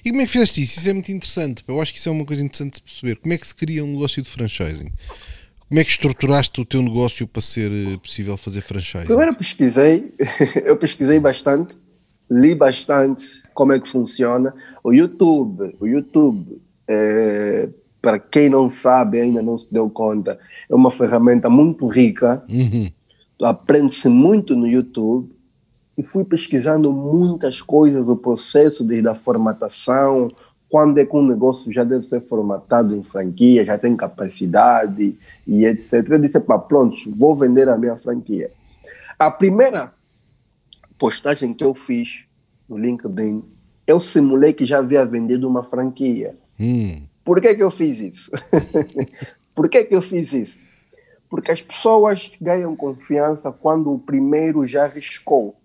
E 0.06 0.10
como 0.10 0.22
é 0.22 0.26
que 0.26 0.32
fizeste 0.32 0.62
isso? 0.62 0.80
Isso 0.80 0.90
é 0.90 0.94
muito 0.94 1.12
interessante. 1.12 1.64
Eu 1.68 1.82
acho 1.82 1.94
que 1.94 2.00
isso 2.00 2.10
é 2.10 2.12
uma 2.12 2.26
coisa 2.26 2.44
interessante 2.44 2.76
de 2.76 2.82
perceber. 2.82 3.16
Como 3.16 3.34
é 3.34 3.38
que 3.38 3.48
se 3.48 3.56
cria 3.56 3.84
um 3.84 3.94
negócio 3.94 4.22
de 4.22 4.30
franchising? 4.30 4.92
Como 5.68 5.80
é 5.80 5.84
que 5.84 5.90
estruturaste 5.90 6.62
o 6.62 6.66
teu 6.66 6.82
negócio 6.82 7.26
para 7.26 7.42
ser 7.42 7.72
eh, 7.72 7.98
possível 7.98 8.38
fazer 8.38 8.62
franchising? 8.62 9.06
Primeiro 9.08 9.34
pesquisei, 9.36 10.14
eu 10.64 10.78
pesquisei 10.78 11.20
bastante, 11.20 11.76
li 12.30 12.54
bastante 12.54 13.24
como 13.54 13.72
é 13.74 13.80
que 13.80 13.88
funciona. 13.88 14.54
O 14.84 14.92
YouTube, 14.92 15.76
o 15.80 15.88
YouTube, 15.88 16.62
é, 16.88 17.70
para 18.02 18.20
quem 18.20 18.50
não 18.50 18.70
sabe, 18.70 19.20
ainda 19.22 19.42
não 19.42 19.58
se 19.58 19.74
deu 19.74 19.90
conta, 19.90 20.38
é 20.70 20.76
uma 20.76 20.92
ferramenta 20.92 21.50
muito 21.50 21.88
rica. 21.88 22.44
Uhum. 22.50 22.92
Aprende-se 23.46 24.10
muito 24.10 24.56
no 24.56 24.68
YouTube. 24.68 25.32
E 25.96 26.04
fui 26.04 26.26
pesquisando 26.26 26.92
muitas 26.92 27.62
coisas, 27.62 28.08
o 28.08 28.16
processo 28.16 28.84
desde 28.84 29.08
a 29.08 29.14
formatação, 29.14 30.32
quando 30.68 30.98
é 30.98 31.06
que 31.06 31.16
um 31.16 31.24
negócio 31.24 31.72
já 31.72 31.84
deve 31.84 32.02
ser 32.02 32.20
formatado 32.20 32.96
em 32.96 33.04
franquia, 33.04 33.64
já 33.64 33.78
tem 33.78 33.96
capacidade 33.96 35.16
e 35.46 35.66
etc. 35.66 36.10
Eu 36.10 36.18
disse, 36.18 36.40
pá, 36.40 36.58
pronto, 36.58 36.96
vou 37.16 37.36
vender 37.36 37.70
a 37.70 37.78
minha 37.78 37.96
franquia. 37.96 38.52
A 39.20 39.30
primeira 39.30 39.94
postagem 40.98 41.54
que 41.54 41.64
eu 41.64 41.76
fiz 41.76 42.26
no 42.68 42.76
LinkedIn, 42.76 43.44
eu 43.86 44.00
simulei 44.00 44.52
que 44.52 44.66
já 44.66 44.80
havia 44.80 45.06
vendido 45.06 45.48
uma 45.48 45.62
franquia. 45.62 46.36
Hum. 46.60 47.04
Por 47.24 47.40
que, 47.40 47.54
que 47.54 47.62
eu 47.62 47.70
fiz 47.70 48.00
isso? 48.00 48.32
Por 49.54 49.70
que, 49.70 49.84
que 49.84 49.96
eu 49.96 50.02
fiz 50.02 50.34
isso? 50.34 50.68
Porque 51.34 51.52
as 51.52 51.64
pessoas 51.64 52.32
ganham 52.40 52.76
confiança 52.76 53.52
quando 53.52 53.92
o 53.92 53.98
primeiro 53.98 54.68
já 54.68 54.84
arriscou. 54.84 55.56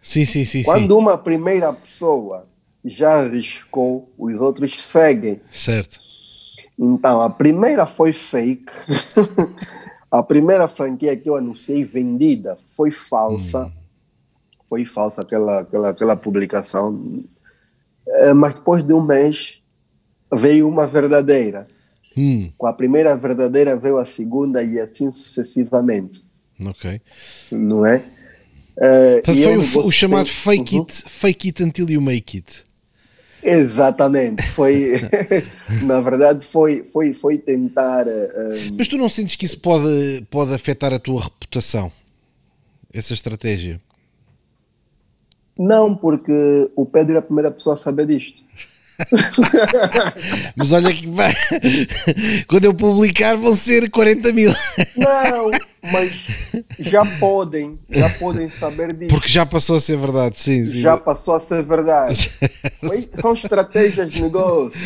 Sim, 0.00 0.24
sim, 0.24 0.44
sim. 0.44 0.62
Quando 0.62 0.96
uma 0.96 1.18
primeira 1.18 1.72
pessoa 1.72 2.46
já 2.84 3.18
arriscou, 3.18 4.08
os 4.16 4.40
outros 4.40 4.80
seguem. 4.80 5.40
sim. 5.50 5.58
Certo. 5.58 5.98
Então, 6.78 7.20
a 7.20 7.28
primeira 7.28 7.84
foi 7.84 8.12
fake. 8.12 8.70
a 10.08 10.22
primeira 10.22 10.68
franquia 10.68 11.16
que 11.16 11.28
eu 11.28 11.34
anunciei 11.34 11.82
vendida 11.82 12.56
foi 12.76 12.92
falsa. 12.92 13.72
Foi 14.68 14.86
falsa 14.86 15.22
aquela, 15.22 15.62
aquela, 15.62 15.88
aquela 15.88 16.16
publicação. 16.16 17.24
Eh, 18.06 18.32
Mas 18.34 18.54
depois 18.54 18.84
de 18.84 18.92
um 18.92 19.02
mês 19.02 19.64
veio 20.32 20.68
uma 20.68 20.86
verdadeira. 20.86 21.66
Hum. 22.16 22.50
Com 22.58 22.66
a 22.66 22.72
primeira 22.72 23.16
verdadeira 23.16 23.76
veio 23.76 23.98
a 23.98 24.04
segunda 24.04 24.62
e 24.62 24.78
assim 24.78 25.10
sucessivamente. 25.12 26.22
Ok. 26.64 27.00
Não 27.50 27.84
é? 27.86 28.04
Eh, 28.80 29.14
Portanto, 29.22 29.38
e 29.38 29.42
foi 29.42 29.52
é 29.52 29.58
um 29.58 29.60
o, 29.60 29.86
o 29.86 29.92
chamado 29.92 30.28
fake, 30.28 30.76
Uhum. 30.76 30.82
it, 30.82 31.04
fake 31.06 31.48
it 31.48 31.62
until 31.62 31.90
you 31.90 32.00
make 32.00 32.36
it. 32.36 32.64
Exatamente, 33.42 34.40
foi 34.42 34.92
na 35.82 36.00
verdade 36.00 36.44
foi 36.44 36.84
foi 36.84 37.12
foi 37.12 37.38
tentar 37.38 38.06
eh, 38.06 38.30
eh, 38.34 38.70
Mas 38.78 38.86
tu 38.86 38.96
não 38.96 39.08
sentes 39.08 39.34
que 39.34 39.44
isso 39.44 39.58
pode, 39.58 40.24
pode 40.30 40.54
afetar 40.54 40.92
a 40.92 40.98
tua 40.98 41.22
reputação? 41.24 41.90
Essa 42.92 43.12
estratégia? 43.14 43.80
não 45.58 45.94
porque 45.94 46.70
o 46.74 46.84
Pedro 46.86 47.16
é 47.16 47.18
a 47.18 47.22
primeira 47.22 47.50
pessoa 47.50 47.74
a 47.74 47.76
saber 47.76 48.06
disto. 48.06 48.42
Mas 50.56 50.72
olha 50.72 50.92
que 50.92 51.08
vai. 51.08 51.34
Quando 52.46 52.64
eu 52.64 52.74
publicar 52.74 53.36
vão 53.36 53.56
ser 53.56 53.90
40 53.90 54.32
mil. 54.32 54.52
Não, 54.96 55.50
mas 55.90 56.28
já 56.78 57.04
podem, 57.18 57.78
já 57.90 58.08
podem 58.10 58.48
saber 58.48 58.92
disto. 58.92 59.10
Porque 59.10 59.28
já 59.28 59.44
passou 59.44 59.76
a 59.76 59.80
ser 59.80 59.98
verdade, 59.98 60.38
sim. 60.38 60.64
sim. 60.64 60.80
Já 60.80 60.96
passou 60.96 61.34
a 61.34 61.40
ser 61.40 61.62
verdade. 61.62 62.30
São 63.20 63.32
estratégias 63.32 64.12
de 64.12 64.22
negócio. 64.22 64.80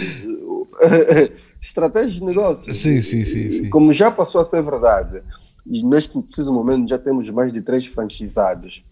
estratégias 1.60 2.14
de 2.14 2.24
negócio. 2.24 2.72
Sim, 2.72 3.02
sim, 3.02 3.24
sim, 3.24 3.50
sim. 3.50 3.70
Como 3.70 3.92
já 3.92 4.10
passou 4.10 4.40
a 4.40 4.44
ser 4.44 4.62
verdade, 4.62 5.22
e 5.66 5.84
neste 5.84 6.20
preciso 6.20 6.52
momento 6.52 6.88
já 6.88 6.98
temos 6.98 7.28
mais 7.30 7.52
de 7.52 7.60
três 7.60 7.86
franchisados, 7.86 8.84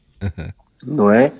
não 0.85 1.11
é? 1.11 1.33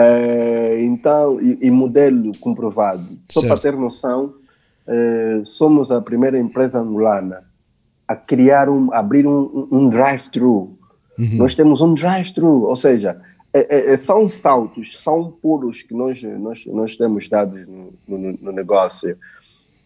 Eh, 0.00 0.78
então, 0.82 1.40
e, 1.40 1.58
e 1.60 1.70
modelo 1.72 2.30
comprovado. 2.38 3.04
Só 3.28 3.40
Certo. 3.40 3.48
para 3.52 3.60
ter 3.60 3.76
noção, 3.76 4.34
eh, 4.86 5.40
somos 5.44 5.90
a 5.90 6.00
primeira 6.00 6.38
empresa 6.38 6.78
angolana 6.80 7.42
a 8.06 8.14
criar 8.14 8.68
um, 8.68 8.92
abrir 8.94 9.26
um, 9.26 9.66
um- 9.72 9.88
drive-thru. 9.88 10.78
Nós 11.36 11.56
temos 11.56 11.80
um 11.80 11.94
drive-thru, 11.94 12.62
ou 12.62 12.76
seja, 12.76 13.20
é- 13.52 13.66
é- 13.76 13.92
é- 13.92 13.96
são 13.96 14.28
saltos, 14.28 15.02
são 15.02 15.32
pulos 15.42 15.82
que 15.82 15.92
nós, 15.92 16.22
nós, 16.22 16.64
nós 16.66 16.96
temos 16.96 17.28
dados 17.28 17.66
no, 17.66 17.92
no- 18.06 18.38
no 18.40 18.52
negócio, 18.52 19.18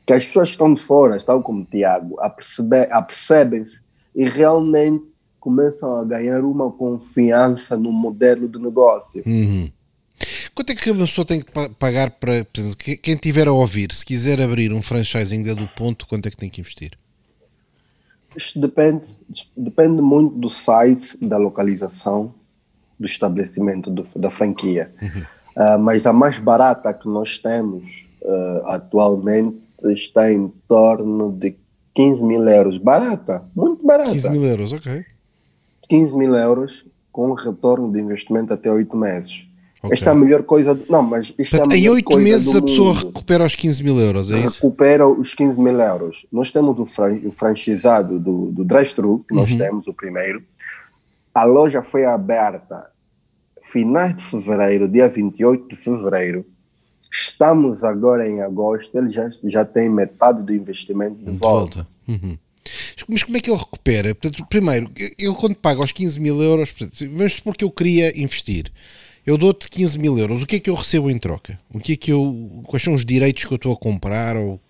que 0.04 0.12
as 0.12 0.26
pessoas 0.26 0.48
que 0.48 0.54
estão 0.56 0.74
de 0.74 0.80
fora, 0.80 1.16
estão 1.16 1.40
como 1.40 1.62
o 1.62 1.64
Tiago, 1.64 2.16
apercebe- 2.20 2.86
apercebem-se 2.90 3.80
e 4.14 4.28
realmente 4.28 5.04
começam 5.40 5.96
a 5.96 6.04
ganhar 6.04 6.44
uma 6.44 6.70
confiança 6.70 7.78
no 7.78 7.90
modelo 7.90 8.46
de 8.46 8.58
negócio. 8.58 9.22
Uhum. 9.26 9.70
Quanto 10.54 10.70
é 10.70 10.74
que 10.74 10.90
a 10.90 10.94
pessoa 10.94 11.24
tem 11.24 11.40
que 11.40 11.50
pa- 11.50 11.68
pagar 11.78 12.10
para. 12.10 12.44
por 12.44 12.60
exemplo, 12.60 12.76
que- 12.76 12.96
Quem 12.96 13.16
tiver 13.16 13.48
a 13.48 13.52
ouvir, 13.52 13.90
se 13.92 14.04
quiser 14.04 14.40
abrir 14.40 14.72
um 14.72 14.82
franchising 14.82 15.42
da 15.42 15.54
do 15.54 15.66
ponto, 15.68 16.06
quanto 16.06 16.26
é 16.26 16.30
que 16.30 16.36
tem 16.36 16.50
que 16.50 16.60
investir? 16.60 16.92
Isto 18.36 18.60
depende, 18.60 19.06
depende 19.56 20.00
muito 20.02 20.34
do 20.36 20.48
size, 20.48 21.18
da 21.22 21.36
localização 21.36 22.34
do 22.98 23.06
estabelecimento 23.06 23.90
do- 23.90 24.04
da 24.18 24.30
franquia. 24.30 24.92
Ah, 25.56 25.76
mas 25.78 26.06
a 26.06 26.12
mais 26.12 26.38
barata 26.38 26.92
que 26.94 27.08
nós 27.08 27.36
temos 27.38 28.06
ah, 28.24 28.76
atualmente 28.76 29.58
está 29.86 30.32
em 30.32 30.48
torno 30.68 31.32
de 31.32 31.56
15 31.94 32.24
mil 32.24 32.46
euros. 32.48 32.78
Barata, 32.78 33.44
muito 33.54 33.84
barata. 33.86 34.12
15 34.12 34.30
mil 34.30 34.44
euros, 34.44 34.72
ok. 34.72 35.04
15 35.88 36.16
mil 36.16 36.34
euros 36.34 36.84
com 37.10 37.30
um 37.30 37.34
retorno 37.34 37.90
de 37.92 38.00
investimento 38.00 38.52
até 38.54 38.70
8 38.70 38.96
meses. 38.96 39.46
Ok. 39.82 39.92
Esta 39.94 40.10
é 40.10 40.12
a 40.12 40.14
melhor 40.14 40.42
coisa. 40.44 40.74
do- 40.74 40.84
Não, 40.88 41.02
mas 41.02 41.34
isto 41.36 41.54
é 41.54 41.58
a 41.58 41.60
Portanto, 41.62 41.72
em 41.76 41.80
melhor 41.80 41.94
8 41.94 42.04
coisa 42.04 42.22
meses 42.22 42.54
a 42.54 42.62
pessoa 42.62 42.94
mundo. 42.94 43.06
recupera 43.06 43.44
os 43.46 43.54
15 43.56 43.82
mil 43.82 43.98
euros, 43.98 44.30
é 44.30 44.38
isso? 44.44 44.54
recupera 44.56 45.08
os 45.08 45.34
15 45.34 45.58
mil 45.60 45.78
euros. 45.80 46.26
Nós 46.30 46.50
temos 46.50 46.78
o, 46.78 46.86
fran 46.86 47.18
o 47.24 47.32
franchisado 47.32 48.18
do, 48.18 48.52
do 48.52 48.64
drive-thru, 48.64 49.24
que 49.28 49.34
Uhum. 49.34 49.40
nós 49.40 49.52
temos, 49.54 49.86
o 49.88 49.92
primeiro. 49.94 50.42
A 51.34 51.44
loja 51.44 51.82
foi 51.82 52.04
aberta 52.04 52.86
finais 53.60 54.16
de 54.16 54.22
fevereiro, 54.22 54.88
dia 54.88 55.08
28 55.08 55.68
de 55.68 55.76
fevereiro. 55.76 56.44
Estamos 57.10 57.84
agora 57.84 58.28
em 58.28 58.40
agosto, 58.40 58.96
ele 58.96 59.10
já, 59.10 59.28
já 59.44 59.64
tem 59.64 59.88
metade 59.88 60.42
do 60.42 60.54
investimento 60.54 61.16
de, 61.16 61.30
De 61.32 61.38
volta. 61.38 61.74
volta. 61.82 61.88
Uhum. 62.08 62.38
Mas 63.08 63.22
como 63.22 63.36
é 63.36 63.40
que 63.40 63.50
ele 63.50 63.58
recupera? 63.58 64.14
Portanto, 64.14 64.46
primeiro, 64.48 64.90
ele 65.18 65.34
quando 65.34 65.54
paga 65.56 65.80
os 65.82 65.92
15 65.92 66.18
mil 66.20 66.40
euros, 66.40 66.70
portanto, 66.72 67.10
vamos 67.14 67.34
supor 67.34 67.56
que 67.56 67.64
eu 67.64 67.70
queria 67.70 68.18
investir. 68.18 68.72
Eu 69.24 69.38
dou-te 69.38 69.68
15 69.68 69.98
mil 69.98 70.18
euros. 70.18 70.42
O 70.42 70.46
que 70.46 70.56
é 70.56 70.60
que 70.60 70.68
eu 70.68 70.74
recebo 70.74 71.08
em 71.08 71.18
troca? 71.18 71.58
O 71.72 71.78
que 71.78 71.92
é 71.92 71.96
que 71.96 72.12
eu, 72.12 72.62
quais 72.66 72.82
são 72.82 72.94
os 72.94 73.04
direitos 73.04 73.44
que 73.44 73.52
eu 73.52 73.56
estou 73.56 73.72
a 73.72 73.76
comprar? 73.76 74.36
Ou... 74.36 74.60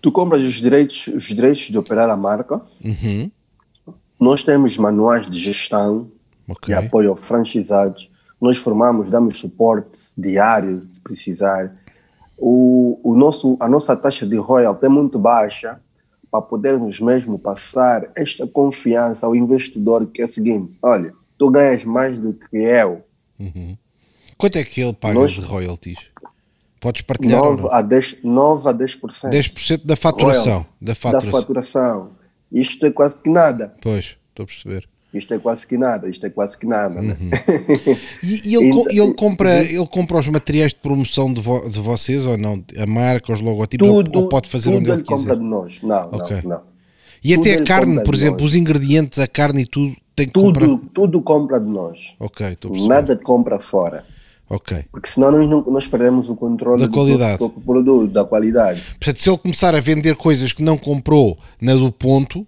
Tu 0.00 0.10
compras 0.10 0.44
os 0.44 0.54
direitos, 0.54 1.08
os 1.08 1.24
direitos 1.24 1.60
de 1.60 1.76
operar 1.76 2.08
a 2.08 2.16
marca. 2.16 2.62
Uhum. 2.82 3.30
Nós 4.18 4.42
temos 4.42 4.76
manuais 4.78 5.28
de 5.28 5.38
gestão 5.38 6.10
Ok. 6.48 6.74
de 6.74 6.86
apoio 6.86 7.10
ao 7.10 7.16
franchisados. 7.16 8.10
Nós 8.40 8.56
formamos, 8.56 9.10
damos 9.10 9.36
suporte 9.36 9.98
diário, 10.16 10.88
se 10.90 11.00
precisar. 11.00 11.76
O, 12.36 12.98
o 13.02 13.14
nosso, 13.14 13.56
a 13.60 13.68
nossa 13.68 13.96
taxa 13.96 14.26
de 14.26 14.36
royalty 14.36 14.86
é 14.86 14.88
muito 14.88 15.18
baixa, 15.18 15.80
para 16.30 16.42
podermos 16.42 17.00
mesmo 17.00 17.38
passar 17.38 18.10
esta 18.14 18.46
confiança 18.46 19.26
ao 19.26 19.34
investidor 19.34 20.06
que 20.06 20.20
é 20.20 20.24
o 20.24 20.28
seguinte, 20.28 20.72
olha, 20.82 21.12
tu 21.38 21.50
ganhas 21.50 21.84
mais 21.84 22.18
do 22.18 22.34
que 22.34 22.56
eu. 22.56 23.02
Uhum. 23.38 23.76
Quanto 24.36 24.56
é 24.56 24.64
que 24.64 24.80
ele 24.80 24.92
paga 24.92 25.14
Nós, 25.14 25.32
de 25.32 25.40
royalties? 25.40 25.98
Podes 26.80 27.02
partilhar 27.02 27.42
9 27.42 27.68
a 27.70 27.82
10%. 27.82 28.18
9 28.22 28.68
a 28.68 28.74
10%. 28.74 29.30
10% 29.30 29.84
da 29.84 29.96
faturação, 29.96 30.66
da 30.80 30.94
faturação. 30.94 31.30
Da 31.30 31.38
faturação. 31.38 32.10
Isto 32.52 32.86
é 32.86 32.90
quase 32.90 33.20
que 33.20 33.30
nada. 33.30 33.74
Pois, 33.80 34.16
estou 34.30 34.44
a 34.44 34.46
perceber. 34.46 34.88
Isto 35.12 35.34
é 35.34 35.38
quase 35.38 35.66
que 35.66 35.78
nada, 35.78 36.08
isto 36.08 36.26
é 36.26 36.30
quase 36.30 36.56
que 36.58 36.66
nada. 36.66 37.00
Né? 37.00 37.16
Uhum. 37.18 37.28
Né? 37.30 37.98
E, 38.22 38.50
e, 38.50 38.56
ele, 38.56 38.68
então, 38.68 38.90
ele, 38.90 39.14
compra, 39.14 39.64
ele 39.64 39.86
compra 39.86 40.18
os 40.18 40.28
materiais 40.28 40.72
de 40.72 40.80
promoção 40.80 41.32
de, 41.32 41.40
vo, 41.40 41.68
de 41.68 41.80
vocês 41.80 42.26
ou 42.26 42.36
não? 42.36 42.62
A 42.76 42.86
marca, 42.86 43.32
os 43.32 43.40
logotipos, 43.40 43.88
tudo, 43.88 44.20
ou, 44.20 44.28
pode 44.28 44.48
fazer 44.48 44.70
tudo 44.70 44.78
onde 44.78 44.90
ele, 44.90 44.98
ele 44.98 45.04
compra 45.04 45.36
de 45.36 45.42
nós. 45.42 45.80
Não, 45.82 46.08
okay. 46.12 46.42
não, 46.42 46.50
não. 46.50 46.62
E 47.24 47.34
tudo 47.34 47.40
até 47.40 47.54
a 47.54 47.64
carne, 47.64 48.04
por 48.04 48.14
exemplo, 48.14 48.44
os 48.44 48.54
ingredientes, 48.54 49.18
a 49.18 49.26
carne 49.26 49.62
e 49.62 49.66
tudo, 49.66 49.96
tem 50.18 50.28
tudo, 50.28 50.60
comprar? 50.60 50.90
Tudo 50.92 51.22
compra 51.22 51.60
de 51.60 51.68
nós. 51.68 52.16
Ok, 52.18 52.46
estou 52.46 52.88
Nada 52.88 53.14
de 53.14 53.22
compra 53.22 53.60
fora. 53.60 54.04
Ok. 54.50 54.84
Porque 54.90 55.08
senão 55.08 55.30
nós, 55.30 55.66
nós 55.66 55.86
perdemos 55.86 56.30
o 56.30 56.36
controle 56.36 56.80
da 56.80 56.88
qualidade. 56.88 57.38
do 57.38 57.50
produto, 57.50 58.10
da 58.10 58.24
qualidade. 58.24 58.82
Portanto, 58.98 59.20
se 59.20 59.28
ele 59.28 59.38
começar 59.38 59.74
a 59.74 59.80
vender 59.80 60.16
coisas 60.16 60.52
que 60.52 60.62
não 60.62 60.78
comprou 60.78 61.38
na 61.60 61.74
do 61.74 61.92
ponto, 61.92 62.40
uh, 62.40 62.46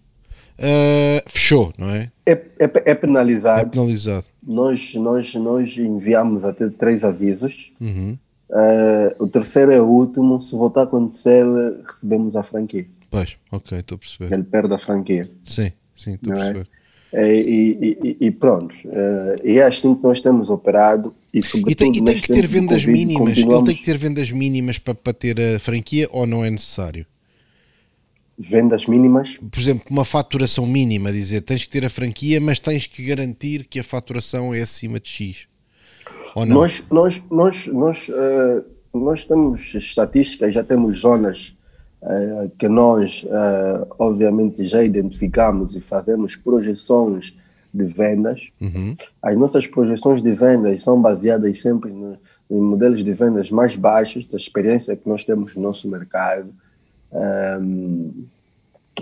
fechou, 1.27 1.73
não 1.77 1.91
é? 1.91 2.05
É, 2.25 2.33
é, 2.33 2.71
é 2.87 2.95
penalizado. 2.95 3.63
É 3.63 3.67
penalizado. 3.67 4.25
Nós, 4.43 4.95
nós, 4.95 5.35
nós 5.35 5.77
enviamos 5.77 6.45
até 6.45 6.69
três 6.71 7.05
avisos. 7.05 7.73
Uhum. 7.79 8.17
Uh, 8.49 9.25
o 9.25 9.29
terceiro 9.29 9.71
é 9.71 9.81
o 9.81 9.87
último. 9.87 10.41
Se 10.41 10.57
voltar 10.57 10.81
a 10.81 10.85
acontecer, 10.85 11.45
recebemos 11.87 12.35
a 12.35 12.43
franquia. 12.43 12.87
Pois, 13.11 13.37
ok, 13.53 13.79
estou 13.79 13.97
a 13.97 13.99
perceber. 13.99 14.33
Ele 14.33 14.43
perde 14.45 14.73
a 14.73 14.79
franquia. 14.79 15.31
Sim, 15.45 15.73
sim, 15.95 16.15
estou 16.15 16.33
a 16.33 16.37
é? 16.37 16.39
perceber. 16.39 16.69
É? 16.77 16.80
E, 17.13 17.97
e, 18.21 18.27
e, 18.27 18.31
pronto, 18.31 18.73
uh, 18.87 19.41
e 19.43 19.59
é 19.59 19.65
assim 19.65 19.97
que 19.97 20.03
nós 20.03 20.21
temos 20.21 20.49
operado 20.49 21.13
e 21.35 21.43
sobretudo 21.43 21.71
e 21.71 21.75
tem, 21.75 21.97
e 21.97 22.05
tem 22.05 22.15
que 22.15 22.33
ter 22.33 22.47
vendas 22.47 22.85
COVID, 22.85 22.93
mínimas, 22.93 23.39
ele 23.39 23.65
tem 23.65 23.75
que 23.75 23.85
ter 23.85 23.99
vendas 23.99 24.31
mínimas 24.31 24.79
para, 24.79 24.95
para 24.95 25.13
ter 25.13 25.41
a 25.41 25.59
franquia 25.59 26.09
ou 26.13 26.25
não 26.25 26.45
é 26.45 26.51
necessário? 26.51 27.05
vendas 28.41 28.87
mínimas. 28.87 29.37
Por 29.37 29.61
exemplo, 29.61 29.85
uma 29.91 30.05
faturação 30.05 30.67
mínima, 30.67 31.13
dizer, 31.13 31.43
tens 31.43 31.65
que 31.65 31.71
ter 31.71 31.85
a 31.85 31.91
franquia, 31.91 32.41
mas 32.41 32.59
tens 32.59 32.87
que 32.87 33.05
garantir 33.05 33.67
que 33.67 33.79
a 33.79 33.85
faturação 33.85 34.55
é 34.55 34.63
acima 34.63 34.99
de 34.99 35.11
X. 35.11 35.47
Ou 36.35 36.47
não? 36.47 36.57
Nós, 36.57 36.83
nós, 36.91 37.23
nós, 37.31 37.67
nós, 37.67 38.09
uh, 38.09 38.65
nós 38.95 39.27
temos 39.27 39.75
estatísticas, 39.75 40.55
já 40.55 40.65
temos 40.65 41.01
zonas 41.01 41.55
uh, 42.03 42.51
que 42.59 42.69
nós, 42.69 43.25
uh, 43.25 43.87
obviamente, 43.99 44.65
já 44.65 44.83
identificamos 44.83 45.75
e 45.75 45.81
fazemos 45.81 46.37
projeções 46.37 47.39
de 47.73 47.85
vendas. 47.85 48.49
Uhum. 48.61 48.93
As 49.23 49.37
nossas 49.37 49.67
projeções 49.67 50.23
de 50.23 50.33
vendas 50.33 50.83
são 50.83 51.01
baseadas 51.01 51.61
sempre 51.61 51.93
no, 51.93 52.19
em 52.51 52.61
modelos 52.61 53.05
de 53.05 53.13
vendas 53.13 53.51
mais 53.51 53.77
baixos, 53.77 54.25
da 54.27 54.37
experiência 54.37 54.97
que 54.97 55.09
nós 55.09 55.25
temos 55.25 55.55
no 55.55 55.63
nosso 55.63 55.89
mercado 55.89 56.53
um, 57.13 58.25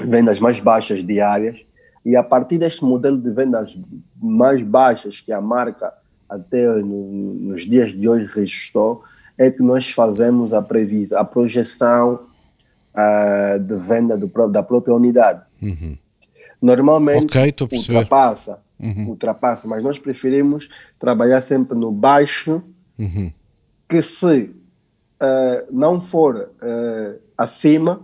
vendas 0.05 0.39
mais 0.39 0.61
baixas 0.61 1.05
diárias, 1.05 1.65
e 2.05 2.15
a 2.15 2.23
partir 2.23 2.59
deste 2.59 2.85
modelo 2.85 3.19
de 3.19 3.31
vendas 3.31 3.77
mais 4.21 4.63
baixas 4.63 5.21
que 5.21 5.33
a 5.33 5.41
marca 5.41 5.93
até 6.29 6.67
no, 6.67 7.35
nos 7.35 7.63
dias 7.63 7.93
de 7.93 8.09
hoje 8.09 8.27
registrou, 8.27 9.03
é 9.37 9.51
que 9.51 9.63
nós 9.63 9.91
fazemos 9.91 10.53
a 10.53 10.61
previsão, 10.61 11.19
a 11.19 11.25
projeção 11.25 12.21
uh, 12.99 13.59
de 13.61 13.77
venda 13.77 14.19
do, 14.19 14.27
da 14.49 14.63
própria 14.63 14.95
unidade. 14.95 15.43
Uhum. 15.63 15.97
Normalmente 16.61 17.39
okay, 17.39 17.55
ultrapassa, 17.73 18.61
uhum. 18.81 19.11
ultrapassa, 19.11 19.69
mas 19.69 19.83
nós 19.83 19.99
preferimos 19.99 20.69
trabalhar 20.99 21.41
sempre 21.41 21.79
no 21.79 21.93
baixo, 21.93 22.63
uhum. 22.99 23.33
que 23.89 24.03
se 24.03 24.43
uh, 24.43 25.67
não 25.71 26.01
for 26.01 26.51
uh, 26.61 27.21
acima, 27.37 28.03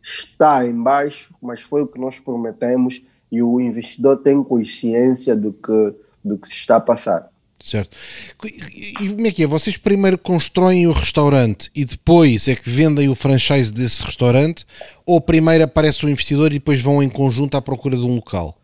está 0.00 0.64
embaixo, 0.64 1.34
mas 1.42 1.60
foi 1.60 1.82
o 1.82 1.86
que 1.86 1.98
nós 1.98 2.20
prometemos 2.20 3.02
e 3.30 3.42
o 3.42 3.60
investidor 3.60 4.18
tem 4.18 4.40
consciência 4.44 5.34
do 5.34 5.52
que, 5.52 5.94
do 6.24 6.38
que 6.38 6.46
se 6.46 6.54
está 6.54 6.76
a 6.76 6.80
passar. 6.80 7.28
Certo. 7.66 7.96
E 8.44 9.08
como 9.08 9.26
é 9.26 9.32
que 9.32 9.42
é? 9.42 9.46
Vocês 9.46 9.76
primeiro 9.76 10.16
constroem 10.16 10.86
o 10.86 10.92
restaurante 10.92 11.68
e 11.74 11.84
depois 11.84 12.46
é 12.46 12.54
que 12.54 12.70
vendem 12.70 13.08
o 13.08 13.14
franchise 13.16 13.72
desse 13.72 14.04
restaurante? 14.04 14.64
Ou 15.04 15.20
primeiro 15.20 15.64
aparece 15.64 16.06
o 16.06 16.08
investidor 16.08 16.52
e 16.52 16.60
depois 16.60 16.80
vão 16.80 17.02
em 17.02 17.08
conjunto 17.08 17.56
à 17.56 17.60
procura 17.60 17.96
de 17.96 18.04
um 18.04 18.14
local? 18.14 18.56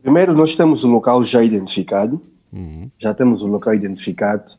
Primeiro 0.00 0.32
nós 0.32 0.54
temos 0.54 0.84
o 0.84 0.88
local 0.88 1.24
já 1.24 1.42
identificado, 1.42 2.22
uhum. 2.52 2.88
já 2.96 3.12
temos 3.12 3.42
o 3.42 3.48
local 3.48 3.74
identificado, 3.74 4.52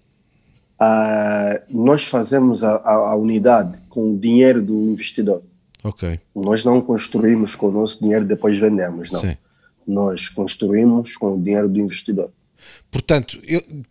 uh, 0.81 1.63
nós 1.69 2.03
fazemos 2.03 2.61
a, 2.61 2.75
a, 2.75 2.93
a, 3.11 3.15
unidade 3.15 3.77
com 3.87 4.15
o 4.15 4.17
dinheiro 4.17 4.61
do 4.61 4.73
investidor. 4.73 5.41
Ok. 5.81 6.19
Nós 6.35 6.65
não 6.65 6.81
construímos 6.81 7.55
com 7.55 7.67
o 7.67 7.71
nosso 7.71 8.01
dinheiro 8.01 8.25
e 8.25 8.27
depois 8.27 8.57
vendemos, 8.57 9.11
não. 9.11 9.21
Sim. 9.21 9.37
Nós 9.87 10.27
construímos 10.27 11.15
com 11.15 11.35
o 11.35 11.41
dinheiro 11.41 11.69
do 11.69 11.79
investidor. 11.79 12.31
Portanto, 12.91 13.37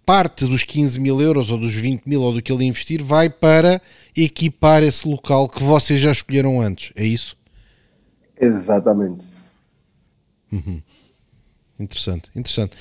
parte 0.04 0.46
dos 0.46 0.64
15 0.64 0.98
mil 0.98 1.20
euros 1.20 1.50
ou 1.50 1.58
dos 1.58 1.74
20 1.74 2.04
mil 2.06 2.22
ou 2.22 2.32
do 2.32 2.42
que 2.42 2.52
ele 2.52 2.64
investir 2.64 3.02
vai 3.02 3.28
para 3.28 3.80
equipar 4.16 4.82
esse 4.82 5.06
local 5.06 5.48
que 5.48 5.62
vocês 5.62 6.00
já 6.00 6.12
escolheram 6.12 6.60
antes, 6.60 6.92
é 6.96 7.04
isso? 7.04 7.36
Exatamente. 8.40 9.26
Uhum. 10.50 10.80
Interessante, 11.78 12.30
interessante. 12.36 12.76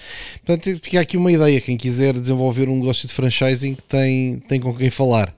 Portanto, 0.46 0.80
fica 0.84 1.00
aqui 1.00 1.18
uma 1.18 1.32
ideia. 1.32 1.60
Quem 1.60 1.76
quiser 1.76 2.14
desenvolver 2.14 2.70
um 2.70 2.78
negócio 2.80 3.08
de 3.08 3.14
franchising 3.14 3.76
tem, 3.88 4.40
tem 4.48 4.60
com 4.60 4.74
quem 4.76 4.90
falar. 4.90 5.36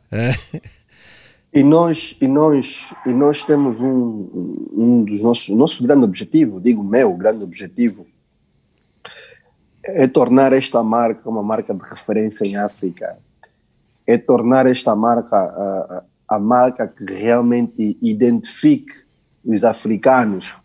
E 1.53 1.63
nós, 1.63 2.17
e 2.19 2.27
nós, 2.27 2.93
e 3.05 3.13
nós 3.13 3.45
temos 3.45 3.79
um, 3.79 4.67
um 4.73 5.05
dos 5.05 5.21
nossos, 5.21 5.55
nosso 5.55 5.81
grande 5.83 6.03
objetivo, 6.03 6.59
digo 6.59 6.83
meu 6.83 7.13
grande 7.15 7.45
objetivo, 7.45 8.05
é 9.85 10.07
tornar 10.07 10.51
esta 10.51 10.83
marca 10.83 11.29
uma 11.29 11.43
marca 11.43 11.73
de 11.73 11.81
referência 11.83 12.45
em 12.45 12.55
África. 12.55 13.17
É 14.07 14.17
tornar 14.17 14.65
esta 14.65 14.95
marca 14.95 15.35
a, 15.37 16.03
a 16.27 16.39
marca 16.39 16.87
que 16.87 17.05
realmente 17.05 17.97
identifique 18.01 18.93
os 19.43 19.63
africanos. 19.63 20.55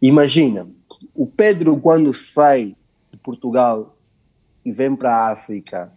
Imagina, 0.00 0.66
o 1.14 1.26
Pedro, 1.26 1.76
quando 1.78 2.14
sai 2.14 2.76
de 3.10 3.18
Portugal 3.18 3.96
e 4.64 4.70
vem 4.70 4.94
para 4.94 5.14
a 5.14 5.32
África, 5.32 5.92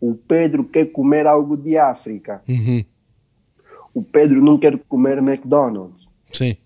o 0.00 0.14
Pedro 0.14 0.64
quer 0.64 0.86
comer 0.86 1.26
algo 1.26 1.56
de 1.56 1.76
África. 1.76 2.42
Uhum. 2.48 2.84
O 3.94 4.02
Pedro 4.02 4.42
não 4.42 4.58
quer 4.58 4.78
comer 4.88 5.18
McDonald's. 5.18 6.08
Sim. 6.32 6.56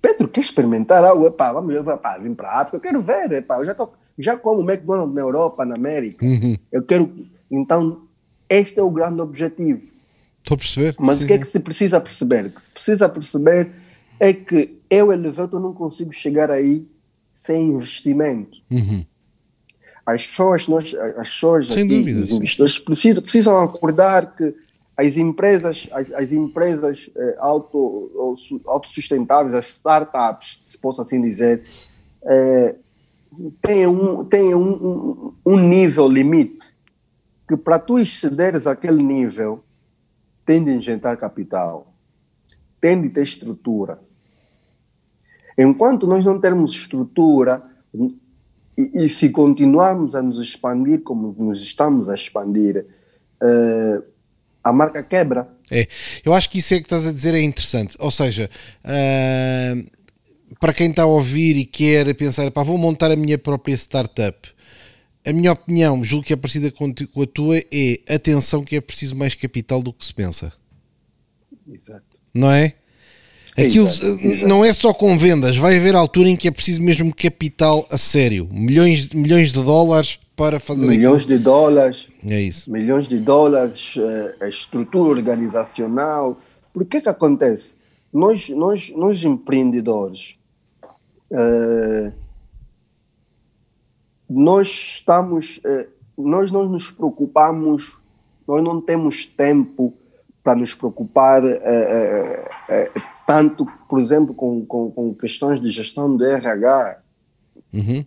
Pedro 0.00 0.28
quer 0.28 0.40
experimentar 0.40 1.04
algo. 1.04 1.26
Epá, 1.26 1.52
vamos 1.52 1.74
epá, 1.74 2.18
vim 2.18 2.34
para 2.34 2.50
a 2.50 2.60
África, 2.60 2.76
eu 2.76 2.80
quero 2.80 3.00
ver. 3.00 3.32
Epá, 3.32 3.58
eu 3.58 3.66
já, 3.66 3.74
tô, 3.74 3.90
já 4.18 4.36
como 4.36 4.68
McDonald's 4.68 5.14
na 5.14 5.20
Europa, 5.20 5.64
na 5.64 5.74
América. 5.74 6.24
Uhum. 6.24 6.56
Eu 6.72 6.82
quero. 6.82 7.26
Então, 7.50 8.02
este 8.48 8.80
é 8.80 8.82
o 8.82 8.90
grande 8.90 9.20
objetivo. 9.20 9.94
Estou 10.42 10.54
a 10.54 10.58
perceber. 10.58 10.94
Mas 10.98 11.18
sim, 11.18 11.24
o 11.24 11.26
que 11.26 11.32
é 11.32 11.38
que 11.38 11.46
se 11.46 11.60
precisa 11.60 12.00
perceber? 12.00 12.46
O 12.46 12.50
que 12.50 12.62
se 12.62 12.70
precisa 12.70 13.08
perceber 13.08 13.70
é 14.18 14.32
que 14.32 14.78
eu, 14.88 15.12
Elevator, 15.12 15.60
não 15.60 15.74
consigo 15.74 16.12
chegar 16.12 16.50
aí 16.50 16.86
sem 17.32 17.70
investimento. 17.70 18.58
Uhum. 18.70 19.04
As 20.06 20.26
pessoas, 20.26 20.68
nós, 20.68 20.94
as 20.94 21.28
pessoas 21.28 21.66
sem 21.66 21.84
aqui, 21.84 21.98
dúvida, 21.98 22.20
os 22.20 22.30
investidores 22.30 22.78
precisam, 22.78 23.22
precisam 23.22 23.58
acordar 23.58 24.36
que 24.36 24.54
as 24.96 25.16
empresas, 25.16 25.88
as, 25.90 26.12
as 26.12 26.32
empresas 26.32 27.10
eh, 27.14 27.36
auto, 27.38 28.34
autossustentáveis, 28.64 29.52
as 29.52 29.68
startups, 29.68 30.58
se 30.62 30.78
posso 30.78 31.02
assim 31.02 31.20
dizer, 31.20 31.64
eh, 32.24 32.76
têm, 33.62 33.86
um, 33.86 34.24
têm 34.24 34.54
um, 34.54 34.72
um, 34.72 35.34
um 35.44 35.58
nível 35.58 36.08
limite 36.08 36.74
que 37.48 37.56
para 37.56 37.78
tu 37.78 37.98
excederes 37.98 38.66
aquele 38.66 39.02
nível 39.02 39.64
tem 40.44 40.64
de 40.64 40.72
injetar 40.72 41.16
capital, 41.16 41.92
tem 42.80 43.00
de 43.00 43.08
ter 43.08 43.22
estrutura, 43.22 44.00
Enquanto 45.58 46.06
nós 46.06 46.24
não 46.24 46.38
termos 46.38 46.72
estrutura 46.72 47.62
e, 48.76 49.04
e 49.04 49.08
se 49.08 49.30
continuarmos 49.30 50.14
a 50.14 50.20
nos 50.20 50.38
expandir 50.38 51.00
como 51.02 51.34
nos 51.38 51.62
estamos 51.62 52.08
a 52.10 52.14
expandir, 52.14 52.86
uh, 53.42 54.04
a 54.62 54.72
marca 54.72 55.02
quebra. 55.02 55.48
É, 55.70 55.88
eu 56.24 56.34
acho 56.34 56.50
que 56.50 56.58
isso 56.58 56.74
é 56.74 56.78
que 56.78 56.84
estás 56.84 57.06
a 57.06 57.12
dizer 57.12 57.34
é 57.34 57.40
interessante. 57.40 57.96
Ou 57.98 58.10
seja, 58.10 58.50
uh, 58.84 59.95
para 60.60 60.72
quem 60.72 60.90
está 60.90 61.02
a 61.02 61.06
ouvir 61.06 61.56
e 61.56 61.64
quer 61.64 62.14
pensar, 62.14 62.50
pá, 62.50 62.62
vou 62.62 62.78
montar 62.78 63.10
a 63.10 63.16
minha 63.16 63.38
própria 63.38 63.74
startup. 63.74 64.48
A 65.24 65.32
minha 65.32 65.52
opinião, 65.52 66.04
julgo 66.04 66.24
que 66.24 66.32
é 66.32 66.36
parecida 66.36 66.70
com 66.70 66.92
a 67.22 67.26
tua, 67.26 67.58
é 67.58 67.98
atenção 68.08 68.64
que 68.64 68.76
é 68.76 68.80
preciso 68.80 69.16
mais 69.16 69.34
capital 69.34 69.82
do 69.82 69.92
que 69.92 70.06
se 70.06 70.14
pensa. 70.14 70.52
Exato. 71.68 72.20
Não 72.32 72.50
é? 72.50 72.74
Aquilo 73.56 73.86
exato, 73.86 74.06
exato. 74.20 74.48
não 74.48 74.64
é 74.64 74.72
só 74.72 74.92
com 74.92 75.16
vendas, 75.16 75.56
vai 75.56 75.78
haver 75.78 75.94
altura 75.94 76.28
em 76.28 76.36
que 76.36 76.46
é 76.46 76.50
preciso 76.50 76.82
mesmo 76.82 77.12
capital 77.14 77.88
a 77.90 77.96
sério, 77.96 78.46
milhões, 78.52 79.08
milhões 79.10 79.50
de 79.50 79.64
dólares 79.64 80.18
para 80.36 80.60
fazer 80.60 80.86
milhões 80.86 81.22
aquilo. 81.22 81.38
de 81.38 81.44
dólares, 81.44 82.08
é 82.28 82.42
isso. 82.42 82.70
milhões 82.70 83.08
de 83.08 83.18
dólares, 83.18 83.94
eh, 83.96 84.44
a 84.44 84.48
estrutura 84.48 85.08
organizacional. 85.08 86.38
Por 86.74 86.84
que 86.84 87.00
que 87.00 87.08
acontece? 87.08 87.76
Nós, 88.16 88.48
nós, 88.48 88.90
nós 88.96 89.22
empreendedores, 89.24 90.38
uh, 91.30 92.10
nós 94.26 94.68
estamos, 94.68 95.58
uh, 95.58 95.86
nós 96.16 96.50
não 96.50 96.66
nos 96.66 96.90
preocupamos, 96.90 97.94
nós 98.48 98.64
não 98.64 98.80
temos 98.80 99.26
tempo 99.26 99.92
para 100.42 100.54
nos 100.54 100.74
preocupar 100.74 101.44
uh, 101.44 103.00
tanto, 103.26 103.66
por 103.86 104.00
exemplo, 104.00 104.32
com, 104.32 104.64
com, 104.64 104.90
com, 104.90 105.14
questões 105.14 105.60
de 105.60 105.68
gestão 105.68 106.16
do 106.16 106.24
RH. 106.24 107.02
Uhum. 107.70 108.06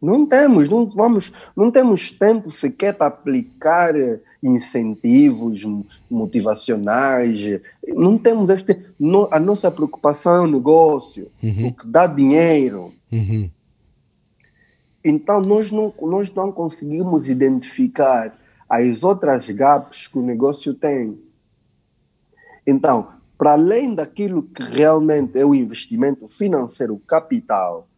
Não 0.00 0.24
temos, 0.24 0.68
não 0.68 0.86
vamos, 0.86 1.32
não 1.56 1.70
temos 1.70 2.10
tempo 2.12 2.50
sequer 2.50 2.94
para 2.94 3.08
aplicar 3.08 3.94
incentivos 4.42 5.66
motivacionais. 6.08 7.60
Não 7.86 8.16
temos 8.16 8.48
esse 8.50 8.64
tempo. 8.64 9.28
A 9.30 9.40
nossa 9.40 9.70
preocupação 9.70 10.36
é 10.36 10.40
o 10.40 10.50
negócio, 10.50 11.28
uhum. 11.42 11.68
o 11.68 11.74
que 11.74 11.86
dá 11.86 12.06
dinheiro. 12.06 12.92
Uhum. 13.10 13.50
Então 15.04 15.40
nós 15.40 15.70
não, 15.70 15.92
nós 16.02 16.32
não 16.32 16.52
conseguimos 16.52 17.28
identificar 17.28 18.36
as 18.68 19.02
outras 19.02 19.48
gaps 19.48 20.06
que 20.06 20.18
o 20.18 20.22
negócio 20.22 20.74
tem. 20.74 21.18
Então, 22.66 23.08
para 23.38 23.52
além 23.52 23.94
daquilo 23.94 24.42
que 24.42 24.62
realmente 24.62 25.38
é 25.38 25.46
o 25.46 25.54
investimento 25.54 26.28
financeiro 26.28 27.00
capital, 27.06 27.88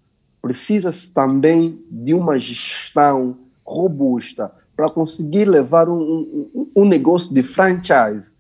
precisa-se 0.41 1.11
também 1.11 1.83
de 1.91 2.15
uma 2.15 2.39
gestão 2.39 3.37
robusta 3.65 4.53
para 4.77 4.91
conseguir 4.91 5.45
levar 5.45 5.89
um, 5.89 6.49
um, 6.55 6.71
um, 6.77 6.85
negócio 6.85 7.35
de 7.35 7.43
franchise 7.43 8.31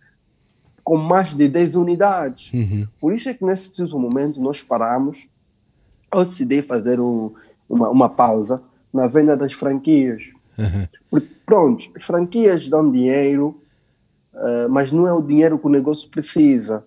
com 0.82 0.96
mais 0.96 1.34
de 1.34 1.46
10 1.46 1.76
unidades. 1.76 2.52
Uhum. 2.52 2.86
Por 2.98 3.12
isso 3.12 3.28
é 3.28 3.34
que 3.34 3.44
nesse 3.44 3.68
preciso 3.68 3.98
momento 3.98 4.40
nós 4.40 4.62
paramos, 4.62 5.28
eu 6.12 6.20
decidi 6.20 6.62
fazer 6.62 6.98
um, 6.98 7.32
uma, 7.68 7.90
uma 7.90 8.08
pausa 8.08 8.62
na 8.92 9.06
venda 9.06 9.36
das 9.36 9.52
franquias. 9.52 10.22
Uhum. 10.58 10.88
Porque, 11.10 11.28
pronto, 11.44 11.90
as 11.94 12.04
franquias 12.04 12.68
dão 12.68 12.90
dinheiro, 12.90 13.60
uh, 14.34 14.68
mas 14.70 14.90
não 14.90 15.06
é 15.06 15.12
o 15.12 15.20
dinheiro 15.20 15.58
que 15.58 15.66
o 15.66 15.70
negócio 15.70 16.08
precisa 16.08 16.84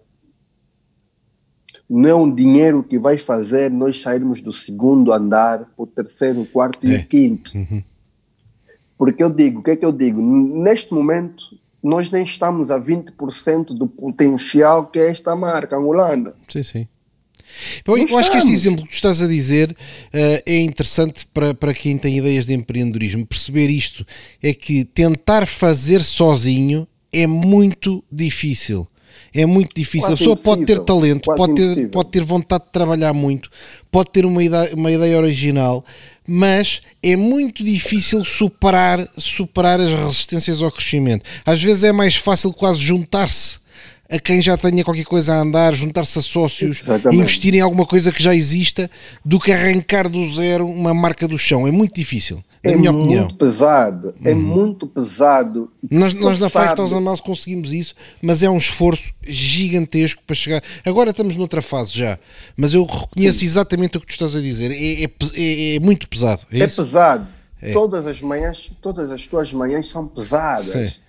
não 2.00 2.10
é 2.10 2.16
um 2.16 2.34
dinheiro 2.34 2.82
que 2.84 2.98
vai 2.98 3.18
fazer 3.18 3.70
nós 3.70 4.02
sairmos 4.02 4.42
do 4.42 4.52
segundo 4.52 5.14
andar 5.14 5.60
para 5.60 5.84
o 5.84 5.86
terceiro, 5.86 6.46
quarto 6.46 6.86
é. 6.88 6.90
e 6.90 6.96
o 6.98 7.06
quinto. 7.06 7.52
Uhum. 7.56 7.84
Porque 8.98 9.24
eu 9.24 9.30
digo, 9.30 9.60
o 9.60 9.64
que 9.64 9.72
é 9.72 9.76
que 9.76 9.86
eu 9.86 9.92
digo? 9.92 10.20
Neste 10.20 10.92
momento, 10.94 11.56
nós 11.84 12.10
nem 12.10 12.24
estamos 12.24 12.72
a 12.72 12.80
20% 12.80 13.78
do 13.78 13.88
potencial 13.88 14.88
que 14.88 14.98
é 14.98 15.10
esta 15.10 15.36
marca 15.36 15.78
angolana. 15.78 16.34
Sim, 16.50 16.64
sim. 16.64 16.88
Bom, 17.86 17.96
eu 17.96 18.18
acho 18.18 18.32
que 18.32 18.38
este 18.38 18.52
exemplo 18.52 18.84
que 18.84 18.90
tu 18.90 18.96
estás 18.96 19.22
a 19.22 19.28
dizer 19.28 19.72
uh, 19.72 20.42
é 20.46 20.60
interessante 20.62 21.28
para, 21.32 21.54
para 21.54 21.74
quem 21.76 21.98
tem 21.98 22.18
ideias 22.18 22.48
de 22.48 22.54
empreendedorismo. 22.54 23.24
Perceber 23.24 23.70
isto 23.70 24.04
é 24.42 24.52
que 24.52 24.84
tentar 24.84 25.46
fazer 25.46 26.02
sozinho 26.02 26.88
é 27.12 27.28
muito 27.28 28.04
difícil. 28.12 28.88
É 29.34 29.46
muito 29.46 29.74
difícil. 29.76 30.10
Quase 30.10 30.14
a 30.14 30.18
pessoa 30.18 30.38
pode 30.38 30.66
ter 30.66 30.80
talento, 30.80 31.34
pode 31.36 31.56
ter, 31.56 31.90
pode 31.90 32.10
ter 32.10 32.24
vontade 32.24 32.66
de 32.66 32.72
trabalhar 32.72 33.14
muito, 33.14 33.50
pode 33.92 34.12
ter 34.12 34.26
uma 34.26 34.44
ideia, 34.44 34.74
uma 34.76 34.92
ideia 34.92 35.18
original, 35.18 35.84
mas 36.28 36.82
é 37.02 37.16
muito 37.16 37.64
difícil 37.64 38.24
superar, 38.24 39.08
superar 39.18 39.80
as 39.80 39.92
resistências 39.92 40.62
ao 40.62 40.72
crescimento. 40.72 41.26
Às 41.46 41.62
vezes 41.62 41.84
é 41.84 41.92
mais 41.92 42.16
fácil 42.16 42.54
quase 42.54 42.80
juntar-se 42.80 43.64
a 44.10 44.20
quem 44.20 44.42
já 44.42 44.56
tenha 44.56 44.84
qualquer 44.84 45.06
coisa 45.06 45.34
a 45.34 45.40
andar, 45.40 45.74
juntar-se 45.74 46.20
a 46.20 46.22
sócios, 46.22 46.80
Exatamente. 46.82 47.20
investir 47.20 47.56
em 47.56 47.62
alguma 47.62 47.86
coisa 47.86 48.12
que 48.12 48.22
já 48.22 48.36
exista, 48.36 48.90
do 49.26 49.40
que 49.40 49.52
arrancar 49.52 50.08
do 50.08 50.24
zero 50.30 50.68
uma 50.68 50.94
marca 50.94 51.28
do 51.28 51.38
chão. 51.38 51.68
É 51.68 51.72
muito 51.72 51.96
difícil 51.96 52.44
na 52.64 52.72
é 52.72 52.76
minha 52.78 52.92
opinião. 52.92 53.24
muito 53.24 53.36
pesado, 53.36 54.16
é 54.24 54.32
uhum. 54.32 54.42
muito 54.42 54.88
pesado. 54.88 55.70
Nós, 55.92 56.20
nós 56.22 56.40
na 56.40 56.50
Five 56.50 56.76
Thousand 56.76 57.02
Miles 57.02 57.20
conseguimos 57.20 57.74
isso, 57.74 57.94
mas 58.22 58.42
é 58.42 58.50
um 58.50 58.58
esforço 58.58 59.12
gigantesco 59.22 60.24
para 60.26 60.36
chegar. 60.36 60.64
Agora 60.86 61.10
estamos 61.10 61.36
noutra 61.36 61.62
fase 61.62 61.92
já, 61.92 62.18
mas 62.56 62.74
eu 62.74 62.86
reconheço 62.86 63.40
Sim. 63.40 63.46
exatamente 63.46 63.98
o 63.98 64.00
que 64.00 64.08
tu 64.08 64.12
estás 64.12 64.34
a 64.36 64.40
dizer. 64.40 64.72
É, 64.72 65.04
é, 65.04 65.12
é, 65.36 65.76
é 65.76 65.80
muito 65.80 66.08
pesado. 66.08 66.44
É, 66.52 66.60
é 66.60 66.68
pesado. 66.68 67.28
É. 67.62 67.74
Todas 67.74 68.08
as 68.08 68.22
manhãs, 68.22 68.72
todas 68.82 69.12
as 69.12 69.28
tuas 69.28 69.52
manhãs 69.52 69.90
são 69.90 70.08
pesadas. 70.08 70.94
Sim. 70.94 71.00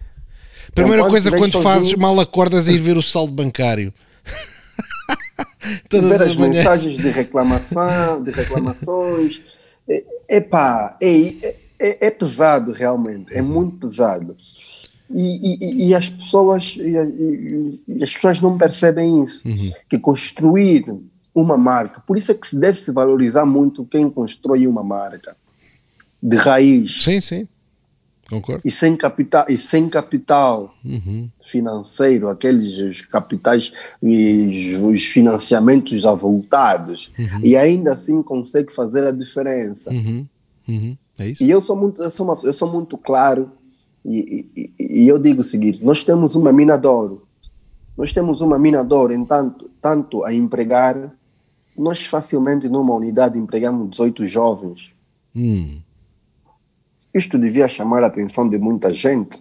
Primeira 0.74 1.02
então, 1.02 1.10
coisa 1.10 1.30
quando 1.30 1.52
sozinho, 1.52 1.62
fazes 1.62 1.94
mal 1.94 2.18
acordas 2.18 2.68
é 2.68 2.72
ir 2.72 2.78
ver 2.78 2.96
o 2.96 3.02
saldo 3.02 3.32
bancário. 3.32 3.94
Todas 5.88 6.10
ver 6.10 6.16
as, 6.16 6.30
as 6.32 6.36
mensagens 6.36 6.96
de 6.96 7.10
reclamação, 7.10 8.22
de 8.22 8.32
reclamações 8.32 9.40
é, 9.88 10.04
epá, 10.28 10.96
é, 11.00 11.56
é, 11.78 12.06
é 12.06 12.10
pesado 12.10 12.72
realmente, 12.72 13.32
é 13.32 13.42
muito 13.42 13.76
pesado. 13.78 14.36
E, 15.10 15.84
e, 15.84 15.88
e 15.88 15.94
as 15.94 16.08
pessoas 16.08 16.76
e, 16.78 17.80
e, 17.86 18.02
as 18.02 18.12
pessoas 18.12 18.40
não 18.40 18.56
percebem 18.56 19.22
isso, 19.22 19.46
uhum. 19.46 19.72
que 19.88 19.98
construir 19.98 20.86
uma 21.34 21.58
marca, 21.58 22.00
por 22.00 22.16
isso 22.16 22.30
é 22.32 22.34
que 22.34 22.46
se 22.46 22.58
deve 22.58 22.78
se 22.78 22.90
valorizar 22.90 23.44
muito 23.44 23.84
quem 23.84 24.08
constrói 24.08 24.66
uma 24.66 24.82
marca 24.82 25.36
de 26.22 26.36
raiz. 26.36 27.02
Sim, 27.02 27.20
sim. 27.20 27.48
Concordo. 28.28 28.62
E 28.64 28.70
sem 28.70 28.96
capital, 28.96 29.44
e 29.48 29.58
sem 29.58 29.88
capital 29.88 30.74
uhum. 30.84 31.28
financeiro, 31.44 32.28
aqueles 32.28 33.02
capitais 33.02 33.72
e 34.02 34.76
os 34.76 35.04
financiamentos 35.04 36.06
avultados, 36.06 37.12
uhum. 37.18 37.40
e 37.42 37.56
ainda 37.56 37.92
assim 37.92 38.22
consegue 38.22 38.72
fazer 38.72 39.04
a 39.04 39.10
diferença. 39.10 39.90
Uhum. 39.90 40.26
uhum. 40.68 40.96
É 41.18 41.28
isso? 41.28 41.44
E 41.44 41.50
eu 41.50 41.60
sou 41.60 41.76
muito, 41.76 42.02
eu 42.02 42.10
sou, 42.10 42.26
uma, 42.26 42.36
eu 42.42 42.52
sou 42.52 42.70
muito 42.70 42.98
claro 42.98 43.50
e, 44.04 44.48
e, 44.56 44.70
e, 44.78 45.08
eu 45.08 45.18
digo 45.18 45.40
o 45.40 45.44
seguinte: 45.44 45.84
nós 45.84 46.02
temos 46.02 46.34
uma 46.34 46.52
mina 46.52 46.76
de 46.76 46.86
ouro, 46.86 47.26
nós 47.96 48.12
temos 48.12 48.40
uma 48.40 48.58
mina 48.58 48.84
de 48.84 48.94
ouro, 48.94 49.12
entanto, 49.12 49.70
tanto 49.80 50.24
a 50.24 50.34
empregar, 50.34 51.12
nós 51.76 52.04
facilmente 52.04 52.68
numa 52.68 52.94
unidade 52.94 53.38
empregamos 53.38 53.90
18 53.90 54.26
jovens. 54.26 54.92
Hum. 55.34 55.80
Isto 57.14 57.38
devia 57.38 57.68
chamar 57.68 58.02
a 58.02 58.08
atenção 58.08 58.48
de 58.48 58.58
muita 58.58 58.90
gente. 58.90 59.40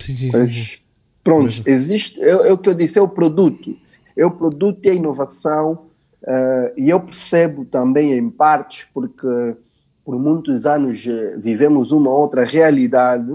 Sim, 0.00 0.14
sim, 0.16 0.30
Mas, 0.32 0.82
pronto, 1.22 1.62
existe, 1.64 2.20
é, 2.20 2.30
é, 2.30 2.52
o 2.52 2.58
que 2.58 2.68
eu 2.68 2.74
disse, 2.74 2.98
é 2.98 3.02
o 3.02 3.08
produto. 3.08 3.76
É 4.16 4.26
o 4.26 4.30
produto 4.30 4.84
e 4.84 4.90
a 4.90 4.94
inovação, 4.94 5.86
uh, 6.22 6.72
e 6.76 6.90
eu 6.90 7.00
percebo 7.00 7.64
também 7.64 8.12
em 8.12 8.28
partes, 8.28 8.86
porque 8.92 9.56
por 10.04 10.18
muitos 10.18 10.66
anos 10.66 11.06
uh, 11.06 11.38
vivemos 11.38 11.92
uma 11.92 12.10
outra 12.10 12.44
realidade, 12.44 13.30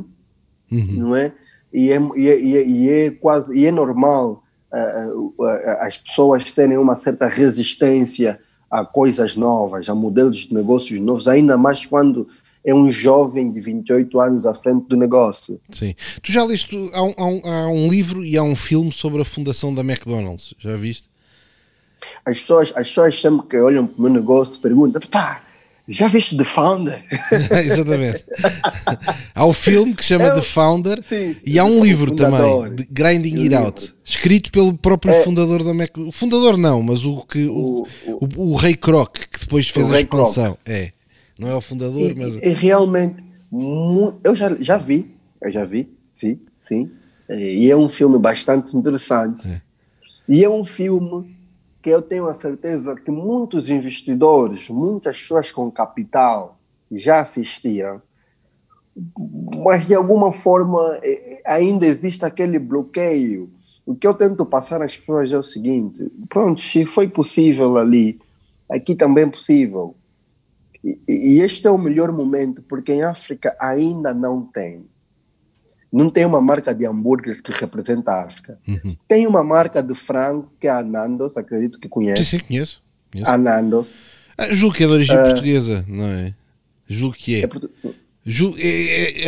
uhum. 0.72 0.94
não 0.98 1.16
é? 1.16 1.32
E 1.74 1.92
é, 1.92 2.00
e 2.16 2.28
é, 2.30 2.68
e 2.68 2.90
é, 2.90 3.12
quase, 3.12 3.58
e 3.58 3.66
é 3.66 3.72
normal 3.72 4.44
uh, 4.72 5.44
as 5.80 5.98
pessoas 5.98 6.52
terem 6.52 6.78
uma 6.78 6.96
certa 6.96 7.28
resistência 7.28 8.40
a 8.70 8.86
coisas 8.86 9.36
novas, 9.36 9.88
a 9.90 9.96
modelos 9.96 10.48
de 10.48 10.54
negócios 10.54 11.00
novos, 11.00 11.28
ainda 11.28 11.58
mais 11.58 11.86
quando 11.86 12.28
é 12.64 12.74
um 12.74 12.90
jovem 12.90 13.52
de 13.52 13.60
28 13.60 14.20
anos 14.20 14.46
à 14.46 14.54
frente 14.54 14.88
do 14.88 14.98
negócio. 14.98 15.60
Sim. 15.70 15.96
Tu 16.22 16.32
já 16.32 16.44
leste, 16.44 16.76
há 16.94 17.04
um, 17.04 17.14
há 17.18 17.26
um, 17.26 17.42
há 17.44 17.68
um 17.70 17.88
livro 17.88 18.24
e 18.24 18.38
há 18.38 18.44
um 18.44 18.56
filme 18.56 18.92
sobre 18.92 19.22
a 19.22 19.26
fundação 19.26 19.74
da 19.74 19.82
McDonald's, 19.82 20.54
já 20.60 20.76
viste? 20.76 21.10
As 22.26 22.40
pessoas, 22.42 22.74
as 22.76 22.88
pessoas 22.88 23.20
sempre 23.20 23.48
que 23.48 23.58
olham 23.58 23.88
para 23.88 23.98
o 23.98 24.02
meu 24.02 24.12
negócio 24.12 24.62
perguntam, 24.62 25.02
pá, 25.10 25.42
já 25.88 26.08
viste 26.08 26.36
The 26.36 26.44
Founder? 26.44 27.02
Exatamente. 27.66 28.26
há 29.34 29.46
o 29.46 29.54
filme 29.54 29.96
que 29.96 30.04
chama 30.04 30.26
é, 30.26 30.32
The 30.32 30.42
Founder 30.42 31.02
sim, 31.02 31.34
sim, 31.34 31.44
e 31.46 31.58
há 31.58 31.64
um 31.64 31.82
livro 31.82 32.10
fundador, 32.10 32.70
também, 32.70 32.88
Grinding 32.92 33.44
It 33.44 33.56
Out, 33.56 33.96
escrito 34.04 34.52
pelo 34.52 34.78
próprio 34.78 35.14
é, 35.14 35.24
fundador 35.24 35.64
da 35.64 35.72
McDonald's. 35.72 36.16
O 36.16 36.20
fundador 36.20 36.58
não, 36.58 36.84
mas 36.84 37.06
o 37.06 37.22
que 37.22 37.46
o, 37.46 37.88
o, 38.06 38.20
o, 38.36 38.52
o 38.52 38.56
Ray 38.56 38.76
Kroc, 38.76 39.16
que 39.32 39.40
depois 39.40 39.70
fez 39.70 39.90
a 39.90 40.02
expansão. 40.02 40.58
Kroc. 40.58 40.60
É. 40.66 40.97
Não 41.40 41.50
é 41.50 41.56
o 41.56 41.62
fundador, 41.62 42.00
e, 42.00 42.16
mas. 42.16 42.36
E 42.36 42.50
realmente, 42.50 43.24
eu 44.24 44.36
já, 44.36 44.56
já 44.60 44.78
vi, 44.78 45.16
eu 45.42 45.52
já 45.52 45.64
vi, 45.64 45.92
sim, 46.14 46.40
sim. 46.60 46.92
E 47.30 47.70
é 47.70 47.76
um 47.76 47.90
filme 47.90 48.18
bastante 48.20 48.76
interessante. 48.76 49.48
É. 49.48 49.62
E 50.28 50.44
é 50.44 50.50
um 50.50 50.64
filme 50.64 51.38
que 51.82 51.90
eu 51.90 52.02
tenho 52.02 52.28
a 52.28 52.34
certeza 52.34 52.96
que 52.96 53.12
muitos 53.12 53.70
investidores, 53.70 54.70
muitas 54.70 55.22
pessoas 55.22 55.52
com 55.52 55.72
capital 55.72 56.60
já 56.92 57.22
assistiram, 57.22 58.02
mas 59.64 59.88
de 59.88 59.94
alguma 59.94 60.32
forma 60.32 61.00
ainda 61.46 61.86
existe 61.86 62.26
aquele 62.26 62.58
bloqueio. 62.60 63.50
O 63.86 63.96
que 63.96 64.08
eu 64.08 64.14
tento 64.14 64.46
passar 64.46 64.82
às 64.82 64.98
pessoas 64.98 65.32
é 65.32 65.38
o 65.38 65.44
seguinte: 65.44 66.12
pronto, 66.28 66.60
se 66.60 66.86
foi 66.86 67.08
possível 67.08 67.78
ali, 67.78 68.20
aqui 68.70 68.96
também 68.96 69.26
é 69.26 69.30
possível. 69.30 69.96
E, 70.88 71.00
e 71.08 71.42
este 71.42 71.68
é 71.68 71.72
o 71.72 71.78
melhor 71.78 72.12
momento, 72.12 72.62
porque 72.62 72.94
em 72.94 73.04
África 73.04 73.56
ainda 73.60 74.14
não 74.14 74.42
tem. 74.42 74.86
Não 75.92 76.10
tem 76.10 76.26
uma 76.26 76.42
marca 76.42 76.74
de 76.74 76.86
hambúrgueres 76.86 77.42
que 77.42 77.52
representa 77.52 78.12
a 78.12 78.26
África. 78.26 78.60
Uhum. 78.68 78.96
Tem 79.08 79.26
uma 79.26 79.44
marca 79.44 79.82
de 79.82 79.94
frango, 79.94 80.52
que 80.60 80.68
é 80.68 80.72
a 80.72 80.84
Nandos, 80.84 81.38
acredito 81.38 81.80
que 81.80 81.90
conhece. 81.90 82.24
Sim, 82.24 82.38
sim, 82.38 82.44
conheço. 82.46 82.84
conheço. 83.12 83.30
A 83.30 83.38
Nandos. 83.38 84.02
Ah, 84.38 84.54
julgo 84.54 84.76
que 84.76 84.84
é 84.84 84.88
de 84.88 84.94
origem 84.94 85.18
uh, 85.18 85.24
portuguesa, 85.24 85.86
não 85.88 86.06
é? 86.06 86.34
Julgo 86.88 87.16
que 87.16 87.36
é. 87.36 87.40
é 87.40 87.44
é, 87.44 87.90
é, 87.90 87.94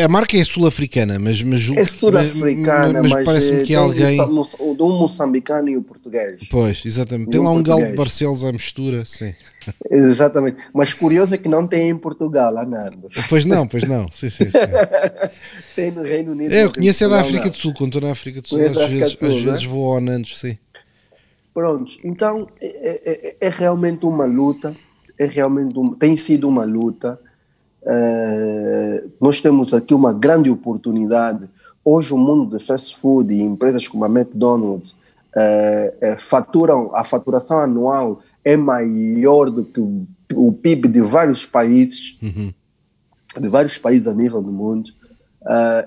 a 0.03 0.07
marca 0.09 0.35
é 0.35 0.43
sul-africana, 0.43 1.17
mas, 1.17 1.41
mas 1.41 1.69
é 1.69 1.85
sul-africana, 1.85 3.01
mas, 3.01 3.11
mas 3.11 3.23
parece-me 3.23 3.63
que 3.63 3.73
é 3.73 3.77
alguém 3.77 4.19
o 4.21 4.73
do 4.73 4.89
moçambicano 4.89 5.69
e 5.69 5.77
o 5.77 5.81
português. 5.81 6.49
Pois, 6.51 6.85
exatamente. 6.85 7.31
Tem 7.31 7.39
lá 7.39 7.51
um 7.51 7.63
galo 7.63 7.85
de 7.85 7.93
Barcelos 7.93 8.43
à 8.43 8.51
mistura, 8.51 9.05
sim. 9.05 9.33
Exatamente. 9.89 10.57
Mas 10.73 10.93
curioso 10.93 11.33
é 11.33 11.37
que 11.37 11.47
não 11.47 11.65
tem 11.65 11.89
em 11.89 11.97
Portugal, 11.97 12.57
a 12.57 12.65
Nando. 12.65 13.07
Pois 13.29 13.45
não, 13.45 13.65
pois 13.65 13.87
não. 13.87 14.07
Sim, 14.11 14.29
sim, 14.29 14.49
sim. 14.49 14.57
tem 15.75 15.91
no 15.91 16.03
Reino 16.03 16.31
Unido. 16.31 16.53
É, 16.53 16.63
eu 16.63 16.73
conheço 16.73 17.03
é 17.05 17.07
da 17.07 17.21
África 17.21 17.49
do 17.49 17.57
Sul, 17.57 17.73
quando 17.73 17.95
estou 17.95 18.01
na 18.01 18.11
África 18.11 18.41
do 18.41 18.47
Sul, 18.47 18.61
às 18.61 18.89
vezes, 18.89 19.13
Sul, 19.13 19.27
às 19.27 19.35
é? 19.35 19.39
vezes 19.39 19.63
vou 19.63 19.93
ao 19.93 20.01
Nandos, 20.01 20.37
sim. 20.37 20.57
Pronto, 21.53 21.93
então 22.03 22.47
é, 22.61 22.67
é, 22.67 23.37
é, 23.41 23.47
é 23.47 23.49
realmente 23.49 24.05
uma 24.05 24.25
luta, 24.25 24.75
é 25.17 25.25
realmente 25.25 25.77
um, 25.77 25.93
tem 25.93 26.17
sido 26.17 26.47
uma 26.47 26.65
luta 26.65 27.19
Uh, 27.81 29.09
nós 29.21 29.39
temos 29.39 29.73
aqui 29.73 29.93
uma 29.93 30.13
grande 30.13 30.49
oportunidade. 30.49 31.49
Hoje, 31.83 32.13
o 32.13 32.17
mundo 32.17 32.57
de 32.57 32.63
fast 32.63 32.95
food 32.97 33.33
e 33.33 33.41
empresas 33.41 33.87
como 33.87 34.03
a 34.05 34.09
McDonald's 34.09 34.91
uh, 34.91 36.13
uh, 36.13 36.19
faturam, 36.19 36.91
a 36.93 37.03
faturação 37.03 37.59
anual 37.59 38.21
é 38.43 38.57
maior 38.57 39.49
do 39.49 39.63
que 39.63 39.79
o, 39.79 40.05
o 40.35 40.51
PIB 40.51 40.87
de 40.87 41.01
vários 41.01 41.45
países, 41.45 42.17
uhum. 42.21 42.53
de 43.39 43.47
vários 43.47 43.77
países 43.77 44.07
a 44.07 44.13
nível 44.13 44.41
do 44.41 44.51
mundo. 44.51 44.91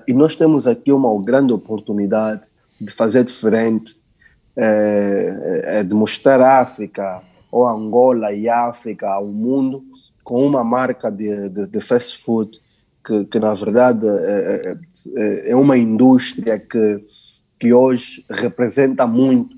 e 0.07 0.13
nós 0.13 0.35
temos 0.35 0.67
aqui 0.67 0.91
uma 0.91 1.09
grande 1.23 1.53
oportunidade 1.53 2.41
de 2.79 2.91
fazer 2.91 3.23
diferente, 3.23 3.95
de 5.87 5.93
mostrar 5.93 6.41
a 6.41 6.59
África, 6.59 7.21
ou 7.53 7.67
Angola 7.67 8.33
e 8.33 8.49
África 8.49 9.07
ao 9.07 9.27
mundo, 9.27 9.85
com 10.23 10.43
uma 10.43 10.63
marca 10.63 11.11
de, 11.11 11.49
de, 11.49 11.67
de 11.67 11.79
fast 11.79 12.17
food 12.17 12.59
que, 13.05 13.25
que 13.25 13.37
na 13.37 13.53
verdade 13.53 14.07
é, 14.07 14.75
é, 15.15 15.51
é, 15.51 15.55
uma 15.55 15.77
indústria 15.77 16.57
que, 16.57 16.99
que 17.59 17.71
hoje 17.71 18.25
representa 18.27 19.05
muito 19.05 19.55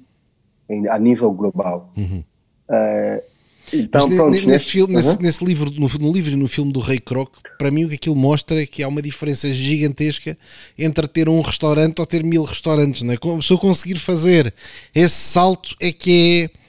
em, 0.67 0.89
a 0.89 0.99
nível 0.99 1.31
global. 1.31 1.93
Uhum. 1.95 2.21
É, 2.69 3.23
então, 3.71 4.09
pronto, 4.09 4.31
nesse, 4.31 4.47
nesse, 4.47 4.71
filme, 4.71 4.93
uhum. 4.93 5.01
nesse, 5.01 5.21
nesse, 5.21 5.45
livro, 5.45 5.71
no, 5.71 5.87
no, 5.87 6.11
livro 6.11 6.33
e 6.33 6.35
no 6.35 6.47
filme 6.49 6.73
do 6.73 6.81
Rei 6.81 6.99
Croc, 6.99 7.31
para 7.57 7.71
mim 7.71 7.85
o 7.85 7.89
que 7.89 7.95
aquilo 7.95 8.15
mostra 8.15 8.61
é 8.61 8.65
que 8.65 8.83
há 8.83 8.89
uma 8.89 9.01
diferença 9.01 9.49
gigantesca 9.49 10.37
entre 10.77 11.07
ter 11.07 11.29
um 11.29 11.39
restaurante 11.39 11.99
ou 11.99 12.05
ter 12.05 12.25
mil 12.25 12.43
restaurantes. 12.43 13.03
Não 13.03 13.13
é? 13.13 13.17
Se 13.41 13.53
eu 13.53 13.57
conseguir 13.57 13.99
fazer 13.99 14.53
esse 14.93 15.15
salto 15.15 15.77
é 15.79 15.93
que 15.93 16.51
é 16.51 16.64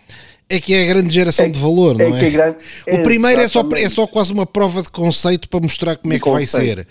é 0.48 0.60
que 0.60 0.74
é 0.74 0.82
a 0.82 0.86
grande 0.86 1.12
geração 1.12 1.46
é, 1.46 1.48
de 1.48 1.58
valor, 1.58 2.00
é 2.00 2.08
não 2.08 2.16
é? 2.16 2.30
grande, 2.30 2.58
o 2.88 3.02
primeiro 3.02 3.40
é 3.40 3.48
só, 3.48 3.66
é 3.74 3.88
só 3.88 4.06
quase 4.06 4.32
uma 4.32 4.46
prova 4.46 4.82
de 4.82 4.90
conceito 4.90 5.48
para 5.48 5.60
mostrar 5.60 5.96
como 5.96 6.10
de 6.10 6.16
é 6.16 6.18
que 6.20 6.24
conceito. 6.24 6.76
vai 6.76 6.84
ser. 6.84 6.88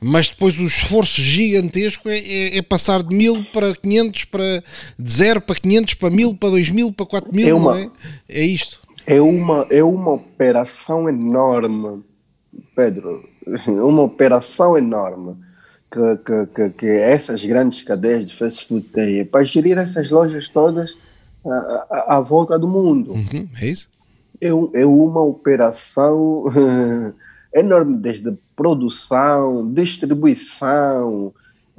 Mas 0.00 0.28
depois 0.28 0.58
o 0.58 0.64
esforço 0.64 1.20
gigantesco 1.20 2.08
é, 2.08 2.18
é, 2.18 2.58
é, 2.58 2.62
passar 2.62 3.02
de 3.02 3.14
mil 3.14 3.44
para 3.52 3.74
500, 3.74 4.24
para, 4.24 4.62
de 4.98 5.12
zero 5.12 5.40
para 5.40 5.54
500, 5.54 5.94
para 5.94 6.10
mil, 6.10 6.34
para 6.34 6.50
2000, 6.50 6.92
para 6.92 7.06
4000, 7.06 7.48
é, 7.48 7.54
uma, 7.54 7.80
é? 7.80 7.90
é 8.28 8.44
isto. 8.44 8.80
É 9.06 9.20
uma, 9.20 9.66
é 9.70 9.82
uma 9.82 10.12
operação 10.12 11.08
enorme, 11.08 12.02
Pedro, 12.74 13.24
uma 13.66 14.02
operação 14.02 14.76
enorme 14.76 15.36
que, 15.90 16.16
que, 16.24 16.46
que, 16.46 16.70
que 16.70 16.86
essas 16.86 17.44
grandes 17.44 17.82
cadeias 17.82 18.26
de 18.26 18.34
fast 18.34 18.66
food 18.66 18.86
têm. 18.88 19.24
Para 19.24 19.44
gerir 19.44 19.78
essas 19.78 20.10
lojas 20.10 20.48
todas 20.48 20.98
à, 21.90 22.20
volta 22.20 22.58
do 22.58 22.68
mundo. 22.68 23.12
Uhum, 23.12 23.48
é 23.60 23.66
isso? 23.68 23.88
É, 24.40 24.48
é 24.48 24.86
uma 24.86 25.22
operação 25.22 26.44
enorme, 27.54 27.96
desde 27.96 28.36
produção, 28.54 29.72
distribuição, 29.72 31.32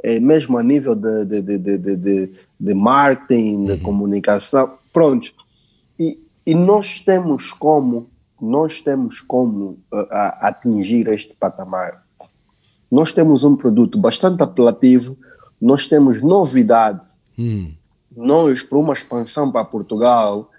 é, 0.03 0.20
mesmo 0.20 0.57
a 0.57 0.63
nível 0.63 0.95
de, 0.95 1.26
de, 1.26 1.41
de, 1.41 1.78
de, 1.78 2.32
de, 2.59 2.74
marketing, 2.74 3.65
de 3.65 3.72
uhum. 3.74 3.80
comunicação, 3.80 4.74
pronto. 4.93 5.34
E, 5.99 6.20
e 6.45 6.53
nós 6.53 6.99
temos 6.99 7.51
como, 7.51 8.09
nós 8.39 8.82
temos 8.82 9.22
como 9.22 9.80
uh, 9.91 10.07
atingir 10.41 11.07
este 11.07 11.34
patamar. 11.36 12.03
Nós 12.89 13.11
temos 13.11 13.43
um 13.43 13.55
produto 13.55 13.99
bastante 13.99 14.41
apelativo, 14.41 15.18
nós 15.59 15.88
temos 15.88 16.22
novidades, 16.22 17.18
uhum 17.38 17.74
nós, 18.18 18.63
para 18.63 18.78
uma 18.78 18.93
expansão 18.93 19.51
para 19.51 19.63
Portugal, 19.63 20.49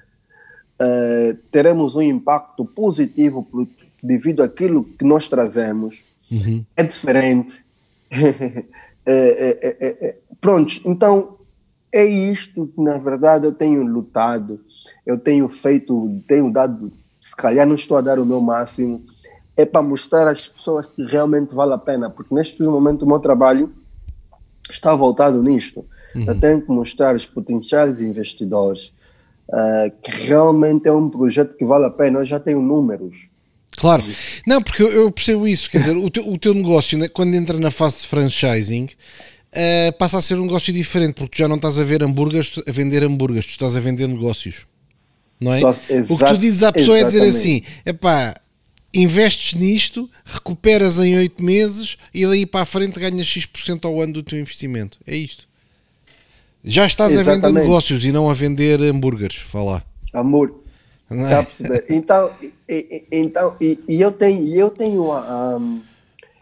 uh, 0.80 1.34
teremos 1.50 1.96
um 1.96 2.02
impacto 2.02 2.64
positivo 2.64 3.42
por, 3.42 3.66
devido 4.02 4.42
àquilo 4.42 4.84
que 4.84 5.04
nós 5.04 5.28
trazemos. 5.28 6.04
Uhum. 6.30 6.64
É 6.76 6.82
diferente. 6.84 7.64
é, 8.10 8.38
é, 9.04 10.06
é, 10.08 10.16
pronto, 10.40 10.80
então 10.86 11.36
é 11.92 12.04
isto 12.04 12.66
que, 12.68 12.80
na 12.80 12.96
verdade, 12.96 13.46
eu 13.46 13.52
tenho 13.52 13.82
lutado, 13.82 14.60
eu 15.04 15.18
tenho 15.18 15.48
feito, 15.48 16.22
tenho 16.26 16.52
dado, 16.52 16.92
se 17.18 17.34
calhar 17.34 17.66
não 17.66 17.74
estou 17.74 17.96
a 17.96 18.00
dar 18.00 18.18
o 18.18 18.26
meu 18.26 18.40
máximo, 18.40 19.04
é 19.56 19.64
para 19.64 19.82
mostrar 19.82 20.28
às 20.28 20.46
pessoas 20.46 20.86
que 20.86 21.02
realmente 21.02 21.54
vale 21.54 21.72
a 21.72 21.78
pena, 21.78 22.08
porque 22.08 22.34
neste 22.34 22.62
momento 22.62 23.02
o 23.02 23.08
meu 23.08 23.18
trabalho 23.18 23.72
está 24.70 24.94
voltado 24.94 25.42
nisto. 25.42 25.84
Uhum. 26.18 26.26
Eu 26.26 26.40
tenho 26.40 26.60
que 26.60 26.70
mostrar 26.70 27.10
aos 27.10 27.26
potenciais 27.26 28.00
investidores 28.00 28.92
uh, 29.48 29.90
que 30.02 30.26
realmente 30.26 30.88
é 30.88 30.92
um 30.92 31.08
projeto 31.08 31.56
que 31.56 31.64
vale 31.64 31.86
a 31.86 31.90
pena. 31.90 32.18
Eu 32.18 32.24
já 32.24 32.40
tenho 32.40 32.60
números. 32.60 33.28
Claro, 33.76 34.02
não, 34.46 34.60
porque 34.60 34.82
eu, 34.82 34.90
eu 34.90 35.10
percebo 35.10 35.46
isso. 35.46 35.70
Quer 35.70 35.78
dizer, 35.78 35.96
o 35.96 36.10
teu, 36.10 36.28
o 36.28 36.36
teu 36.36 36.52
negócio, 36.52 36.98
né, 36.98 37.08
quando 37.08 37.34
entra 37.34 37.58
na 37.58 37.70
fase 37.70 37.98
de 37.98 38.06
franchising, 38.08 38.84
uh, 38.86 39.92
passa 39.98 40.18
a 40.18 40.22
ser 40.22 40.36
um 40.38 40.42
negócio 40.42 40.72
diferente, 40.72 41.14
porque 41.14 41.36
tu 41.36 41.38
já 41.38 41.48
não 41.48 41.56
estás 41.56 41.78
a 41.78 41.84
ver 41.84 42.02
hambúrgueres, 42.02 42.52
a 42.66 42.72
vender 42.72 43.04
hambúrgueres, 43.04 43.46
tu 43.46 43.50
estás 43.50 43.76
a 43.76 43.80
vender 43.80 44.08
negócios. 44.08 44.66
Não 45.40 45.52
é? 45.52 45.58
Exato, 45.58 45.80
o 46.12 46.18
que 46.18 46.24
tu 46.24 46.38
dizes 46.38 46.62
à 46.64 46.72
pessoa 46.72 46.98
exatamente. 46.98 47.22
é 47.22 47.30
dizer 47.30 47.38
assim: 47.38 47.62
é 47.84 47.92
pá, 47.92 48.34
investes 48.92 49.54
nisto, 49.54 50.10
recuperas 50.24 50.98
em 50.98 51.16
8 51.16 51.42
meses 51.42 51.96
e 52.12 52.26
daí 52.26 52.44
para 52.44 52.62
a 52.62 52.66
frente 52.66 52.98
ganhas 52.98 53.26
X% 53.26 53.84
ao 53.84 54.00
ano 54.00 54.14
do 54.14 54.22
teu 54.22 54.38
investimento. 54.38 54.98
É 55.06 55.16
isto. 55.16 55.47
Já 56.64 56.86
estás 56.86 57.12
Exatamente. 57.12 57.44
a 57.44 57.48
vender 57.48 57.60
negócios 57.60 58.04
e 58.04 58.12
não 58.12 58.28
a 58.28 58.34
vender 58.34 58.80
hambúrgueres, 58.82 59.36
falar. 59.36 59.84
Amor. 60.12 60.54
Não 61.10 61.26
é? 61.26 61.30
Tá 61.30 61.40
a 61.40 61.42
perceber? 61.42 61.84
Então, 61.88 62.30
e, 62.68 63.04
então 63.10 63.56
e, 63.60 63.78
e, 63.88 64.00
eu 64.00 64.12
tenho, 64.12 64.46
eu 64.54 64.70
tenho 64.70 65.10
a, 65.10 65.56
um, 65.56 65.80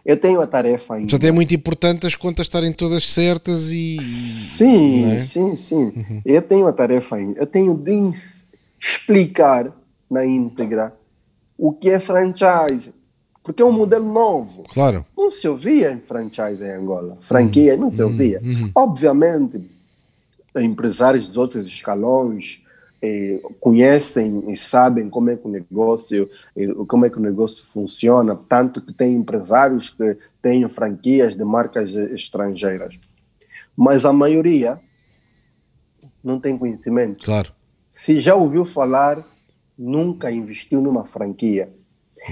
eu 0.04 0.16
tenho 0.16 0.40
a 0.40 0.46
tarefa 0.46 0.94
ainda. 0.94 1.08
Portanto, 1.10 1.28
é 1.28 1.32
muito 1.32 1.54
importante 1.54 2.06
as 2.06 2.14
contas 2.14 2.46
estarem 2.46 2.72
todas 2.72 3.04
certas 3.04 3.70
e. 3.70 3.98
Sim, 4.00 5.12
é? 5.12 5.18
sim, 5.18 5.56
sim. 5.56 5.92
Uhum. 5.96 6.22
Eu 6.24 6.42
tenho 6.42 6.66
a 6.66 6.72
tarefa 6.72 7.16
ainda. 7.16 7.40
Eu 7.40 7.46
tenho 7.46 7.76
de 7.76 8.10
explicar 8.80 9.72
na 10.10 10.24
íntegra 10.24 10.94
o 11.56 11.72
que 11.72 11.90
é 11.90 12.00
franchise. 12.00 12.94
Porque 13.42 13.62
é 13.62 13.64
um 13.64 13.70
modelo 13.70 14.12
novo. 14.12 14.64
Claro. 14.64 15.06
Não 15.16 15.30
se 15.30 15.46
ouvia 15.46 15.92
em 15.92 16.00
franchise 16.00 16.64
em 16.64 16.70
Angola. 16.70 17.16
Franquia, 17.20 17.74
uhum. 17.74 17.80
não 17.82 17.92
se 17.92 18.02
ouvia. 18.02 18.40
Uhum. 18.42 18.72
Obviamente, 18.74 19.60
empresários 20.62 21.26
dos 21.28 21.36
outros 21.36 21.66
escalões 21.66 22.64
eh, 23.02 23.40
conhecem 23.60 24.50
e 24.50 24.56
sabem 24.56 25.08
como 25.08 25.30
é 25.30 25.36
que 25.36 25.46
o 25.46 25.50
negócio 25.50 26.28
eh, 26.56 26.68
como 26.88 27.04
é 27.06 27.10
que 27.10 27.18
o 27.18 27.22
negócio 27.22 27.64
funciona 27.66 28.34
tanto 28.34 28.80
que 28.80 28.92
tem 28.92 29.14
empresários 29.14 29.90
que 29.90 30.16
têm 30.40 30.66
franquias 30.68 31.34
de 31.34 31.44
marcas 31.44 31.94
estrangeiras. 31.94 32.98
Mas 33.76 34.04
a 34.04 34.12
maioria 34.12 34.80
não 36.24 36.40
tem 36.40 36.56
conhecimento. 36.56 37.24
Claro. 37.24 37.52
Se 37.90 38.18
já 38.18 38.34
ouviu 38.34 38.64
falar 38.64 39.24
nunca 39.78 40.30
investiu 40.32 40.80
numa 40.80 41.04
franquia. 41.04 41.72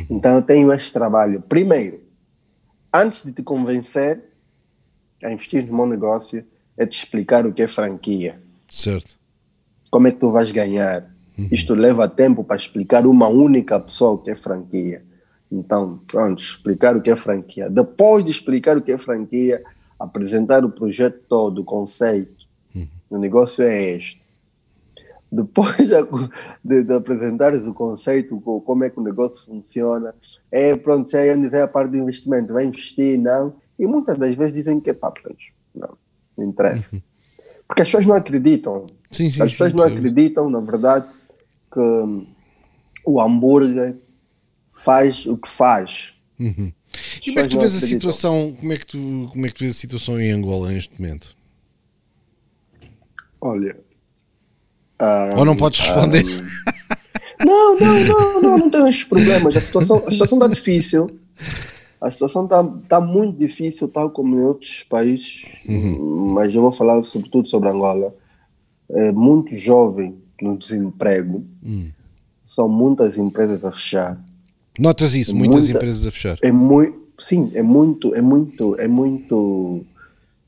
Então 0.09 0.37
eu 0.37 0.43
tenho 0.43 0.72
este 0.72 0.93
trabalho. 0.93 1.43
Primeiro 1.43 2.05
antes 2.95 3.25
de 3.25 3.33
te 3.33 3.43
convencer 3.43 4.22
a 5.22 5.33
investir 5.33 5.66
no 5.66 5.77
meu 5.77 5.87
negócio 5.87 6.47
é 6.77 6.87
te 6.87 6.99
explicar 6.99 7.47
o 7.47 7.53
que 7.53 7.62
é 7.62 7.66
franquia. 7.66 8.41
Certo. 8.68 9.18
Como 9.91 10.09
é 10.09 10.11
que 10.11 10.18
tu 10.18 10.31
vais 10.31 10.51
ganhar? 10.51 11.11
Uhum. 11.39 11.49
Isto 11.51 11.75
leva 11.75 12.09
tempo 12.09 12.43
para 12.45 12.57
explicar 12.57 13.07
uma 13.07 13.29
única 13.29 13.79
pessoa 13.79 14.12
o 14.12 14.18
que 14.18 14.31
é 14.31 14.35
franquia. 14.35 15.03
Então, 15.51 16.01
pronto, 16.07 16.41
explicar 16.41 16.97
o 16.97 17.01
que 17.01 17.11
é 17.11 17.16
franquia. 17.16 17.70
Depois 17.70 18.25
de 18.25 18.31
explicar 18.31 18.77
o 18.77 18.83
que 18.83 18.93
é 18.93 18.99
franquia, 18.99 19.62
apresentar 19.99 20.64
o 20.64 20.70
projeto 20.70 21.20
todo, 21.29 21.61
o 21.61 21.64
conceito, 21.64 22.45
uhum. 22.75 22.89
o 23.11 23.18
negócio 23.18 23.64
é 23.64 23.93
este. 23.93 24.22
Depois 25.31 25.89
de, 26.62 26.85
de 26.85 26.95
apresentares 26.95 27.66
o 27.66 27.75
conceito, 27.75 28.41
como 28.41 28.85
é 28.85 28.91
que 28.91 29.01
o 29.01 29.03
negócio 29.03 29.47
funciona, 29.47 30.14
é 30.51 30.77
pronto, 30.77 31.14
aí 31.16 31.33
onde 31.33 31.49
vem 31.49 31.61
a 31.61 31.68
parte 31.68 31.91
do 31.91 31.97
investimento, 31.97 32.53
vai 32.53 32.64
investir, 32.64 33.18
não, 33.18 33.55
e 33.77 33.87
muitas 33.87 34.16
das 34.16 34.35
vezes 34.35 34.55
dizem 34.55 34.79
que 34.79 34.91
é 34.91 34.93
papas, 34.93 35.37
não, 35.75 35.97
não 36.37 36.47
interessa. 36.47 36.97
Uhum. 36.97 37.03
Porque 37.66 37.82
as 37.82 37.89
pessoas 37.89 38.07
não 38.07 38.14
acreditam. 38.14 38.87
Sim, 39.11 39.30
sim, 39.30 39.43
as 39.43 39.53
pessoas 39.53 39.70
sim, 39.70 39.76
não 39.76 39.85
acreditam, 39.85 40.51
na 40.51 40.61
verdade, 40.61 41.07
que 41.72 42.26
o 43.07 43.20
hambúrguer 43.20 43.97
faz 44.72 45.26
o 45.26 45.37
que 45.37 45.49
faz. 45.49 46.14
Uhum. 46.39 46.72
E 47.24 47.32
como 47.32 47.41
é 47.41 47.43
que 47.45 47.49
tu 47.49 47.61
vês 47.61 47.74
a 47.74 47.87
situação? 47.87 48.57
Como 48.59 48.72
é 48.72 48.76
que 48.76 48.87
tu, 48.87 49.28
como 49.32 49.47
é 49.47 49.49
que 49.49 49.55
tu 49.55 49.61
vês 49.61 49.74
a 49.74 49.78
situação 49.78 50.20
em 50.20 50.30
Angola 50.30 50.70
neste 50.70 51.01
momento? 51.01 51.37
Olha. 53.41 53.76
Um, 55.01 55.39
Ou 55.39 55.45
não 55.45 55.57
podes 55.57 55.80
responder? 55.80 56.24
Um, 56.24 57.45
não, 57.45 57.78
não, 57.78 58.05
não, 58.05 58.43
não, 58.43 58.59
não 58.59 58.70
tenho 58.70 58.87
esses 58.87 59.05
problemas. 59.05 59.57
A 59.57 59.61
situação, 59.61 60.03
a 60.07 60.11
situação 60.11 60.39
está 60.39 60.49
difícil. 60.49 61.11
A 62.05 62.11
situação 62.11 62.44
está 62.44 62.62
tá 62.88 63.00
muito 63.00 63.38
difícil, 63.38 63.88
tal 63.88 64.11
como 64.11 64.38
em 64.38 64.42
outros 64.42 64.82
países, 64.82 65.46
uhum. 65.66 66.32
mas 66.34 66.55
eu 66.55 66.61
vou 66.61 66.70
falar 66.70 67.02
sobretudo 67.02 67.48
sobre 67.48 67.70
Angola. 67.70 68.14
É 68.90 69.11
muito 69.11 69.57
jovem 69.57 70.14
no 70.42 70.59
desemprego, 70.59 71.42
uhum. 71.62 71.90
são 72.44 72.68
muitas 72.68 73.16
empresas 73.16 73.64
a 73.64 73.72
fechar 73.72 74.22
Notas 74.78 75.14
isso, 75.14 75.34
muitas 75.34 75.64
muita, 75.64 75.78
empresas 75.78 76.07
a 76.07 76.11
fechar. 76.11 76.38
É 76.42 76.50
muito, 76.50 76.98
sim, 77.18 77.50
é 77.55 77.62
muito, 77.62 78.14
é 78.14 78.20
muito, 78.20 78.74
é 78.80 78.88
muito, 78.88 79.84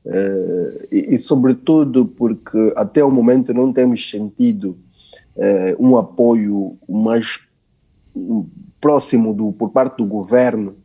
uh, 0.05 0.87
e, 0.91 1.13
e, 1.13 1.17
sobretudo 1.17 2.05
porque 2.05 2.73
até 2.75 3.03
o 3.03 3.09
momento 3.09 3.53
não 3.53 3.71
temos 3.71 4.09
sentido 4.09 4.77
uh, 5.37 5.75
um 5.79 5.95
apoio 5.95 6.77
mais 6.89 7.39
próximo 8.81 9.33
do, 9.33 9.53
por 9.53 9.69
parte 9.69 9.97
do 9.97 10.05
governo 10.05 10.75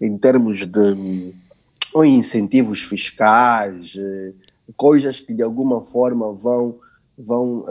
em 0.00 0.16
termos 0.16 0.66
de 0.66 1.34
ou 1.92 2.04
incentivos 2.04 2.82
fiscais, 2.82 3.94
uh, 3.96 4.34
coisas 4.76 5.20
que 5.20 5.34
de 5.34 5.42
alguma 5.42 5.82
forma 5.82 6.32
vão 6.32 6.78
vão 7.18 7.64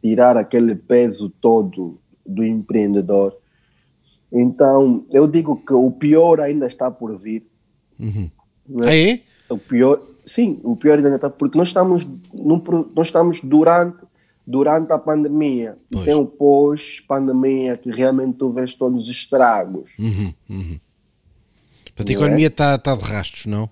tirar 0.00 0.38
aquele 0.38 0.74
peso 0.74 1.28
todo 1.28 1.98
do 2.24 2.42
empreendedor 2.42 3.36
então, 4.32 5.04
eu 5.12 5.28
digo 5.28 5.56
que 5.56 5.74
o 5.74 5.90
pior 5.90 6.40
ainda 6.40 6.66
está 6.66 6.90
por 6.90 7.14
vir. 7.18 7.46
Uhum. 8.00 8.30
Né? 8.66 9.10
é? 9.10 9.20
O 9.50 9.58
pior, 9.58 10.00
sim, 10.24 10.58
o 10.64 10.74
pior 10.74 10.96
ainda 10.96 11.14
está 11.14 11.28
porque 11.28 11.58
nós 11.58 11.68
estamos, 11.68 12.08
num, 12.32 12.62
nós 12.96 13.08
estamos 13.08 13.40
durante, 13.40 14.04
durante 14.46 14.90
a 14.90 14.98
pandemia. 14.98 15.76
Pois. 15.90 16.06
Tem 16.06 16.14
o 16.14 16.24
pós-pandemia 16.24 17.76
que 17.76 17.90
realmente 17.90 18.38
tu 18.38 18.48
vês 18.48 18.72
todos 18.72 19.04
os 19.04 19.10
estragos. 19.10 19.98
Uhum, 19.98 20.32
uhum. 20.48 20.80
A 21.98 22.02
é? 22.02 22.12
economia 22.12 22.46
está 22.46 22.78
tá 22.78 22.94
de 22.94 23.02
rastros, 23.02 23.46
não? 23.46 23.68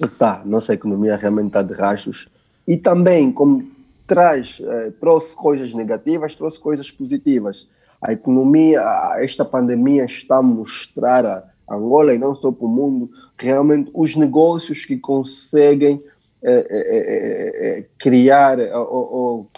Está, 0.00 0.42
nossa 0.44 0.72
economia 0.72 1.16
realmente 1.16 1.48
está 1.48 1.62
de 1.62 1.74
rastros. 1.74 2.28
E 2.66 2.76
também, 2.76 3.30
como 3.32 3.70
traz, 4.06 4.60
eh, 4.62 4.92
trouxe 5.00 5.34
coisas 5.34 5.74
negativas, 5.74 6.34
trouxe 6.34 6.58
coisas 6.58 6.90
positivas 6.90 7.66
a 8.02 8.12
economia, 8.12 8.82
esta 9.18 9.44
pandemia 9.44 10.04
está 10.04 10.36
a 10.38 10.42
mostrar 10.42 11.26
a 11.26 11.44
Angola 11.68 12.14
e 12.14 12.18
não 12.18 12.34
só 12.34 12.50
para 12.50 12.64
o 12.64 12.68
mundo, 12.68 13.10
realmente 13.36 13.90
os 13.94 14.16
negócios 14.16 14.84
que 14.84 14.96
conseguem 14.96 16.02
é, 16.42 16.52
é, 16.52 17.78
é, 17.78 17.86
criar 17.98 18.58
ou, 18.58 19.12
ou, 19.12 19.50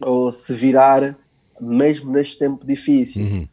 ou, 0.00 0.32
se 0.32 0.54
virar 0.54 1.14
mesmo 1.60 2.10
neste 2.10 2.38
tempo 2.38 2.66
difícil. 2.66 3.22
Uhum. 3.22 3.48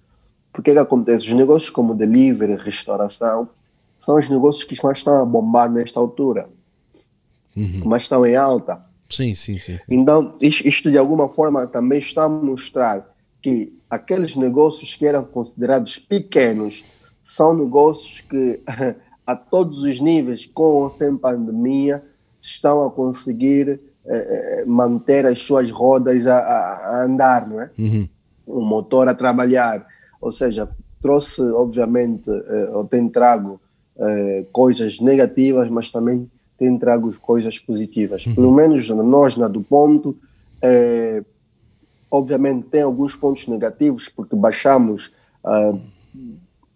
Porque 0.54 0.70
é 0.70 0.74
que 0.74 0.80
acontece? 0.80 1.26
Os 1.26 1.34
negócios 1.34 1.72
como 1.72 1.96
delivery, 1.96 2.56
restauração, 2.56 3.50
são 4.00 4.18
os 4.18 4.30
negócios 4.30 4.64
que 4.64 4.82
mais 4.84 5.00
estão 5.00 5.20
a 5.20 5.26
bombar 5.26 5.72
nesta 5.72 6.00
altura, 6.00 6.48
uhum. 7.56 7.82
que 7.82 7.88
mais 7.88 8.04
estão 8.04 8.26
em 8.26 8.36
alta. 8.36 8.86
Sim, 9.10 9.34
sim, 9.34 9.58
sim. 9.58 9.80
Então, 9.90 10.36
isto, 10.42 10.68
isto 10.68 10.92
de 10.92 10.98
alguma 10.98 11.30
forma 11.30 11.66
também 11.68 12.00
está 12.00 12.26
a 12.26 12.30
mostrar 12.30 13.14
que 13.42 13.74
aqueles 13.90 14.36
negócios 14.36 14.96
que 14.96 15.06
eram 15.06 15.24
considerados 15.26 15.98
pequenos 15.98 16.86
são 17.24 17.54
negócios 17.54 18.22
que, 18.22 18.62
a 19.26 19.36
todos 19.36 19.84
os 19.84 20.00
níveis, 20.00 20.46
com 20.46 20.64
ou 20.64 20.90
sem 20.90 21.16
pandemia, 21.16 22.04
estão 22.40 22.86
a 22.86 22.92
conseguir 22.92 23.80
eh, 24.06 24.62
eh, 24.62 24.66
manter 24.66 25.26
as 25.26 25.40
suas 25.40 25.72
rodas 25.72 26.28
a, 26.28 26.38
a 26.38 27.04
andar, 27.06 27.48
não 27.48 27.62
é? 27.62 27.72
Uhum. 27.78 28.10
O 28.46 28.62
motor 28.62 29.08
a 29.08 29.14
trabalhar. 29.14 29.88
Ou 30.24 30.32
seja, 30.32 30.70
trouxe, 31.02 31.42
obviamente, 31.42 32.30
eh, 32.30 32.70
ou 32.74 32.86
tem 32.86 33.08
trago 33.10 33.60
eh, 33.98 34.46
coisas 34.52 35.00
negativas, 35.00 35.70
mas 35.70 35.92
também 35.92 36.30
tem 36.58 36.78
trago 36.78 37.14
coisas 37.20 37.60
positivas. 37.60 38.26
Uhum. 38.26 38.36
Pelo 38.36 38.54
menos 38.54 38.88
nós, 38.90 39.36
na 39.36 39.48
do 39.48 39.62
ponto, 39.62 40.16
eh, 40.62 41.24
Obviamente 42.14 42.68
tem 42.68 42.84
alguns 42.84 43.16
pontos 43.16 43.48
negativos, 43.48 44.08
porque 44.08 44.36
baixamos 44.36 45.12
uh, 45.44 45.82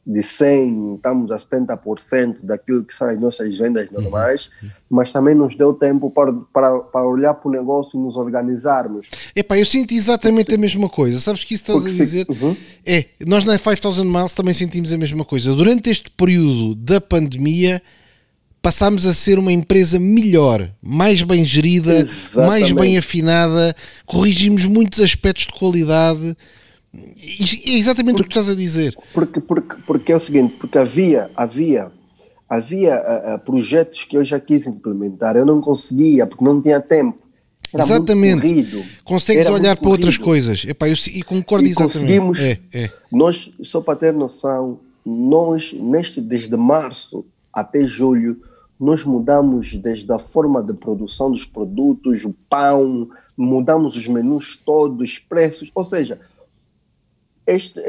de 0.07 0.23
100, 0.23 0.95
estamos 0.95 1.31
a 1.33 1.35
70% 1.35 2.37
daquilo 2.41 2.85
que 2.85 2.93
são 2.93 3.09
as 3.09 3.19
nossas 3.19 3.57
vendas 3.57 3.91
uhum. 3.91 4.01
normais, 4.01 4.49
uhum. 4.63 4.69
mas 4.89 5.11
também 5.11 5.35
nos 5.35 5.53
deu 5.55 5.73
tempo 5.73 6.09
para, 6.09 6.31
para, 6.31 6.79
para 6.79 7.05
olhar 7.05 7.33
para 7.33 7.49
o 7.49 7.51
negócio 7.51 7.99
e 7.99 8.01
nos 8.01 8.15
organizarmos. 8.15 9.09
Epá, 9.35 9.59
eu 9.59 9.65
sinto 9.65 9.93
exatamente 9.93 10.55
a 10.55 10.57
mesma 10.57 10.87
coisa, 10.87 11.19
sabes 11.19 11.43
que 11.43 11.55
isso 11.55 11.63
estás 11.63 11.79
porque 11.79 11.93
a 11.93 12.05
dizer? 12.05 12.25
Se, 12.25 12.31
uhum. 12.31 12.55
É, 12.85 13.05
nós 13.25 13.43
na 13.43 13.57
5000 13.57 14.05
Miles 14.05 14.33
também 14.33 14.53
sentimos 14.53 14.93
a 14.93 14.97
mesma 14.97 15.25
coisa. 15.25 15.53
Durante 15.53 15.89
este 15.89 16.09
período 16.09 16.73
da 16.75 17.01
pandemia, 17.01 17.81
passámos 18.61 19.05
a 19.05 19.13
ser 19.13 19.37
uma 19.37 19.51
empresa 19.51 19.99
melhor, 19.99 20.69
mais 20.81 21.21
bem 21.21 21.43
gerida, 21.43 21.99
Exatamente. 21.99 22.49
mais 22.49 22.71
bem 22.71 22.97
afinada, 22.97 23.75
corrigimos 24.05 24.63
muitos 24.63 25.01
aspectos 25.01 25.47
de 25.47 25.51
qualidade. 25.51 26.37
É 26.93 27.77
exatamente 27.77 28.17
porque, 28.17 28.21
o 28.21 28.29
que 28.29 28.39
estás 28.39 28.49
a 28.49 28.55
dizer. 28.55 28.95
Porque, 29.13 29.39
porque, 29.39 29.75
porque 29.85 30.11
é 30.11 30.15
o 30.15 30.19
seguinte, 30.19 30.55
porque 30.59 30.77
havia, 30.77 31.29
havia, 31.35 31.91
havia 32.49 32.95
uh, 32.95 33.39
projetos 33.39 34.03
que 34.03 34.17
eu 34.17 34.23
já 34.23 34.39
quis 34.39 34.67
implementar, 34.67 35.35
eu 35.35 35.45
não 35.45 35.61
conseguia, 35.61 36.25
porque 36.25 36.43
não 36.43 36.61
tinha 36.61 36.79
tempo. 36.79 37.17
Era 37.73 37.83
exatamente. 37.83 38.85
Consegues 39.03 39.45
Era 39.45 39.53
olhar 39.53 39.77
para 39.77 39.89
outras 39.89 40.17
coisas. 40.17 40.63
Epá, 40.65 40.87
eu, 40.87 40.95
e 41.13 41.21
concordo 41.21 41.67
e 41.67 41.71
exatamente. 41.71 41.93
Conseguimos, 41.93 42.39
é, 42.39 42.59
é. 42.73 42.89
Nós, 43.11 43.53
só 43.63 43.81
para 43.81 43.97
ter 43.97 44.13
noção, 44.13 44.79
nós, 45.05 45.73
neste, 45.73 46.21
desde 46.21 46.55
março 46.55 47.25
até 47.53 47.83
julho, 47.83 48.41
nós 48.79 49.03
mudamos 49.03 49.73
desde 49.73 50.11
a 50.11 50.19
forma 50.19 50.63
de 50.63 50.73
produção 50.73 51.31
dos 51.31 51.43
produtos, 51.43 52.23
o 52.23 52.33
pão, 52.49 53.09
mudamos 53.35 53.95
os 53.95 54.07
menus 54.07 54.55
todos, 54.55 55.09
os 55.09 55.19
preços, 55.19 55.71
ou 55.73 55.83
seja, 55.83 56.19
este, 57.47 57.79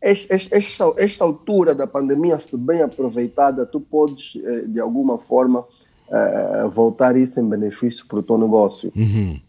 este, 0.00 0.32
esta, 0.32 0.94
esta 0.96 1.24
altura 1.24 1.74
da 1.74 1.86
pandemia, 1.86 2.38
se 2.38 2.56
bem 2.56 2.82
aproveitada, 2.82 3.66
tu 3.66 3.80
podes, 3.80 4.36
eh, 4.42 4.62
de 4.62 4.80
alguma 4.80 5.18
forma, 5.18 5.60
uh, 5.60 6.70
voltar 6.70 7.16
isso 7.16 7.38
em 7.38 7.48
benefício 7.48 8.06
para 8.06 8.18
o 8.18 8.22
teu 8.22 8.38
negócio. 8.38 8.92
Uhum. 8.96 9.40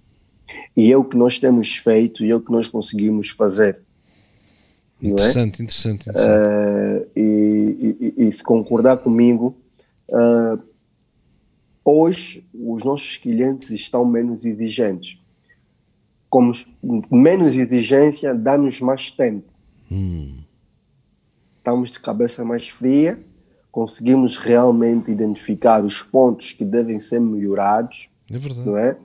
E 0.75 0.91
é 0.91 0.97
o 0.97 1.03
que 1.03 1.17
nós 1.17 1.39
temos 1.39 1.77
feito 1.77 2.23
e 2.23 2.31
é 2.31 2.35
o 2.35 2.41
que 2.41 2.51
nós 2.51 2.67
conseguimos 2.67 3.29
fazer. 3.29 3.79
Interessante, 5.01 5.61
é? 5.61 5.63
interessante. 5.63 6.09
interessante. 6.09 7.05
Uh, 7.05 7.09
e, 7.15 8.13
e, 8.17 8.27
e, 8.27 8.31
se 8.31 8.43
concordar 8.43 8.97
comigo, 8.97 9.55
Uh, 10.09 10.61
hoje, 11.83 12.45
os 12.53 12.83
nossos 12.83 13.17
clientes 13.17 13.69
estão 13.71 14.05
menos 14.05 14.45
exigentes. 14.45 15.19
Como 16.29 16.51
menos 17.11 17.55
exigência, 17.55 18.33
dá-nos 18.33 18.81
mais 18.81 19.11
tempo. 19.11 19.51
Hum. 19.91 20.37
Estamos 21.57 21.91
de 21.91 21.99
cabeça 21.99 22.43
mais 22.45 22.69
fria, 22.69 23.19
conseguimos 23.71 24.37
realmente 24.37 25.11
identificar 25.11 25.83
os 25.83 26.01
pontos 26.01 26.51
que 26.51 26.65
devem 26.65 26.99
ser 26.99 27.19
melhorados. 27.19 28.09
É 28.31 28.37
verdade. 28.37 28.67
Não 28.67 28.77
é? 28.77 28.97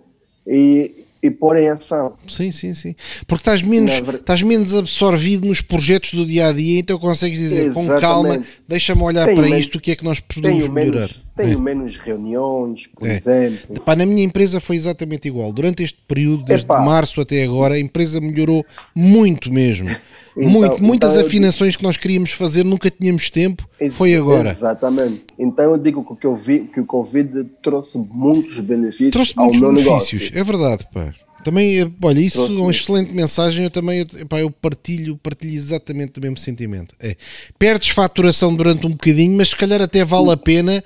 E, 0.46 1.06
e 1.22 1.30
pôr 1.30 1.56
em 1.56 1.68
ação. 1.68 2.14
Sim, 2.26 2.50
sim, 2.50 2.74
sim. 2.74 2.96
Porque 3.26 3.42
estás 3.42 3.62
menos, 3.62 3.92
estás 3.92 4.42
menos 4.42 4.74
absorvido 4.74 5.46
nos 5.46 5.60
projetos 5.60 6.14
do 6.14 6.26
dia 6.26 6.48
a 6.48 6.52
dia, 6.52 6.80
então 6.80 6.98
consegues 6.98 7.38
dizer 7.38 7.64
Exatamente. 7.64 7.92
com 7.92 8.00
calma, 8.00 8.42
deixa-me 8.66 9.02
olhar 9.02 9.26
tenho 9.26 9.36
para 9.36 9.58
isto, 9.58 9.78
o 9.78 9.80
que 9.80 9.92
é 9.92 9.96
que 9.96 10.04
nós 10.04 10.18
podemos 10.18 10.66
melhorar. 10.66 11.00
Menos, 11.00 11.22
tenho 11.37 11.59
é. 11.59 11.61
menos 11.61 11.97
reuniões, 11.97 12.87
por 12.87 13.09
é. 13.09 13.16
exemplo. 13.16 13.76
Epá, 13.76 13.97
na 13.97 14.05
minha 14.05 14.22
empresa 14.22 14.61
foi 14.61 14.76
exatamente 14.76 15.28
igual. 15.28 15.53
Durante 15.53 15.83
este 15.83 15.99
período, 16.07 16.45
desde 16.45 16.66
Epá. 16.66 16.80
março 16.80 17.20
até 17.20 17.43
agora, 17.45 17.74
a 17.74 17.80
empresa 17.80 18.20
melhorou 18.20 18.64
muito 18.95 19.53
mesmo. 19.53 19.89
Então, 20.37 20.51
muito, 20.51 20.83
muitas 20.83 21.12
então 21.12 21.26
afinações 21.26 21.76
que 21.76 21.83
nós 21.83 21.99
queríamos 21.99 22.33
fazer, 22.33 22.64
nunca 22.64 22.91
tínhamos 22.91 23.28
tempo, 23.28 23.68
foi 23.91 24.14
agora. 24.14 24.51
Exatamente. 24.51 25.24
Então 25.39 25.72
eu 25.72 25.78
digo 25.78 26.03
que 26.05 26.12
o 26.12 26.16
que 26.16 26.26
eu 26.26 26.35
vi, 26.35 26.61
que 26.61 26.80
o 26.80 26.87
Covid 26.87 27.45
trouxe 27.62 27.99
muitos 27.99 28.59
benefícios 28.61 29.12
trouxe 29.12 29.35
ao 29.37 29.45
muitos 29.45 29.61
meu 29.61 29.70
benefícios, 29.74 30.30
negócio. 30.30 30.39
é 30.39 30.45
verdade, 30.45 30.87
pá. 30.93 31.12
Também, 31.43 31.93
olha, 32.01 32.20
isso 32.20 32.41
é 32.41 32.49
uma 32.49 32.70
excelente 32.70 33.12
mensagem. 33.12 33.64
Eu 33.64 33.70
também 33.70 34.01
epá, 34.01 34.41
eu 34.41 34.51
partilho, 34.51 35.16
partilho 35.16 35.55
exatamente 35.55 36.18
o 36.18 36.22
mesmo 36.22 36.37
sentimento. 36.37 36.95
É, 37.01 37.16
perdes 37.59 37.91
faturação 37.91 38.55
durante 38.55 38.87
um 38.87 38.91
bocadinho, 38.91 39.37
mas 39.37 39.49
se 39.51 39.57
calhar 39.57 39.83
até 39.83 40.05
vale 40.05 40.30
a 40.30 40.37
pena 40.37 40.83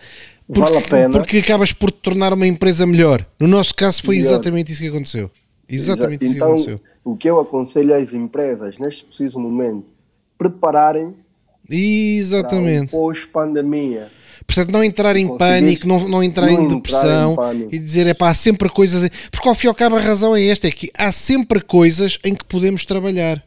porque, 0.47 0.61
vale 0.61 0.79
a 0.79 0.83
pena. 0.83 1.11
porque 1.11 1.39
acabas 1.39 1.73
por 1.73 1.91
te 1.91 1.99
tornar 1.99 2.33
uma 2.33 2.47
empresa 2.47 2.87
melhor. 2.87 3.27
No 3.39 3.49
nosso 3.49 3.75
caso 3.75 4.03
foi 4.03 4.17
melhor. 4.17 4.31
exatamente 4.31 4.73
isso 4.73 4.81
que 4.81 4.89
aconteceu. 4.89 5.31
Exatamente 5.69 6.25
Exato. 6.25 6.25
isso 6.25 6.37
então, 6.37 6.49
que 6.49 6.63
aconteceu. 6.63 6.81
O 7.05 7.17
que 7.17 7.29
eu 7.29 7.41
aconselho 7.41 7.95
às 7.95 8.13
empresas 8.13 8.79
neste 8.79 9.05
preciso 9.05 9.41
momento, 9.41 9.87
prepararem-se 10.39 11.57
Exatamente. 11.69 12.93
pós-pandemia. 12.93 14.11
Portanto, 14.47 14.71
não 14.71 14.85
entrar 14.85 15.17
em 15.17 15.37
pânico, 15.37 15.89
não, 15.89 16.09
não 16.09 16.23
entrar 16.23 16.47
não 16.47 16.53
em 16.53 16.69
depressão 16.69 17.33
entrar 17.33 17.55
em 17.55 17.69
e 17.73 17.79
dizer, 17.81 18.07
é 18.07 18.15
pá, 18.15 18.31
há 18.31 18.35
sempre 18.35 18.69
coisas. 18.69 19.11
Porque 19.31 19.49
ao 19.49 19.55
fim 19.55 19.67
e 19.67 19.69
ao 19.69 19.75
cabo 19.75 19.97
a 19.97 20.01
razão 20.01 20.37
é 20.37 20.47
esta: 20.47 20.69
é 20.69 20.71
que 20.71 20.91
há 20.97 21.11
sempre 21.11 21.61
coisas 21.61 22.19
em 22.25 22.33
que 22.33 22.45
podemos 22.45 22.87
trabalhar. 22.87 23.45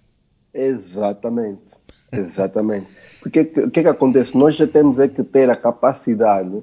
Exatamente, 0.53 1.75
exatamente. 2.11 2.87
Porque 3.21 3.39
o 3.39 3.71
que 3.71 3.79
é 3.79 3.83
que 3.83 3.89
acontece? 3.89 4.37
Nós 4.37 4.55
já 4.55 4.67
temos 4.67 4.99
é 4.99 5.07
que 5.07 5.23
ter 5.23 5.49
a 5.49 5.55
capacidade 5.55 6.61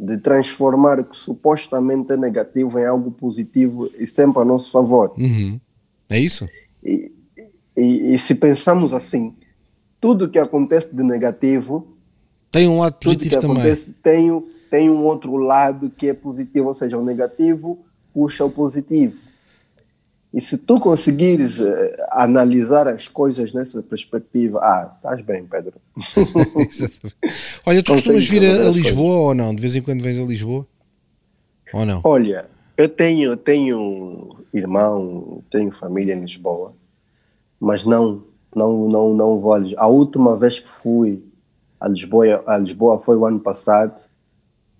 de 0.00 0.16
transformar 0.16 0.98
o 0.98 1.04
que 1.04 1.14
supostamente 1.14 2.10
é 2.10 2.16
negativo 2.16 2.78
em 2.78 2.86
algo 2.86 3.10
positivo 3.10 3.90
e 3.98 4.06
sempre 4.06 4.40
a 4.40 4.44
nosso 4.46 4.72
favor. 4.72 5.12
Uhum. 5.18 5.60
É 6.08 6.18
isso? 6.18 6.48
E, 6.82 7.12
e, 7.76 8.14
e, 8.14 8.18
se 8.18 8.34
pensamos 8.34 8.94
assim, 8.94 9.34
tudo 10.00 10.30
que 10.30 10.38
acontece 10.38 10.96
de 10.96 11.02
negativo 11.02 11.86
tem 12.50 12.66
um 12.66 12.78
lado 12.78 12.94
positivo 12.94 13.40
também. 13.40 13.76
Tem, 14.02 14.42
tem 14.70 14.90
um 14.90 15.04
outro 15.04 15.36
lado 15.36 15.90
que 15.90 16.08
é 16.08 16.14
positivo, 16.14 16.68
ou 16.68 16.74
seja, 16.74 16.96
o 16.96 17.04
negativo 17.04 17.78
puxa 18.12 18.44
o 18.44 18.50
positivo. 18.50 19.20
E 20.32 20.40
se 20.40 20.56
tu 20.56 20.78
conseguires 20.78 21.58
uh, 21.58 21.66
analisar 22.12 22.86
as 22.86 23.08
coisas 23.08 23.52
nessa 23.52 23.82
perspectiva, 23.82 24.60
ah, 24.62 24.92
estás 24.96 25.22
bem, 25.22 25.44
Pedro. 25.44 25.74
Olha, 27.66 27.82
tu 27.82 27.92
costumas 27.92 28.28
vir 28.28 28.44
a, 28.44 28.68
a 28.68 28.70
Lisboa 28.70 29.28
ou 29.28 29.34
não? 29.34 29.54
De 29.54 29.60
vez 29.60 29.74
em 29.74 29.82
quando 29.82 30.02
vens 30.02 30.20
a 30.20 30.24
Lisboa? 30.24 30.66
Ou 31.74 31.84
não? 31.84 32.00
Olha, 32.04 32.48
eu 32.76 32.88
tenho, 32.88 33.36
tenho 33.36 34.36
irmão, 34.54 35.42
tenho 35.50 35.70
família 35.72 36.14
em 36.14 36.20
Lisboa, 36.20 36.74
mas 37.58 37.84
não, 37.84 38.22
não, 38.54 38.88
não, 38.88 39.14
não 39.14 39.38
vou 39.38 39.52
a 39.52 39.58
Lisboa. 39.58 39.82
A 39.82 39.86
última 39.88 40.36
vez 40.36 40.60
que 40.60 40.68
fui 40.68 41.24
a 41.80 41.88
Lisboa, 41.88 42.44
a 42.46 42.56
Lisboa 42.56 42.98
foi 43.00 43.16
o 43.16 43.26
ano 43.26 43.40
passado, 43.40 44.00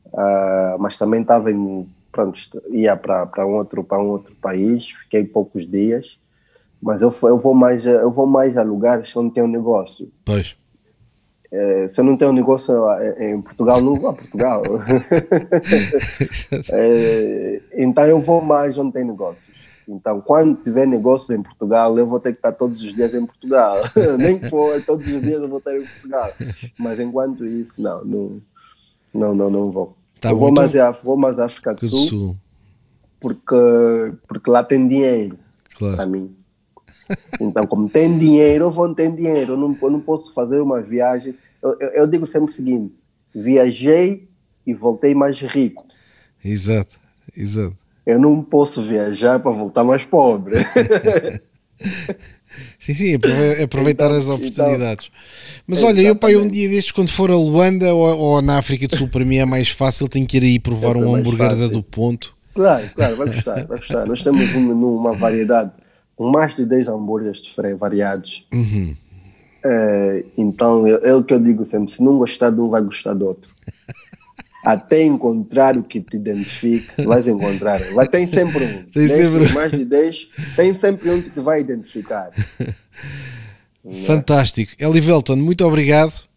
uh, 0.06 0.78
mas 0.78 0.96
também 0.96 1.22
estava 1.22 1.50
em 1.50 1.88
pronto, 2.10 2.38
ia 2.70 2.96
para 2.96 3.46
um 3.46 3.54
outro 3.54 3.84
para 3.84 4.02
um 4.02 4.08
outro 4.08 4.34
país, 4.36 4.90
fiquei 4.90 5.24
poucos 5.24 5.66
dias, 5.66 6.18
mas 6.82 7.02
eu, 7.02 7.12
eu 7.24 7.36
vou 7.36 7.54
mais 7.54 7.86
eu 7.86 8.10
vou 8.10 8.26
mais 8.26 8.56
a 8.56 8.62
lugares 8.62 9.14
onde 9.16 9.34
tem 9.34 9.42
um 9.42 9.48
negócio. 9.48 10.10
Pois. 10.24 10.56
É, 11.52 11.88
se 11.88 12.00
eu 12.00 12.04
não 12.04 12.16
tenho 12.16 12.32
negócio 12.32 12.72
em 13.18 13.40
Portugal, 13.42 13.80
não 13.80 13.96
vou 13.96 14.10
a 14.10 14.12
Portugal. 14.12 14.62
é, 16.70 17.60
então 17.74 18.06
eu 18.06 18.20
vou 18.20 18.40
mais 18.40 18.78
onde 18.78 18.92
tem 18.92 19.04
negócios. 19.04 19.50
Então, 19.88 20.20
quando 20.20 20.62
tiver 20.62 20.86
negócios 20.86 21.30
em 21.30 21.42
Portugal, 21.42 21.98
eu 21.98 22.06
vou 22.06 22.20
ter 22.20 22.32
que 22.32 22.38
estar 22.38 22.52
todos 22.52 22.80
os 22.80 22.94
dias 22.94 23.12
em 23.12 23.26
Portugal. 23.26 23.78
Nem 24.18 24.38
que 24.38 24.48
for, 24.48 24.80
todos 24.82 25.08
os 25.08 25.20
dias 25.20 25.42
eu 25.42 25.48
vou 25.48 25.58
estar 25.58 25.76
em 25.76 25.84
Portugal. 25.84 26.32
Mas 26.78 27.00
enquanto 27.00 27.44
isso, 27.44 27.82
não, 27.82 28.04
não, 28.04 28.42
não, 29.12 29.34
não, 29.34 29.50
não 29.50 29.70
vou. 29.72 29.96
Tá 30.20 30.30
eu 30.30 30.36
vou 30.36 30.52
mais, 30.52 30.76
a, 30.76 30.90
vou 30.90 31.16
mais 31.16 31.38
à 31.38 31.46
África 31.46 31.72
do, 31.72 31.80
do 31.80 31.88
Sul, 31.88 32.08
Sul, 32.08 32.36
Porque, 33.18 34.14
porque 34.28 34.50
lá 34.50 34.62
tem 34.62 34.86
dinheiro 34.86 35.38
claro. 35.74 35.96
para 35.96 36.06
mim. 36.06 36.36
Então, 37.40 37.66
como 37.66 37.88
tem 37.88 38.16
dinheiro, 38.18 38.64
eu 38.66 38.70
vou 38.70 38.86
não 38.86 38.94
ter 38.94 39.10
dinheiro. 39.10 39.54
Eu 39.54 39.56
não, 39.56 39.76
eu 39.80 39.90
não 39.90 40.00
posso 40.00 40.32
fazer 40.34 40.60
uma 40.60 40.82
viagem. 40.82 41.34
Eu, 41.62 41.76
eu, 41.80 41.88
eu, 41.88 42.06
digo 42.06 42.26
sempre 42.26 42.50
o 42.50 42.54
seguinte: 42.54 42.94
viajei 43.34 44.28
e 44.66 44.74
voltei 44.74 45.14
mais 45.14 45.40
rico. 45.40 45.86
Exato, 46.44 46.98
exato. 47.36 47.76
Eu 48.06 48.18
não 48.18 48.42
posso 48.42 48.82
viajar 48.82 49.40
para 49.40 49.50
voltar 49.50 49.84
mais 49.84 50.04
pobre. 50.04 50.56
Sim, 52.80 52.94
sim, 52.94 53.14
aproveitar 53.62 54.06
então, 54.06 54.16
as 54.16 54.24
então, 54.24 54.34
oportunidades. 54.36 55.10
Então, 55.12 55.64
Mas 55.66 55.82
olha, 55.82 56.00
eu 56.00 56.16
pai, 56.16 56.34
um 56.34 56.48
dia 56.48 56.68
destes, 56.68 56.92
quando 56.92 57.10
for 57.10 57.30
a 57.30 57.36
Luanda 57.36 57.94
ou, 57.94 58.18
ou, 58.18 58.42
na 58.42 58.58
África 58.58 58.88
do 58.88 58.96
Sul, 58.96 59.06
para 59.06 59.24
mim 59.24 59.36
é 59.36 59.44
mais 59.44 59.68
fácil, 59.68 60.08
tenho 60.08 60.26
que 60.26 60.38
ir 60.38 60.42
aí 60.42 60.58
provar 60.58 60.96
um 60.96 61.14
hambúrguer 61.14 61.54
da 61.56 61.68
do 61.68 61.82
ponto. 61.82 62.34
Claro, 62.54 62.90
claro, 62.94 63.16
vai 63.16 63.26
gostar, 63.26 63.66
vai 63.66 63.78
gostar. 63.78 64.06
Nós 64.06 64.22
temos 64.22 64.52
uma, 64.54 64.72
uma 64.72 65.14
variedade, 65.14 65.70
com 66.16 66.30
mais 66.30 66.54
de 66.56 66.64
10 66.64 66.88
hambúrgueres 66.88 67.40
diferentes, 67.40 67.78
variados. 67.78 68.46
Uhum. 68.52 68.96
É, 69.62 70.24
então, 70.38 70.86
é 70.86 71.14
o 71.14 71.22
que 71.22 71.34
eu 71.34 71.38
digo 71.38 71.64
sempre: 71.64 71.92
se 71.92 72.02
não 72.02 72.16
gostar 72.16 72.50
de 72.50 72.60
um, 72.60 72.70
vai 72.70 72.82
gostar 72.82 73.12
do 73.12 73.26
outro 73.26 73.50
até 74.64 75.02
encontrar 75.02 75.76
o 75.76 75.82
que 75.82 76.00
te 76.00 76.16
identifica, 76.16 77.02
vais 77.02 77.26
encontrar. 77.26 77.80
Vai, 77.94 78.06
tem 78.06 78.26
sempre 78.26 78.64
um. 78.64 78.82
Tem 78.84 79.08
sempre... 79.08 79.52
mais 79.52 79.70
de 79.70 79.84
10, 79.84 80.28
tem 80.56 80.74
sempre 80.74 81.10
um 81.10 81.22
que 81.22 81.30
te 81.30 81.40
vai 81.40 81.60
identificar. 81.60 82.30
Fantástico. 84.06 84.72
Elivelton, 84.78 85.36
muito 85.36 85.64
obrigado. 85.66 86.28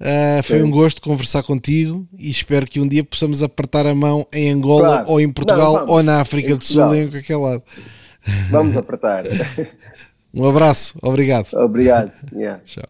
Uh, 0.00 0.42
foi 0.44 0.62
um 0.62 0.70
gosto 0.70 1.02
conversar 1.02 1.42
contigo 1.42 2.06
e 2.16 2.30
espero 2.30 2.64
que 2.66 2.78
um 2.78 2.86
dia 2.86 3.02
possamos 3.02 3.42
apertar 3.42 3.84
a 3.84 3.94
mão 3.94 4.24
em 4.32 4.52
Angola 4.52 4.88
claro. 4.88 5.10
ou 5.10 5.20
em 5.20 5.30
Portugal 5.30 5.72
Não, 5.72 5.88
ou 5.88 6.02
na 6.04 6.20
África 6.20 6.56
do 6.56 6.64
Sul, 6.64 6.94
em 6.94 7.10
qualquer 7.10 7.36
lado. 7.36 7.62
Vamos 8.48 8.76
apertar. 8.76 9.24
um 10.32 10.44
abraço, 10.46 10.96
obrigado. 11.02 11.48
Obrigado. 11.52 12.12
Yeah. 12.32 12.60
Tchau. 12.64 12.88